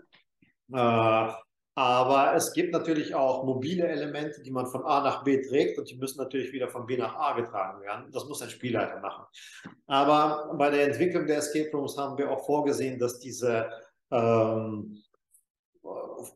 Äh, 0.72 1.34
aber 1.78 2.34
es 2.36 2.54
gibt 2.54 2.74
natürlich 2.74 3.14
auch 3.14 3.44
mobile 3.44 3.88
Elemente, 3.88 4.42
die 4.42 4.50
man 4.50 4.66
von 4.66 4.84
A 4.84 5.02
nach 5.02 5.24
B 5.24 5.40
trägt 5.42 5.78
und 5.78 5.88
die 5.88 5.96
müssen 5.96 6.18
natürlich 6.18 6.52
wieder 6.52 6.70
von 6.70 6.88
B 6.88 6.98
nach 6.98 7.16
A 7.16 7.34
getragen 7.34 7.84
werden. 7.84 8.12
Das 8.12 8.26
muss 8.26 8.42
ein 8.42 8.50
Spielleiter 8.50 9.00
machen. 9.00 9.26
Aber 9.86 10.56
bei 10.58 10.72
der 10.72 10.86
Entwicklung 10.86 11.28
der 11.28 11.38
Escape 11.38 11.70
Rooms 11.72 11.96
haben 11.96 12.18
wir 12.18 12.32
auch 12.32 12.44
vorgesehen, 12.44 12.98
dass 12.98 13.20
diese 13.20 13.70
ähm, 14.10 15.04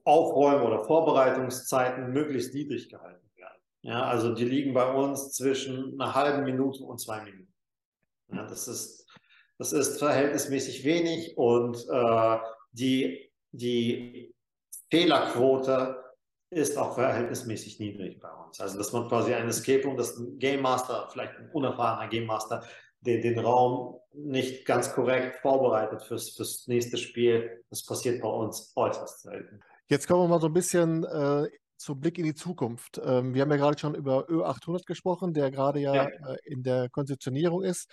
Aufräumen- 0.03 0.63
oder 0.63 0.83
Vorbereitungszeiten 0.83 2.13
möglichst 2.13 2.53
niedrig 2.53 2.89
gehalten 2.89 3.27
werden. 3.35 3.61
Ja, 3.81 4.03
also 4.03 4.35
die 4.35 4.45
liegen 4.45 4.75
bei 4.75 4.93
uns 4.93 5.31
zwischen 5.31 5.99
einer 5.99 6.13
halben 6.13 6.43
Minute 6.43 6.83
und 6.83 6.99
zwei 6.99 7.23
Minuten. 7.23 7.51
Ja, 8.31 8.45
das, 8.45 8.67
ist, 8.67 9.07
das 9.57 9.73
ist 9.73 9.97
verhältnismäßig 9.97 10.85
wenig 10.85 11.35
und 11.35 11.83
äh, 11.89 12.37
die, 12.73 13.30
die 13.51 14.33
Fehlerquote 14.89 15.97
ist 16.49 16.77
auch 16.77 16.95
verhältnismäßig 16.95 17.79
niedrig 17.79 18.19
bei 18.19 18.29
uns. 18.29 18.59
Also, 18.59 18.77
dass 18.77 18.91
man 18.91 19.07
quasi 19.07 19.33
ein 19.33 19.47
Escape 19.47 19.83
Room, 19.85 19.95
dass 19.95 20.17
ein 20.17 20.37
Game 20.37 20.61
Master, 20.61 21.07
vielleicht 21.11 21.37
ein 21.37 21.49
unerfahrener 21.51 22.09
Game 22.09 22.25
Master, 22.25 22.63
den, 22.99 23.21
den 23.21 23.39
Raum 23.39 23.99
nicht 24.13 24.65
ganz 24.65 24.93
korrekt 24.93 25.37
vorbereitet 25.37 26.03
fürs, 26.03 26.31
fürs 26.31 26.67
nächste 26.67 26.97
Spiel, 26.97 27.63
das 27.69 27.85
passiert 27.85 28.21
bei 28.21 28.27
uns 28.27 28.73
äußerst 28.75 29.21
selten. 29.21 29.61
Jetzt 29.87 30.07
kommen 30.07 30.23
wir 30.23 30.27
mal 30.27 30.41
so 30.41 30.47
ein 30.47 30.53
bisschen 30.53 31.03
äh, 31.05 31.47
zum 31.77 31.99
Blick 31.99 32.17
in 32.17 32.25
die 32.25 32.35
Zukunft. 32.35 33.01
Ähm, 33.03 33.33
wir 33.33 33.41
haben 33.41 33.51
ja 33.51 33.57
gerade 33.57 33.79
schon 33.79 33.95
über 33.95 34.29
Ö800 34.29 34.85
gesprochen, 34.85 35.33
der 35.33 35.49
gerade 35.51 35.79
ja, 35.79 35.95
ja. 35.95 36.05
Äh, 36.05 36.37
in 36.45 36.63
der 36.63 36.89
Konzeptionierung 36.89 37.63
ist. 37.63 37.89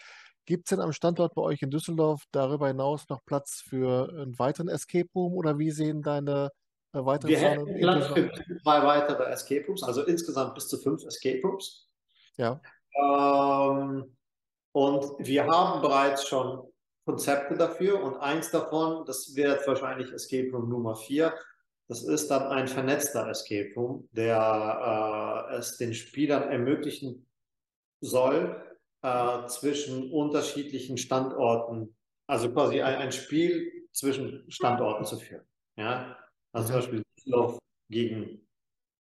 Gibt 0.49 0.65
es 0.65 0.71
denn 0.71 0.81
am 0.81 0.95
Standort 0.95 1.35
bei 1.35 1.43
euch 1.43 1.61
in 1.61 1.69
Düsseldorf 1.69 2.23
darüber 2.33 2.69
hinaus 2.69 3.07
noch 3.11 3.23
Platz 3.27 3.61
für 3.61 4.09
einen 4.09 4.39
weiteren 4.39 4.69
Escape 4.69 5.11
Room 5.15 5.35
oder 5.35 5.59
wie 5.59 5.71
sehen 5.71 6.01
deine 6.01 6.51
weitere 6.93 7.33
Wir 7.33 7.39
hätten 7.39 7.79
Platz 7.81 8.07
für 8.07 8.31
zwei 8.63 8.83
weitere 8.83 9.25
Escape 9.25 9.67
Rooms, 9.67 9.83
also 9.83 10.05
insgesamt 10.05 10.55
bis 10.55 10.69
zu 10.69 10.79
fünf 10.79 11.05
Escape 11.05 11.43
Rooms. 11.45 11.91
Ja. 12.39 12.63
Ähm, 12.97 14.17
und 14.73 15.05
wir 15.19 15.47
haben 15.47 15.83
bereits 15.83 16.27
schon 16.27 16.67
Konzepte 17.05 17.55
dafür 17.55 18.03
und 18.03 18.17
eins 18.17 18.51
davon, 18.51 19.05
das 19.05 19.35
wird 19.37 19.67
wahrscheinlich 19.67 20.11
Escape 20.13 20.51
Room 20.51 20.71
Nummer 20.71 20.97
vier. 20.97 21.35
Das 21.89 22.03
ist 22.05 22.31
dann 22.31 22.45
ein 22.45 22.69
vernetzter 22.69 23.29
Escape 23.29 23.75
Room, 23.77 24.09
der 24.13 25.51
äh, 25.51 25.57
es 25.57 25.77
den 25.77 25.93
Spielern 25.93 26.45
ermöglichen 26.45 27.27
soll, 28.01 28.65
äh, 29.03 29.47
zwischen 29.47 30.11
unterschiedlichen 30.13 30.97
Standorten, 30.99 31.97
also 32.27 32.53
quasi 32.53 32.81
ein, 32.83 32.97
ein 32.97 33.13
Spiel 33.13 33.87
zwischen 33.93 34.51
Standorten 34.51 35.05
zu 35.05 35.19
führen. 35.19 35.47
Ja? 35.77 36.19
Also 36.53 36.69
zum 36.69 36.77
Beispiel 36.77 37.03
Düsseldorf 37.17 37.59
gegen 37.91 38.47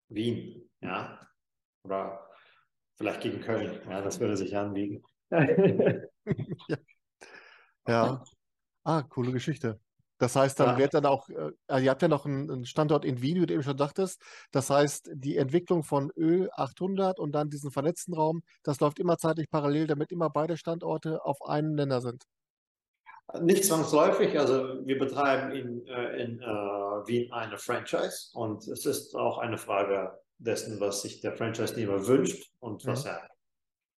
Wien, 0.08 0.70
ja. 0.80 1.18
Oder 1.84 2.28
vielleicht 2.96 3.20
gegen 3.20 3.40
Köln, 3.40 3.80
ja, 3.88 4.00
das 4.00 4.20
würde 4.20 4.36
sich 4.36 4.56
anbieten. 4.56 5.02
ja. 5.30 5.46
ja. 7.88 8.24
Ah, 8.84 9.02
coole 9.02 9.32
Geschichte. 9.32 9.80
Das 10.22 10.36
heißt, 10.36 10.60
dann 10.60 10.74
ja. 10.74 10.78
wird 10.78 10.94
dann 10.94 11.04
auch, 11.04 11.28
äh, 11.30 11.82
ihr 11.82 11.90
habt 11.90 12.00
ja 12.00 12.06
noch 12.06 12.26
einen, 12.26 12.64
Standort 12.64 13.04
in 13.04 13.22
Wien, 13.22 13.40
wie 13.40 13.46
du 13.46 13.54
eben 13.54 13.64
schon 13.64 13.76
sagtest. 13.76 14.22
Das 14.52 14.70
heißt, 14.70 15.10
die 15.14 15.36
Entwicklung 15.36 15.82
von 15.82 16.12
Ö800 16.12 17.18
und 17.18 17.32
dann 17.32 17.50
diesen 17.50 17.72
vernetzten 17.72 18.14
Raum, 18.14 18.44
das 18.62 18.78
läuft 18.78 19.00
immer 19.00 19.18
zeitlich 19.18 19.50
parallel, 19.50 19.88
damit 19.88 20.12
immer 20.12 20.30
beide 20.30 20.56
Standorte 20.56 21.24
auf 21.24 21.42
einem 21.42 21.74
Nenner 21.74 22.00
sind. 22.00 22.22
Nicht 23.40 23.64
zwangsläufig, 23.64 24.38
also 24.38 24.86
wir 24.86 24.96
betreiben 24.96 25.50
in, 25.50 25.86
äh, 25.88 26.22
in 26.22 26.40
äh, 26.40 26.46
Wien 26.46 27.32
eine 27.32 27.58
Franchise 27.58 28.30
und 28.34 28.68
es 28.68 28.86
ist 28.86 29.16
auch 29.16 29.38
eine 29.38 29.58
Frage 29.58 30.20
dessen, 30.38 30.78
was 30.78 31.02
sich 31.02 31.20
der 31.20 31.32
Franchise-Nehmer 31.32 32.06
wünscht 32.06 32.48
und 32.60 32.86
was, 32.86 33.02
mhm. 33.06 33.10
er, 33.10 33.28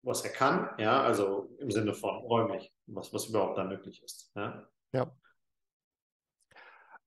was 0.00 0.24
er 0.24 0.30
kann, 0.30 0.70
ja, 0.78 1.02
also 1.02 1.50
im 1.58 1.70
Sinne 1.70 1.92
von 1.92 2.16
räumlich, 2.16 2.72
was, 2.86 3.12
was 3.12 3.26
überhaupt 3.26 3.58
da 3.58 3.64
möglich 3.64 4.02
ist. 4.02 4.32
Ja. 4.34 4.66
ja. 4.94 5.12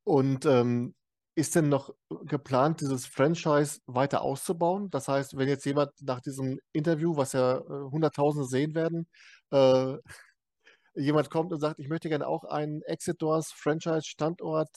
Und 0.07 0.45
ähm, 0.45 0.95
ist 1.35 1.53
denn 1.55 1.67
noch 1.67 1.93
geplant, 2.23 2.79
dieses 2.79 3.05
Franchise 3.05 3.81
weiter 3.87 4.21
auszubauen? 4.21 4.89
Das 4.89 5.09
heißt, 5.09 5.35
wenn 5.37 5.49
jetzt 5.49 5.65
jemand 5.65 5.91
nach 6.01 6.21
diesem 6.21 6.61
Interview, 6.71 7.17
was 7.17 7.33
ja 7.33 7.57
äh, 7.57 7.63
Hunderttausende 7.91 8.47
sehen 8.47 8.73
werden, 8.73 9.09
äh, 9.51 9.97
jemand 10.95 11.29
kommt 11.29 11.51
und 11.51 11.59
sagt, 11.59 11.81
ich 11.81 11.89
möchte 11.89 12.07
gerne 12.07 12.25
auch 12.25 12.45
einen 12.45 12.83
Exit 12.83 13.21
Doors 13.21 13.51
Franchise-Standort 13.51 14.69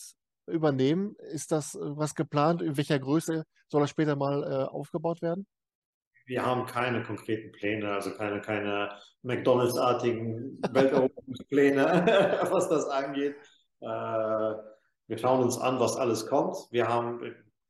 übernehmen, 0.48 1.14
ist 1.30 1.52
das 1.52 1.76
äh, 1.76 1.78
was 1.80 2.16
geplant? 2.16 2.60
In 2.60 2.76
welcher 2.76 2.98
Größe 2.98 3.44
soll 3.68 3.80
das 3.82 3.90
später 3.90 4.16
mal 4.16 4.42
äh, 4.42 4.64
aufgebaut 4.68 5.22
werden? 5.22 5.46
Wir 6.26 6.44
haben 6.44 6.66
keine 6.66 7.04
konkreten 7.04 7.52
Pläne, 7.52 7.92
also 7.92 8.10
keine, 8.16 8.40
keine 8.40 8.98
McDonalds-artigen 9.22 10.60
Welteroberungspläne, 10.72 11.84
was 12.50 12.68
das 12.68 12.86
angeht. 12.86 13.36
Äh, 13.80 14.54
wir 15.10 15.18
schauen 15.18 15.42
uns 15.42 15.58
an, 15.58 15.80
was 15.80 15.96
alles 15.96 16.28
kommt. 16.28 16.56
Wir 16.70 16.88
haben 16.88 17.20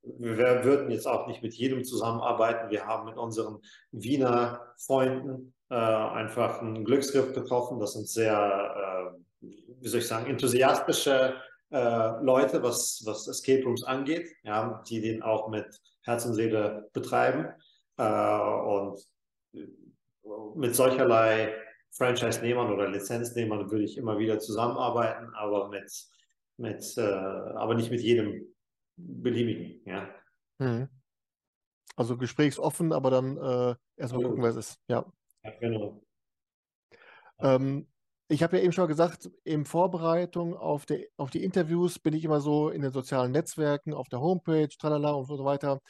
wir 0.02 0.64
würden 0.64 0.90
jetzt 0.90 1.06
auch 1.06 1.26
nicht 1.26 1.42
mit 1.42 1.54
jedem 1.54 1.84
zusammenarbeiten. 1.84 2.70
Wir 2.70 2.86
haben 2.86 3.06
mit 3.06 3.16
unseren 3.16 3.60
Wiener 3.92 4.74
Freunden 4.78 5.54
äh, 5.70 5.74
einfach 5.74 6.60
einen 6.60 6.84
Glücksgriff 6.84 7.34
getroffen. 7.34 7.78
Das 7.80 7.94
sind 7.94 8.08
sehr, 8.08 9.14
äh, 9.42 9.46
wie 9.80 9.88
soll 9.88 10.00
ich 10.00 10.06
sagen, 10.06 10.26
enthusiastische 10.26 11.34
äh, 11.70 12.22
Leute, 12.22 12.62
was, 12.62 13.02
was 13.06 13.26
Escape 13.26 13.64
Rooms 13.64 13.84
angeht, 13.84 14.28
ja, 14.42 14.82
die 14.88 15.00
den 15.00 15.22
auch 15.22 15.48
mit 15.48 15.66
Herz 16.02 16.24
und 16.26 16.34
Seele 16.34 16.88
betreiben. 16.92 17.48
Äh, 17.96 18.02
und 18.02 19.00
mit 20.56 20.74
solcherlei 20.74 21.54
Franchise-Nehmern 21.92 22.72
oder 22.72 22.88
Lizenznehmern 22.88 23.70
würde 23.70 23.84
ich 23.84 23.98
immer 23.98 24.18
wieder 24.18 24.38
zusammenarbeiten, 24.38 25.32
aber 25.34 25.68
mit, 25.68 25.90
mit 26.60 26.96
äh, 26.96 27.00
aber 27.02 27.74
nicht 27.74 27.90
mit 27.90 28.00
jedem 28.00 28.54
beliebigen, 28.96 29.80
ja. 29.84 30.08
Mhm. 30.58 30.88
Also 31.96 32.16
gesprächsoffen, 32.16 32.92
aber 32.92 33.10
dann 33.10 33.36
äh, 33.36 33.74
erstmal 33.96 34.22
gucken, 34.22 34.42
wer 34.42 34.50
es 34.50 34.56
ist. 34.56 34.80
Ja. 34.88 35.04
ja 35.42 35.50
genau. 35.58 36.02
Ähm, 37.40 37.88
ich 38.28 38.42
habe 38.42 38.58
ja 38.58 38.62
eben 38.62 38.72
schon 38.72 38.86
gesagt, 38.86 39.28
in 39.42 39.64
Vorbereitung 39.64 40.56
auf 40.56 40.86
die, 40.86 41.08
auf 41.16 41.30
die 41.30 41.42
Interviews 41.42 41.98
bin 41.98 42.14
ich 42.14 42.24
immer 42.24 42.40
so 42.40 42.68
in 42.68 42.82
den 42.82 42.92
sozialen 42.92 43.32
Netzwerken, 43.32 43.92
auf 43.92 44.08
der 44.08 44.20
Homepage, 44.20 44.68
tralala 44.68 45.10
und 45.10 45.26
so 45.26 45.44
weiter. 45.44 45.80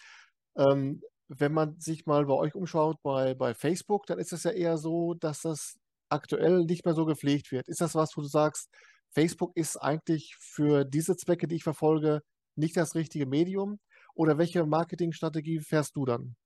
Ähm, 0.57 1.03
wenn 1.29 1.53
man 1.53 1.79
sich 1.79 2.07
mal 2.07 2.25
bei 2.27 2.35
euch 2.35 2.55
umschaut, 2.55 2.97
bei, 3.03 3.35
bei 3.35 3.55
Facebook, 3.55 4.07
dann 4.07 4.19
ist 4.19 4.33
es 4.33 4.45
ja 4.45 4.53
eher 4.53 4.79
so, 4.79 5.15
dass 5.15 5.43
das 5.43 5.79
aktuell 6.09 6.65
nicht 6.65 6.85
mehr 6.85 6.95
so 6.95 7.05
gepflegt 7.05 7.53
wird. 7.53 7.69
Ist 7.69 7.81
das 7.81 7.95
was, 7.95 8.17
wo 8.17 8.23
du 8.23 8.27
sagst, 8.27 8.71
Facebook 9.13 9.53
ist 9.57 9.77
eigentlich 9.77 10.37
für 10.39 10.85
diese 10.85 11.17
Zwecke, 11.17 11.49
die 11.49 11.57
ich 11.57 11.65
verfolge, 11.65 12.23
nicht 12.57 12.77
das 12.77 12.95
richtige 12.95 13.27
Medium? 13.27 13.79
Oder 14.15 14.39
welche 14.39 14.65
Marketingstrategie 14.67 15.61
fährst 15.61 15.97
du 15.97 16.05
dann? 16.05 16.37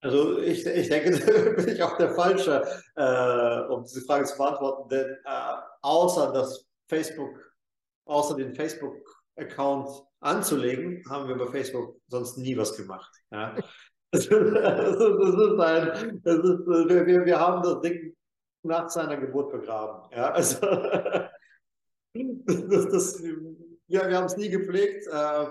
Also 0.00 0.38
ich, 0.38 0.66
ich 0.66 0.88
denke, 0.88 1.10
da 1.56 1.62
bin 1.62 1.74
ich 1.74 1.82
auch 1.82 1.96
der 1.96 2.14
Falsche, 2.14 2.62
äh, 2.94 3.72
um 3.72 3.84
diese 3.84 4.02
Frage 4.02 4.26
zu 4.26 4.36
beantworten, 4.36 4.88
denn 4.90 5.16
äh, 5.24 5.54
außer 5.80 6.32
das 6.32 6.66
Facebook, 6.88 7.40
außer 8.04 8.36
den 8.36 8.54
Facebook-Account 8.54 9.88
anzulegen, 10.20 11.02
haben 11.08 11.28
wir 11.28 11.36
bei 11.36 11.46
Facebook 11.46 11.96
sonst 12.08 12.36
nie 12.36 12.56
was 12.56 12.76
gemacht. 12.76 13.12
Ja? 13.30 13.56
Das, 14.14 14.26
ist, 14.26 14.30
ein, 14.30 16.20
das 16.22 16.36
ist, 16.36 16.66
wir, 16.68 17.24
wir 17.24 17.40
haben 17.40 17.64
das 17.64 17.80
Ding 17.80 18.14
nach 18.62 18.88
seiner 18.88 19.16
Geburt 19.16 19.50
begraben. 19.50 20.08
Ja? 20.14 20.30
Also, 20.30 20.58
das, 22.14 22.88
das, 22.88 23.22
ja, 23.88 24.08
wir 24.08 24.16
haben 24.16 24.26
es 24.26 24.36
nie 24.36 24.48
gepflegt. 24.48 25.06
Äh, 25.10 25.46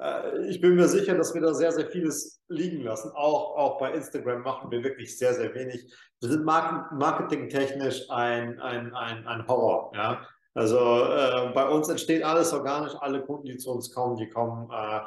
äh, 0.00 0.46
ich 0.48 0.60
bin 0.60 0.74
mir 0.74 0.88
sicher, 0.88 1.14
dass 1.14 1.34
wir 1.34 1.40
da 1.40 1.54
sehr, 1.54 1.72
sehr 1.72 1.86
vieles 1.86 2.42
liegen 2.48 2.82
lassen. 2.82 3.10
Auch, 3.14 3.56
auch 3.56 3.78
bei 3.78 3.92
Instagram 3.92 4.42
machen 4.42 4.70
wir 4.70 4.82
wirklich 4.82 5.16
sehr, 5.16 5.34
sehr 5.34 5.54
wenig. 5.54 5.92
Wir 6.20 6.30
sind 6.30 6.44
marketingtechnisch 6.44 8.10
ein, 8.10 8.58
ein, 8.60 8.94
ein, 8.94 9.26
ein 9.26 9.46
Horror. 9.46 9.92
Ja? 9.94 10.26
Also 10.54 10.78
äh, 10.78 11.52
bei 11.54 11.68
uns 11.68 11.88
entsteht 11.88 12.24
alles 12.24 12.52
organisch. 12.52 12.94
Alle 13.00 13.22
Kunden, 13.22 13.46
die 13.46 13.58
zu 13.58 13.70
uns 13.72 13.92
kommen, 13.92 14.16
die 14.16 14.30
kommen, 14.30 14.70
äh, 14.70 15.00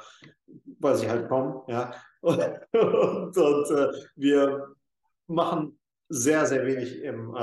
weil 0.79 0.95
sie 0.95 1.09
halt 1.09 1.27
kommen. 1.27 1.61
Ja? 1.67 1.93
Und, 2.21 2.39
und, 2.73 3.37
und 3.37 3.71
äh, 3.71 3.91
wir 4.15 4.75
machen 5.27 5.79
sehr, 6.09 6.45
sehr 6.45 6.65
wenig 6.65 7.01
im, 7.01 7.35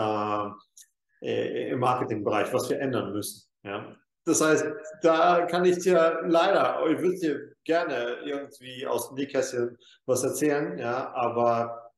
äh, 1.20 1.70
im 1.70 1.80
Marketingbereich, 1.80 2.52
was 2.52 2.70
wir 2.70 2.80
ändern 2.80 3.12
müssen. 3.12 3.48
Ja? 3.62 3.96
Das 4.24 4.40
heißt, 4.40 4.64
da 5.02 5.46
kann 5.46 5.64
ich 5.64 5.78
dir 5.78 6.20
leider, 6.26 6.86
ich 6.90 7.00
würde 7.00 7.18
dir 7.18 7.52
gerne 7.64 8.18
irgendwie 8.24 8.86
aus 8.86 9.08
dem 9.08 9.16
Nähkästchen 9.16 9.78
was 10.06 10.22
erzählen, 10.22 10.78
ja, 10.78 11.12
aber 11.14 11.92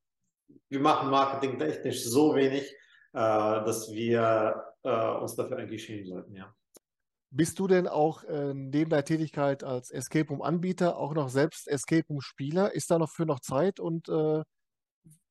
wir 0.69 0.81
machen 0.81 1.11
marketingtechnisch 1.11 2.05
so 2.05 2.35
wenig, 2.35 2.71
äh, 3.13 3.19
dass 3.19 3.93
wir 3.93 4.65
äh, 4.83 5.11
uns 5.19 5.35
dafür 5.35 5.59
eigentlich 5.59 5.85
schämen 5.85 6.07
sollten, 6.07 6.35
ja. 6.35 6.55
Bist 7.35 7.59
du 7.59 7.67
denn 7.67 7.89
auch 7.89 8.25
äh, 8.25 8.53
neben 8.53 8.91
deiner 8.91 9.05
Tätigkeit 9.05 9.65
als 9.65 9.91
Escape 9.91 10.29
Room 10.29 10.43
Anbieter 10.43 10.99
auch 10.99 11.15
noch 11.15 11.31
selbst 11.31 11.67
Escape 11.67 12.07
Room 12.09 12.21
Spieler? 12.21 12.73
Ist 12.73 12.91
da 12.91 12.99
noch 12.99 13.09
für 13.09 13.25
noch 13.25 13.41
Zeit 13.41 13.81
und 13.81 14.07
äh, 14.11 14.43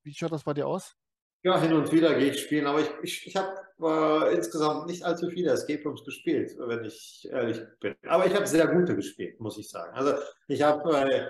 wie 0.03 0.13
schaut 0.13 0.31
das 0.31 0.43
bei 0.43 0.55
dir 0.55 0.65
aus? 0.65 0.95
Ja, 1.43 1.59
hin 1.59 1.73
und 1.73 1.91
wieder 1.91 2.13
gehe 2.15 2.31
ich 2.31 2.39
spielen, 2.39 2.67
aber 2.67 2.81
ich, 2.81 2.91
ich, 3.01 3.27
ich 3.27 3.35
habe 3.35 3.49
äh, 3.81 4.35
insgesamt 4.35 4.85
nicht 4.85 5.03
allzu 5.03 5.27
viele 5.29 5.51
Escape 5.51 5.83
Rooms 5.83 6.03
gespielt, 6.03 6.55
wenn 6.59 6.85
ich 6.85 7.27
ehrlich 7.31 7.61
bin. 7.79 7.95
Aber 8.07 8.27
ich 8.27 8.35
habe 8.35 8.45
sehr 8.45 8.67
gute 8.67 8.95
gespielt, 8.95 9.39
muss 9.39 9.57
ich 9.57 9.67
sagen. 9.67 9.91
Also 9.95 10.13
ich 10.47 10.61
habe 10.61 10.97
äh, 10.97 11.27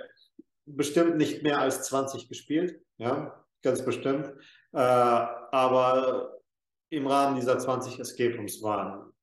bestimmt 0.66 1.16
nicht 1.16 1.44
mehr 1.44 1.60
als 1.60 1.84
20 1.84 2.28
gespielt, 2.28 2.82
ja, 2.98 3.46
ganz 3.62 3.86
bestimmt. 3.86 4.34
Äh, 4.74 4.80
aber 4.80 6.42
im 6.90 7.08
Rahmen 7.08 7.38
dieser 7.38 7.58
20 7.58 8.00
Escape 8.00 8.36
Rooms 8.36 8.62
waren 8.62 9.14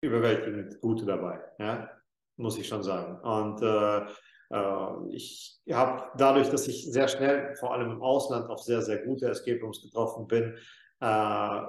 überwältigend 0.00 0.80
gute 0.80 1.06
dabei, 1.06 1.40
ja, 1.60 1.88
muss 2.36 2.58
ich 2.58 2.66
schon 2.66 2.82
sagen. 2.82 3.20
Und 3.20 3.62
äh, 3.62 4.04
ich 5.10 5.60
habe 5.70 6.10
dadurch, 6.16 6.50
dass 6.50 6.68
ich 6.68 6.90
sehr 6.90 7.08
schnell, 7.08 7.54
vor 7.56 7.72
allem 7.72 7.92
im 7.92 8.02
Ausland, 8.02 8.50
auf 8.50 8.60
sehr, 8.60 8.82
sehr 8.82 8.98
gute 8.98 9.28
Escape 9.28 9.60
Rooms 9.60 9.80
getroffen 9.82 10.26
bin, 10.26 10.56
äh, 11.00 11.62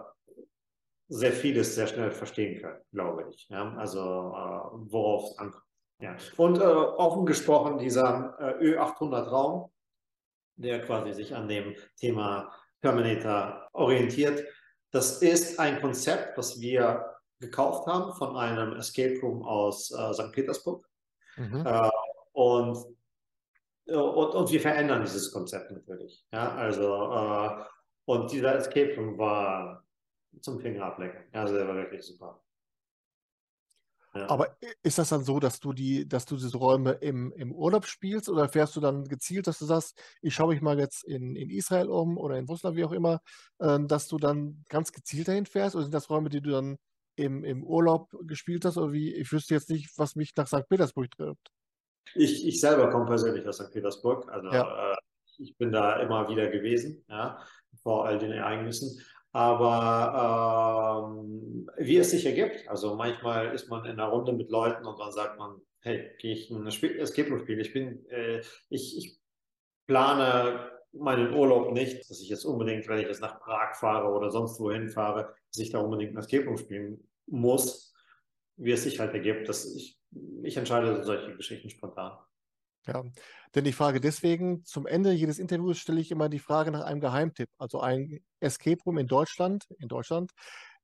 sehr 1.08 1.32
vieles 1.32 1.76
sehr 1.76 1.88
schnell 1.88 2.12
verstehen 2.12 2.62
können, 2.62 2.82
glaube 2.92 3.28
ich. 3.30 3.48
Ja? 3.50 3.74
Also 3.76 4.00
äh, 4.00 4.92
worauf 4.92 5.32
es 5.32 5.38
ankommt. 5.38 5.64
Ja. 6.00 6.18
Und 6.38 6.58
äh, 6.58 6.64
offen 6.64 7.26
gesprochen, 7.26 7.78
dieser 7.78 8.36
äh, 8.40 8.76
Ö800-Raum, 8.76 9.72
der 10.56 10.82
quasi 10.82 11.14
sich 11.14 11.36
an 11.36 11.48
dem 11.48 11.76
Thema 11.98 12.52
Terminator 12.82 13.70
orientiert, 13.74 14.44
das 14.92 15.22
ist 15.22 15.60
ein 15.60 15.80
Konzept, 15.82 16.38
was 16.38 16.60
wir 16.60 17.06
gekauft 17.40 17.88
haben 17.88 18.14
von 18.14 18.36
einem 18.36 18.74
Escape 18.76 19.20
Room 19.22 19.44
aus 19.44 19.92
äh, 19.92 20.14
St. 20.14 20.32
Petersburg. 20.32 20.86
Mhm. 21.38 21.66
Äh, 22.34 22.40
und, 22.40 22.78
und, 23.88 24.36
und 24.36 24.52
wir 24.52 24.62
verändern 24.62 25.02
dieses 25.02 25.32
Konzept 25.32 25.72
natürlich. 25.72 26.26
Ja, 26.32 26.56
also, 26.56 27.12
äh, 27.12 27.64
und 28.06 28.32
dieser 28.32 28.56
Escape 28.56 28.96
Room 28.98 29.18
war 29.18 29.86
zum 30.42 30.60
Finger 30.60 30.86
ablecken. 30.86 31.24
Also 31.32 31.56
der 31.56 31.68
war 31.68 31.76
wirklich 31.76 32.04
super. 32.04 32.44
Ja. 34.16 34.30
Aber 34.30 34.56
ist 34.84 35.00
das 35.00 35.10
dann 35.10 35.24
so, 35.24 35.40
dass 35.40 35.60
du 35.60 35.74
die, 35.74 36.08
dass 36.08 36.26
du 36.26 36.36
diese 36.36 36.56
Räume 36.56 36.92
im, 36.92 37.32
im 37.34 37.52
Urlaub 37.52 37.88
spielst 37.88 38.30
oder 38.30 38.48
fährst 38.48 38.76
du 38.76 38.80
dann 38.80 39.06
gezielt, 39.06 39.48
dass 39.48 39.58
du 39.58 39.66
sagst, 39.66 40.00
ich 40.22 40.36
schaue 40.36 40.54
mich 40.54 40.62
mal 40.62 40.78
jetzt 40.78 41.04
in, 41.04 41.36
in 41.36 41.50
Israel 41.50 41.90
um 41.90 42.18
oder 42.18 42.38
in 42.38 42.46
Russland, 42.46 42.78
wie 42.78 42.86
auch 42.86 42.92
immer, 42.92 43.22
äh, 43.58 43.80
dass 43.82 44.08
du 44.08 44.18
dann 44.18 44.64
ganz 44.70 44.92
gezielt 44.92 45.28
dahin 45.28 45.48
fährst? 45.48 45.76
Oder 45.76 45.86
sind 45.86 45.96
das 45.96 46.12
Räume, 46.12 46.30
die 46.30 46.42
du 46.42 46.52
dann 46.52 46.78
im, 47.16 47.44
im 47.44 47.64
Urlaub 47.64 48.16
gespielt 48.22 48.66
hast? 48.66 48.78
Oder 48.78 48.94
wie? 48.94 49.16
Ich 49.16 49.32
wüsste 49.32 49.56
jetzt 49.56 49.70
nicht, 49.72 49.90
was 49.98 50.16
mich 50.16 50.36
nach 50.36 50.48
St. 50.48 50.70
Petersburg 50.70 51.10
trifft. 51.10 51.52
Ich, 52.16 52.48
ich 52.48 52.60
selber 52.60 52.90
komme 52.90 53.06
persönlich 53.06 53.48
aus 53.48 53.58
St. 53.58 53.72
Petersburg. 53.72 54.32
Also 54.32 54.50
ja. 54.50 54.94
äh, 54.94 54.96
ich 55.38 55.58
bin 55.58 55.72
da 55.72 56.00
immer 56.02 56.30
wieder 56.30 56.48
gewesen, 56.48 57.04
ja, 57.10 57.40
vor 57.82 58.06
all 58.06 58.20
den 58.20 58.32
Ereignissen. 58.32 59.02
Aber 59.32 61.10
ähm, 61.10 61.68
wie 61.78 61.98
es 61.98 62.12
sich 62.12 62.26
ergibt, 62.26 62.68
also 62.70 62.96
manchmal 62.96 63.54
ist 63.54 63.68
man 63.68 63.84
in 63.86 63.94
einer 63.94 64.06
Runde 64.06 64.32
mit 64.32 64.52
Leuten 64.52 64.86
und 64.86 65.00
dann 65.00 65.12
sagt 65.12 65.40
man, 65.40 65.60
hey, 65.82 66.12
gehe 66.20 66.34
ich 66.34 66.52
ein 66.52 66.70
Spiel, 66.72 67.00
Escape-Room-Spiel. 67.00 67.60
Ich 67.60 67.74
bin, 67.74 68.06
äh, 68.10 68.42
ich, 68.70 68.98
ich 68.98 69.20
plane 69.88 70.72
meinen 70.94 71.34
Urlaub 71.34 71.72
nicht, 71.74 72.10
dass 72.10 72.22
ich 72.22 72.30
jetzt 72.30 72.46
unbedingt, 72.46 72.88
wenn 72.88 73.00
ich 73.00 73.08
jetzt 73.08 73.22
nach 73.22 73.40
Prag 73.40 73.76
fahre 73.76 74.14
oder 74.14 74.30
sonst 74.30 74.60
wohin 74.60 74.90
fahre, 74.90 75.34
dass 75.52 75.60
ich 75.60 75.72
da 75.72 75.80
unbedingt 75.80 76.14
ein 76.14 76.20
Escape 76.20 76.46
Room 76.46 76.58
spielen 76.58 77.08
muss, 77.26 77.94
wie 78.58 78.72
es 78.72 78.84
sich 78.84 79.00
halt 79.00 79.14
ergibt. 79.14 79.50
Dass 79.50 79.66
ich, 79.66 79.98
ich 80.44 80.58
entscheide 80.58 81.04
solche 81.04 81.36
Geschichten 81.36 81.70
spontan. 81.70 82.18
Ja, 82.86 83.04
denn 83.56 83.66
ich 83.66 83.76
frage 83.76 84.02
deswegen, 84.02 84.66
zum 84.66 84.86
Ende 84.86 85.12
jedes 85.12 85.40
Interviews 85.40 85.78
stelle 85.78 86.02
ich 86.02 86.12
immer 86.12 86.28
die 86.28 86.40
Frage 86.40 86.72
nach 86.72 86.84
einem 86.84 87.00
Geheimtipp, 87.00 87.50
also 87.58 87.80
ein 87.80 88.20
Escape 88.42 88.82
Room 88.86 88.98
in 88.98 89.08
Deutschland, 89.08 89.68
in 89.80 89.88
Deutschland, 89.88 90.32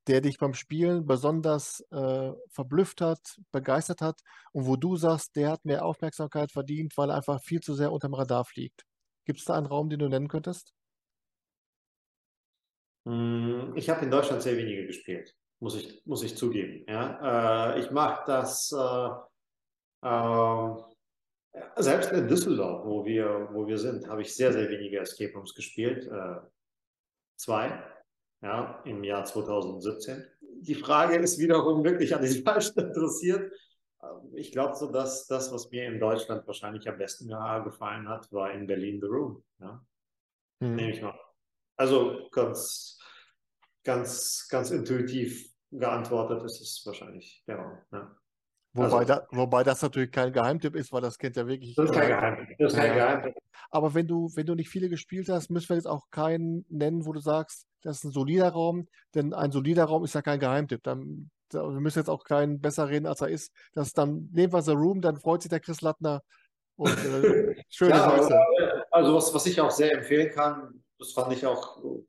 der 0.07 0.21
dich 0.21 0.37
beim 0.37 0.53
Spielen 0.53 1.05
besonders 1.05 1.81
äh, 1.91 2.31
verblüfft 2.49 3.01
hat, 3.01 3.19
begeistert 3.51 4.01
hat 4.01 4.21
und 4.53 4.65
wo 4.65 4.77
du 4.77 4.95
sagst, 4.95 5.35
der 5.35 5.51
hat 5.51 5.65
mehr 5.65 5.83
Aufmerksamkeit 5.83 6.51
verdient, 6.51 6.97
weil 6.97 7.09
er 7.09 7.17
einfach 7.17 7.41
viel 7.41 7.59
zu 7.59 7.73
sehr 7.73 7.91
unterm 7.91 8.13
Radar 8.13 8.45
fliegt. 8.45 8.85
Gibt 9.25 9.39
es 9.39 9.45
da 9.45 9.55
einen 9.55 9.67
Raum, 9.67 9.89
den 9.89 9.99
du 9.99 10.07
nennen 10.07 10.29
könntest? 10.29 10.73
Hm, 13.05 13.73
ich 13.75 13.89
habe 13.89 14.05
in 14.05 14.11
Deutschland 14.11 14.41
sehr 14.41 14.57
wenige 14.57 14.87
gespielt, 14.87 15.35
muss 15.59 15.75
ich, 15.75 16.01
muss 16.05 16.23
ich 16.23 16.37
zugeben. 16.37 16.85
Ja? 16.87 17.73
Äh, 17.75 17.79
ich 17.81 17.91
mache 17.91 18.23
das 18.25 18.71
äh, 18.71 19.09
äh, 20.07 20.75
selbst 21.77 22.11
in 22.11 22.27
Düsseldorf, 22.27 22.85
wo 22.85 23.05
wir, 23.05 23.49
wo 23.51 23.67
wir 23.67 23.77
sind, 23.77 24.07
habe 24.07 24.21
ich 24.21 24.35
sehr, 24.35 24.53
sehr 24.53 24.69
wenige 24.69 24.99
Escape 24.99 25.33
Rooms 25.33 25.53
gespielt. 25.53 26.07
Äh, 26.07 26.39
zwei 27.37 27.83
ja, 28.41 28.81
im 28.85 29.03
Jahr 29.03 29.25
2017. 29.25 30.25
Die 30.61 30.75
Frage 30.75 31.17
ist 31.17 31.39
wiederum 31.39 31.83
wirklich 31.83 32.15
an 32.15 32.21
die 32.21 32.41
Falschen 32.41 32.79
interessiert. 32.79 33.51
Ähm, 34.01 34.33
ich 34.35 34.51
glaube 34.51 34.75
so, 34.75 34.91
dass 34.91 35.27
das, 35.27 35.51
was 35.51 35.69
mir 35.71 35.87
in 35.87 35.99
Deutschland 35.99 36.45
wahrscheinlich 36.47 36.87
am 36.87 36.97
besten 36.97 37.27
gefallen 37.63 38.07
hat, 38.07 38.31
war 38.31 38.51
in 38.51 38.67
Berlin 38.67 38.99
The 39.01 39.07
Room. 39.07 39.43
Ja? 39.59 39.83
Hm. 40.61 40.75
Nehme 40.75 40.91
ich 40.91 41.01
mal. 41.01 41.19
Also 41.77 42.27
ganz, 42.31 42.98
ganz, 43.83 44.47
ganz 44.49 44.71
intuitiv 44.71 45.49
geantwortet 45.71 46.43
ist 46.43 46.61
es 46.61 46.83
wahrscheinlich 46.85 47.43
der 47.47 47.57
Raum. 47.57 47.77
Ja. 47.91 48.15
Wobei, 48.73 48.97
also, 48.99 49.03
da, 49.05 49.27
wobei 49.31 49.63
das 49.63 49.81
natürlich 49.81 50.11
kein 50.11 50.31
Geheimtipp 50.31 50.75
ist, 50.75 50.91
weil 50.91 51.01
das 51.01 51.17
kennt 51.17 51.35
ja 51.35 51.47
wirklich. 51.47 51.75
Das 51.75 51.85
ist 51.85 51.95
kein 51.95 52.07
Geheimtipp. 52.07 52.57
Das 52.59 52.73
ist 52.73 52.79
kein 52.79 52.93
Geheimtipp. 52.93 53.33
Aber 53.71 53.93
wenn 53.93 54.07
du, 54.07 54.29
wenn 54.35 54.45
du 54.45 54.55
nicht 54.55 54.69
viele 54.69 54.89
gespielt 54.89 55.29
hast, 55.29 55.49
müssen 55.49 55.69
wir 55.69 55.75
jetzt 55.75 55.87
auch 55.87 56.09
keinen 56.11 56.65
nennen, 56.69 57.05
wo 57.05 57.13
du 57.13 57.19
sagst, 57.19 57.67
das 57.81 57.97
ist 57.97 58.03
ein 58.05 58.11
solider 58.11 58.49
Raum, 58.49 58.87
denn 59.15 59.33
ein 59.33 59.51
solider 59.51 59.85
Raum 59.85 60.03
ist 60.03 60.13
ja 60.13 60.21
kein 60.21 60.39
Geheimtipp. 60.39 60.83
Dann, 60.83 61.31
wir 61.51 61.63
müssen 61.79 61.99
jetzt 61.99 62.09
auch 62.09 62.23
keinen 62.23 62.61
besser 62.61 62.89
reden, 62.89 63.07
als 63.07 63.21
er 63.21 63.29
ist. 63.29 63.51
Das 63.73 63.93
dann 63.93 64.29
nehmen 64.31 64.53
wir 64.53 64.61
The 64.61 64.71
Room, 64.71 65.01
dann 65.01 65.17
freut 65.17 65.41
sich 65.41 65.49
der 65.49 65.59
Chris 65.59 65.81
Lattner. 65.81 66.21
Und 66.75 66.97
äh, 67.05 67.55
schöne 67.69 67.91
ja, 67.91 68.09
Grüße. 68.09 68.39
Also 68.91 69.15
was, 69.15 69.33
was 69.33 69.45
ich 69.45 69.59
auch 69.59 69.71
sehr 69.71 69.93
empfehlen 69.93 70.31
kann, 70.31 70.83
das 70.97 71.11
fand 71.11 71.33
ich 71.33 71.45
auch, 71.45 71.83
äh, 71.83 72.03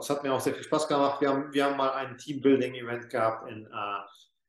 es 0.00 0.10
hat 0.10 0.22
mir 0.22 0.32
auch 0.32 0.40
sehr 0.40 0.54
viel 0.54 0.64
Spaß 0.64 0.88
gemacht. 0.88 1.20
Wir 1.20 1.30
haben, 1.30 1.52
wir 1.52 1.64
haben 1.64 1.76
mal 1.76 1.92
ein 1.92 2.16
Teambuilding-Event 2.18 3.08
gehabt 3.10 3.50
in 3.50 3.66
äh, 3.66 4.00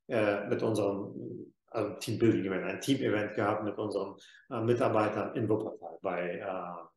äh, 0.08 0.48
mit 0.48 0.62
unserem 0.62 1.54
also 1.68 1.94
Teambuilding-Event, 1.96 2.66
ein 2.66 2.82
Team-Event 2.82 3.34
gehabt 3.36 3.64
mit 3.64 3.78
unseren 3.78 4.16
äh, 4.52 4.62
Mitarbeitern 4.62 5.36
in 5.36 5.50
Wuppertal 5.50 5.98
bei 6.02 6.40
äh, 6.40 6.88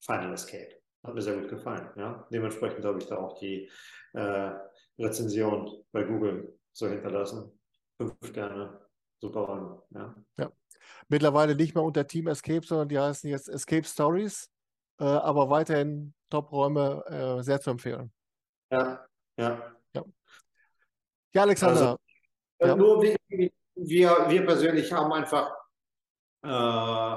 Final 0.00 0.32
Escape. 0.32 0.80
Hat 1.02 1.14
mir 1.14 1.20
sehr 1.20 1.36
gut 1.36 1.50
gefallen. 1.50 1.90
Ja? 1.96 2.26
Dementsprechend 2.32 2.84
habe 2.84 2.98
ich 2.98 3.06
da 3.06 3.18
auch 3.18 3.38
die 3.38 3.70
äh, 4.14 4.50
Rezension 4.98 5.84
bei 5.92 6.04
Google 6.04 6.58
so 6.72 6.88
hinterlassen. 6.88 7.58
Fünf 7.98 8.14
Sterne, 8.22 8.80
super. 9.20 9.84
Ja. 9.90 10.14
ja. 10.38 10.52
Mittlerweile 11.08 11.54
nicht 11.54 11.74
mehr 11.74 11.84
unter 11.84 12.06
Team 12.06 12.28
Escape, 12.28 12.66
sondern 12.66 12.88
die 12.88 12.98
heißen 12.98 13.28
jetzt 13.28 13.48
Escape 13.48 13.84
Stories, 13.84 14.50
äh, 14.98 15.04
aber 15.04 15.50
weiterhin 15.50 16.14
Top-Räume 16.34 17.04
äh, 17.06 17.42
sehr 17.44 17.60
zu 17.60 17.70
empfehlen. 17.70 18.12
Ja, 18.68 19.06
ja. 19.38 19.76
Ja, 19.94 20.04
ja 21.32 21.42
Alexander. 21.42 21.80
Also, 21.80 21.98
ja. 22.60 22.74
Nur 22.74 23.02
wir, 23.02 23.16
wir, 23.76 24.26
wir 24.28 24.44
persönlich 24.44 24.92
haben 24.92 25.12
einfach 25.12 25.54
äh, 26.42 27.16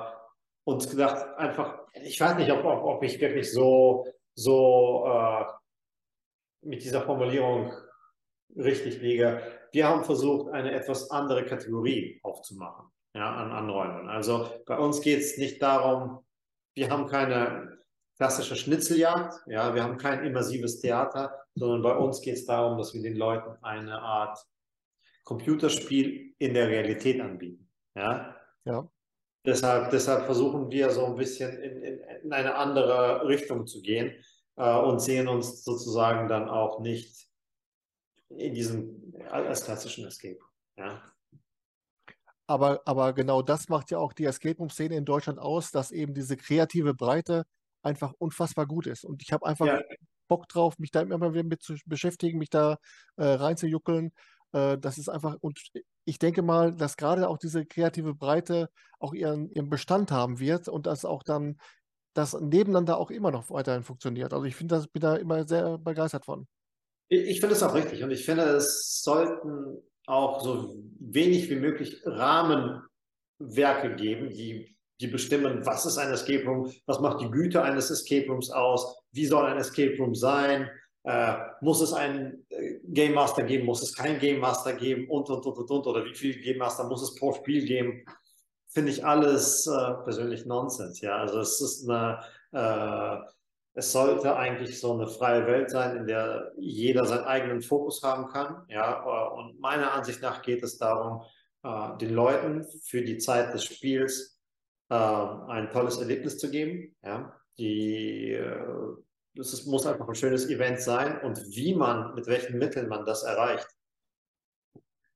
uns 0.66 0.88
gedacht, 0.88 1.36
einfach, 1.36 1.88
ich 1.94 2.22
weiß 2.22 2.38
nicht, 2.38 2.52
ob, 2.52 2.64
ob, 2.64 2.84
ob 2.84 3.04
ich 3.04 3.20
wirklich 3.20 3.52
so, 3.52 4.06
so 4.36 5.06
äh, 5.08 5.46
mit 6.62 6.84
dieser 6.84 7.02
Formulierung 7.02 7.74
richtig 8.56 9.02
liege. 9.02 9.42
Wir 9.72 9.88
haben 9.88 10.04
versucht, 10.04 10.52
eine 10.52 10.74
etwas 10.74 11.10
andere 11.10 11.44
Kategorie 11.44 12.20
aufzumachen 12.22 12.92
ja, 13.16 13.34
an 13.34 13.52
Anräumen. 13.52 14.10
Also 14.10 14.48
bei 14.68 14.78
uns 14.78 15.02
geht 15.02 15.22
es 15.22 15.40
nicht 15.40 15.60
darum, 15.60 16.24
wir 16.76 16.92
haben 16.92 17.08
keine 17.08 17.78
klassische 18.18 18.56
Schnitzeljagd, 18.56 19.34
ja, 19.48 19.74
wir 19.76 19.84
haben 19.84 19.98
kein 19.98 20.26
immersives 20.26 20.80
Theater, 20.82 21.40
sondern 21.56 21.82
bei 21.82 21.96
uns 21.96 22.22
geht 22.22 22.36
es 22.36 22.46
darum, 22.46 22.78
dass 22.78 22.94
wir 22.94 23.02
den 23.02 23.16
Leuten 23.16 23.64
eine 23.64 24.02
Art 24.02 24.40
Computerspiel 25.24 26.34
in 26.40 26.54
der 26.54 26.68
Realität 26.68 27.22
anbieten. 27.22 27.70
Ja. 27.96 28.36
ja. 28.66 28.90
Deshalb, 29.46 29.92
deshalb 29.92 30.26
versuchen 30.26 30.72
wir 30.72 30.90
so 30.92 31.06
ein 31.06 31.16
bisschen 31.16 31.58
in, 31.58 31.84
in, 31.84 32.00
in 32.24 32.34
eine 32.34 32.56
andere 32.56 33.28
Richtung 33.28 33.68
zu 33.68 33.82
gehen 33.82 34.14
äh, 34.56 34.76
und 34.78 35.00
sehen 35.00 35.28
uns 35.28 35.64
sozusagen 35.64 36.28
dann 36.28 36.50
auch 36.50 36.80
nicht 36.80 37.28
in 38.30 38.54
diesem 38.54 39.14
als 39.30 39.64
klassischen 39.64 40.06
Escape. 40.06 40.40
Ja. 40.76 41.02
Aber, 42.48 42.82
aber 42.86 43.14
genau 43.14 43.42
das 43.42 43.70
macht 43.70 43.92
ja 43.92 44.00
auch 44.00 44.14
die 44.14 44.26
Escape 44.26 44.58
Room-Szene 44.58 44.96
in 44.96 45.06
Deutschland 45.06 45.40
aus, 45.40 45.72
dass 45.72 45.92
eben 45.92 46.14
diese 46.14 46.38
kreative 46.38 46.94
Breite 46.94 47.46
einfach 47.82 48.14
unfassbar 48.18 48.66
gut 48.66 48.88
ist. 48.88 49.06
Und 49.06 49.22
ich 49.22 49.32
habe 49.32 49.46
einfach 49.46 49.66
ja. 49.66 49.82
Bock 50.28 50.48
drauf, 50.48 50.78
mich 50.78 50.92
da 50.92 51.02
immer 51.02 51.34
wieder 51.34 51.44
mit 51.44 51.62
zu 51.62 51.76
beschäftigen, 51.86 52.38
mich 52.38 52.50
da 52.50 52.78
äh, 53.18 53.26
reinzujuckeln. 53.26 54.12
Äh, 54.52 54.78
das 54.78 54.98
ist 54.98 55.10
einfach, 55.10 55.36
und 55.42 55.60
ich 56.06 56.20
denke 56.20 56.42
mal, 56.42 56.74
dass 56.74 56.98
gerade 56.98 57.28
auch 57.28 57.38
diese 57.38 57.66
kreative 57.66 58.14
Breite 58.14 58.70
auch 59.00 59.14
ihren, 59.14 59.50
ihren 59.52 59.70
Bestand 59.70 60.12
haben 60.12 60.40
wird 60.40 60.68
und 60.68 60.88
dass 60.88 61.06
auch 61.06 61.24
dann 61.24 61.58
das 62.14 62.34
nebeneinander 62.34 62.98
auch 62.98 63.12
immer 63.12 63.32
noch 63.32 63.50
weiterhin 63.52 63.84
funktioniert. 63.84 64.34
Also 64.34 64.46
ich 64.46 64.56
finde, 64.56 64.76
das 64.76 64.88
bin 64.88 65.02
da 65.02 65.16
immer 65.16 65.48
sehr 65.48 65.78
begeistert 65.78 66.26
von. 66.26 66.48
Ich 67.10 67.40
finde 67.40 67.56
es 67.56 67.64
auch 67.64 67.74
richtig 67.74 68.04
und 68.04 68.12
ich 68.12 68.26
finde, 68.26 68.44
es 68.44 69.02
sollten 69.02 69.82
auch 70.08 70.42
so 70.42 70.76
wenig 71.00 71.50
wie 71.50 71.56
möglich 71.56 72.02
Rahmenwerke 72.06 73.96
geben, 73.96 74.30
die, 74.30 74.77
die 75.00 75.08
bestimmen, 75.08 75.66
was 75.66 75.86
ist 75.86 75.98
ein 75.98 76.12
Escape 76.12 76.46
Room, 76.46 76.72
was 76.86 77.00
macht 77.00 77.22
die 77.22 77.30
Güte 77.30 77.62
eines 77.62 77.90
Escape 77.90 78.28
Rooms 78.28 78.50
aus, 78.50 78.98
wie 79.12 79.26
soll 79.26 79.46
ein 79.46 79.58
Escape 79.58 79.96
Room 79.98 80.16
sein, 80.16 80.70
äh, 81.04 81.36
muss 81.62 81.82
es 81.82 81.94
einen 81.94 82.46
äh, 82.50 82.80
Game 82.84 83.14
Master 83.14 83.44
geben, 83.44 83.66
muss 83.66 83.82
es 83.82 83.96
keinen 83.96 84.20
Game 84.20 84.40
Master 84.40 84.74
geben 84.74 85.10
und, 85.10 85.30
und, 85.30 85.46
und, 85.46 85.58
und, 85.58 85.72
und, 85.72 85.88
oder 85.88 86.04
wie 86.04 86.16
viel 86.16 86.40
Game 86.42 86.58
Master 86.58 86.84
muss 86.86 87.02
es 87.02 87.16
pro 87.16 87.32
Spiel 87.32 87.66
geben, 87.66 88.04
finde 88.68 88.92
ich 88.92 89.06
alles 89.06 89.68
äh, 89.68 89.94
persönlich 90.04 90.46
Nonsens. 90.46 91.00
Ja, 91.02 91.18
also 91.18 91.40
es 91.40 91.62
ist 91.62 91.90
eine, 91.90 92.20
äh, 92.52 93.18
es 93.74 93.92
sollte 93.92 94.36
eigentlich 94.36 94.80
so 94.80 94.94
eine 94.94 95.08
freie 95.08 95.46
Welt 95.46 95.70
sein, 95.70 95.98
in 95.98 96.08
der 96.08 96.52
jeder 96.58 97.06
seinen 97.06 97.26
eigenen 97.26 97.62
Fokus 97.62 98.02
haben 98.04 98.28
kann. 98.28 98.66
Ja, 98.68 99.04
äh, 99.04 99.40
und 99.40 99.60
meiner 99.60 99.94
Ansicht 99.94 100.22
nach 100.22 100.42
geht 100.42 100.64
es 100.64 100.78
darum, 100.78 101.22
äh, 101.64 101.98
den 102.00 102.14
Leuten 102.14 102.66
für 102.84 103.02
die 103.02 103.18
Zeit 103.18 103.54
des 103.54 103.64
Spiels 103.64 104.37
ein 104.90 105.70
tolles 105.72 105.98
Erlebnis 105.98 106.38
zu 106.38 106.50
geben. 106.50 106.96
Ja, 107.04 107.40
die 107.58 108.40
es 109.40 109.66
muss 109.66 109.86
einfach 109.86 110.08
ein 110.08 110.16
schönes 110.16 110.50
Event 110.50 110.82
sein 110.82 111.22
und 111.22 111.40
wie 111.56 111.76
man, 111.76 112.16
mit 112.16 112.28
welchen 112.28 112.58
Mitteln 112.58 112.88
man 112.88 113.06
das 113.06 113.24
erreicht, 113.24 113.68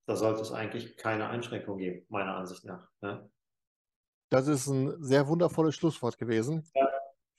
da 0.06 0.16
sollte 0.16 0.42
es 0.42 0.52
eigentlich 0.52 0.98
keine 0.98 1.30
Einschränkung 1.30 1.78
geben, 1.78 2.06
meiner 2.10 2.36
Ansicht 2.36 2.66
nach. 2.66 2.88
Ja. 3.02 3.28
Das 4.30 4.48
ist 4.48 4.68
ein 4.68 5.02
sehr 5.04 5.28
wundervolles 5.28 5.76
Schlusswort 5.76 6.18
gewesen. 6.18 6.64
Ja. 6.76 6.88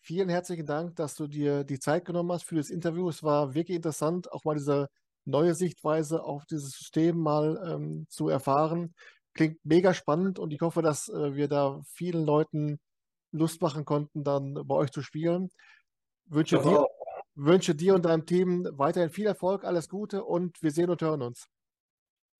Vielen 0.00 0.28
herzlichen 0.28 0.66
Dank, 0.66 0.96
dass 0.96 1.14
du 1.14 1.26
dir 1.26 1.64
die 1.64 1.78
Zeit 1.78 2.04
genommen 2.04 2.32
hast 2.32 2.44
für 2.44 2.56
das 2.56 2.70
Interview. 2.70 3.08
Es 3.08 3.22
war 3.22 3.54
wirklich 3.54 3.76
interessant, 3.76 4.30
auch 4.32 4.44
mal 4.44 4.54
diese 4.54 4.88
neue 5.24 5.54
Sichtweise 5.54 6.22
auf 6.24 6.44
dieses 6.46 6.72
System 6.72 7.18
mal 7.18 7.62
ähm, 7.64 8.06
zu 8.08 8.28
erfahren. 8.28 8.94
Klingt 9.34 9.64
mega 9.64 9.94
spannend 9.94 10.38
und 10.38 10.52
ich 10.52 10.60
hoffe, 10.60 10.82
dass 10.82 11.08
äh, 11.08 11.34
wir 11.34 11.48
da 11.48 11.80
vielen 11.84 12.24
Leuten 12.24 12.78
Lust 13.32 13.62
machen 13.62 13.84
konnten, 13.84 14.24
dann 14.24 14.54
bei 14.66 14.74
euch 14.74 14.90
zu 14.90 15.02
spielen. 15.02 15.50
Wünsche 16.26 16.60
dir, 16.60 16.86
wünsche 17.34 17.74
dir 17.74 17.94
und 17.94 18.04
deinem 18.04 18.26
Team 18.26 18.68
weiterhin 18.72 19.10
viel 19.10 19.26
Erfolg, 19.26 19.64
alles 19.64 19.88
Gute 19.88 20.24
und 20.24 20.62
wir 20.62 20.70
sehen 20.70 20.90
und 20.90 21.00
hören 21.00 21.22
uns. 21.22 21.46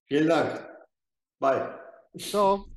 Vielen 0.06 0.28
Dank. 0.28 0.68
Bye. 1.38 1.78
Ciao. 2.18 2.71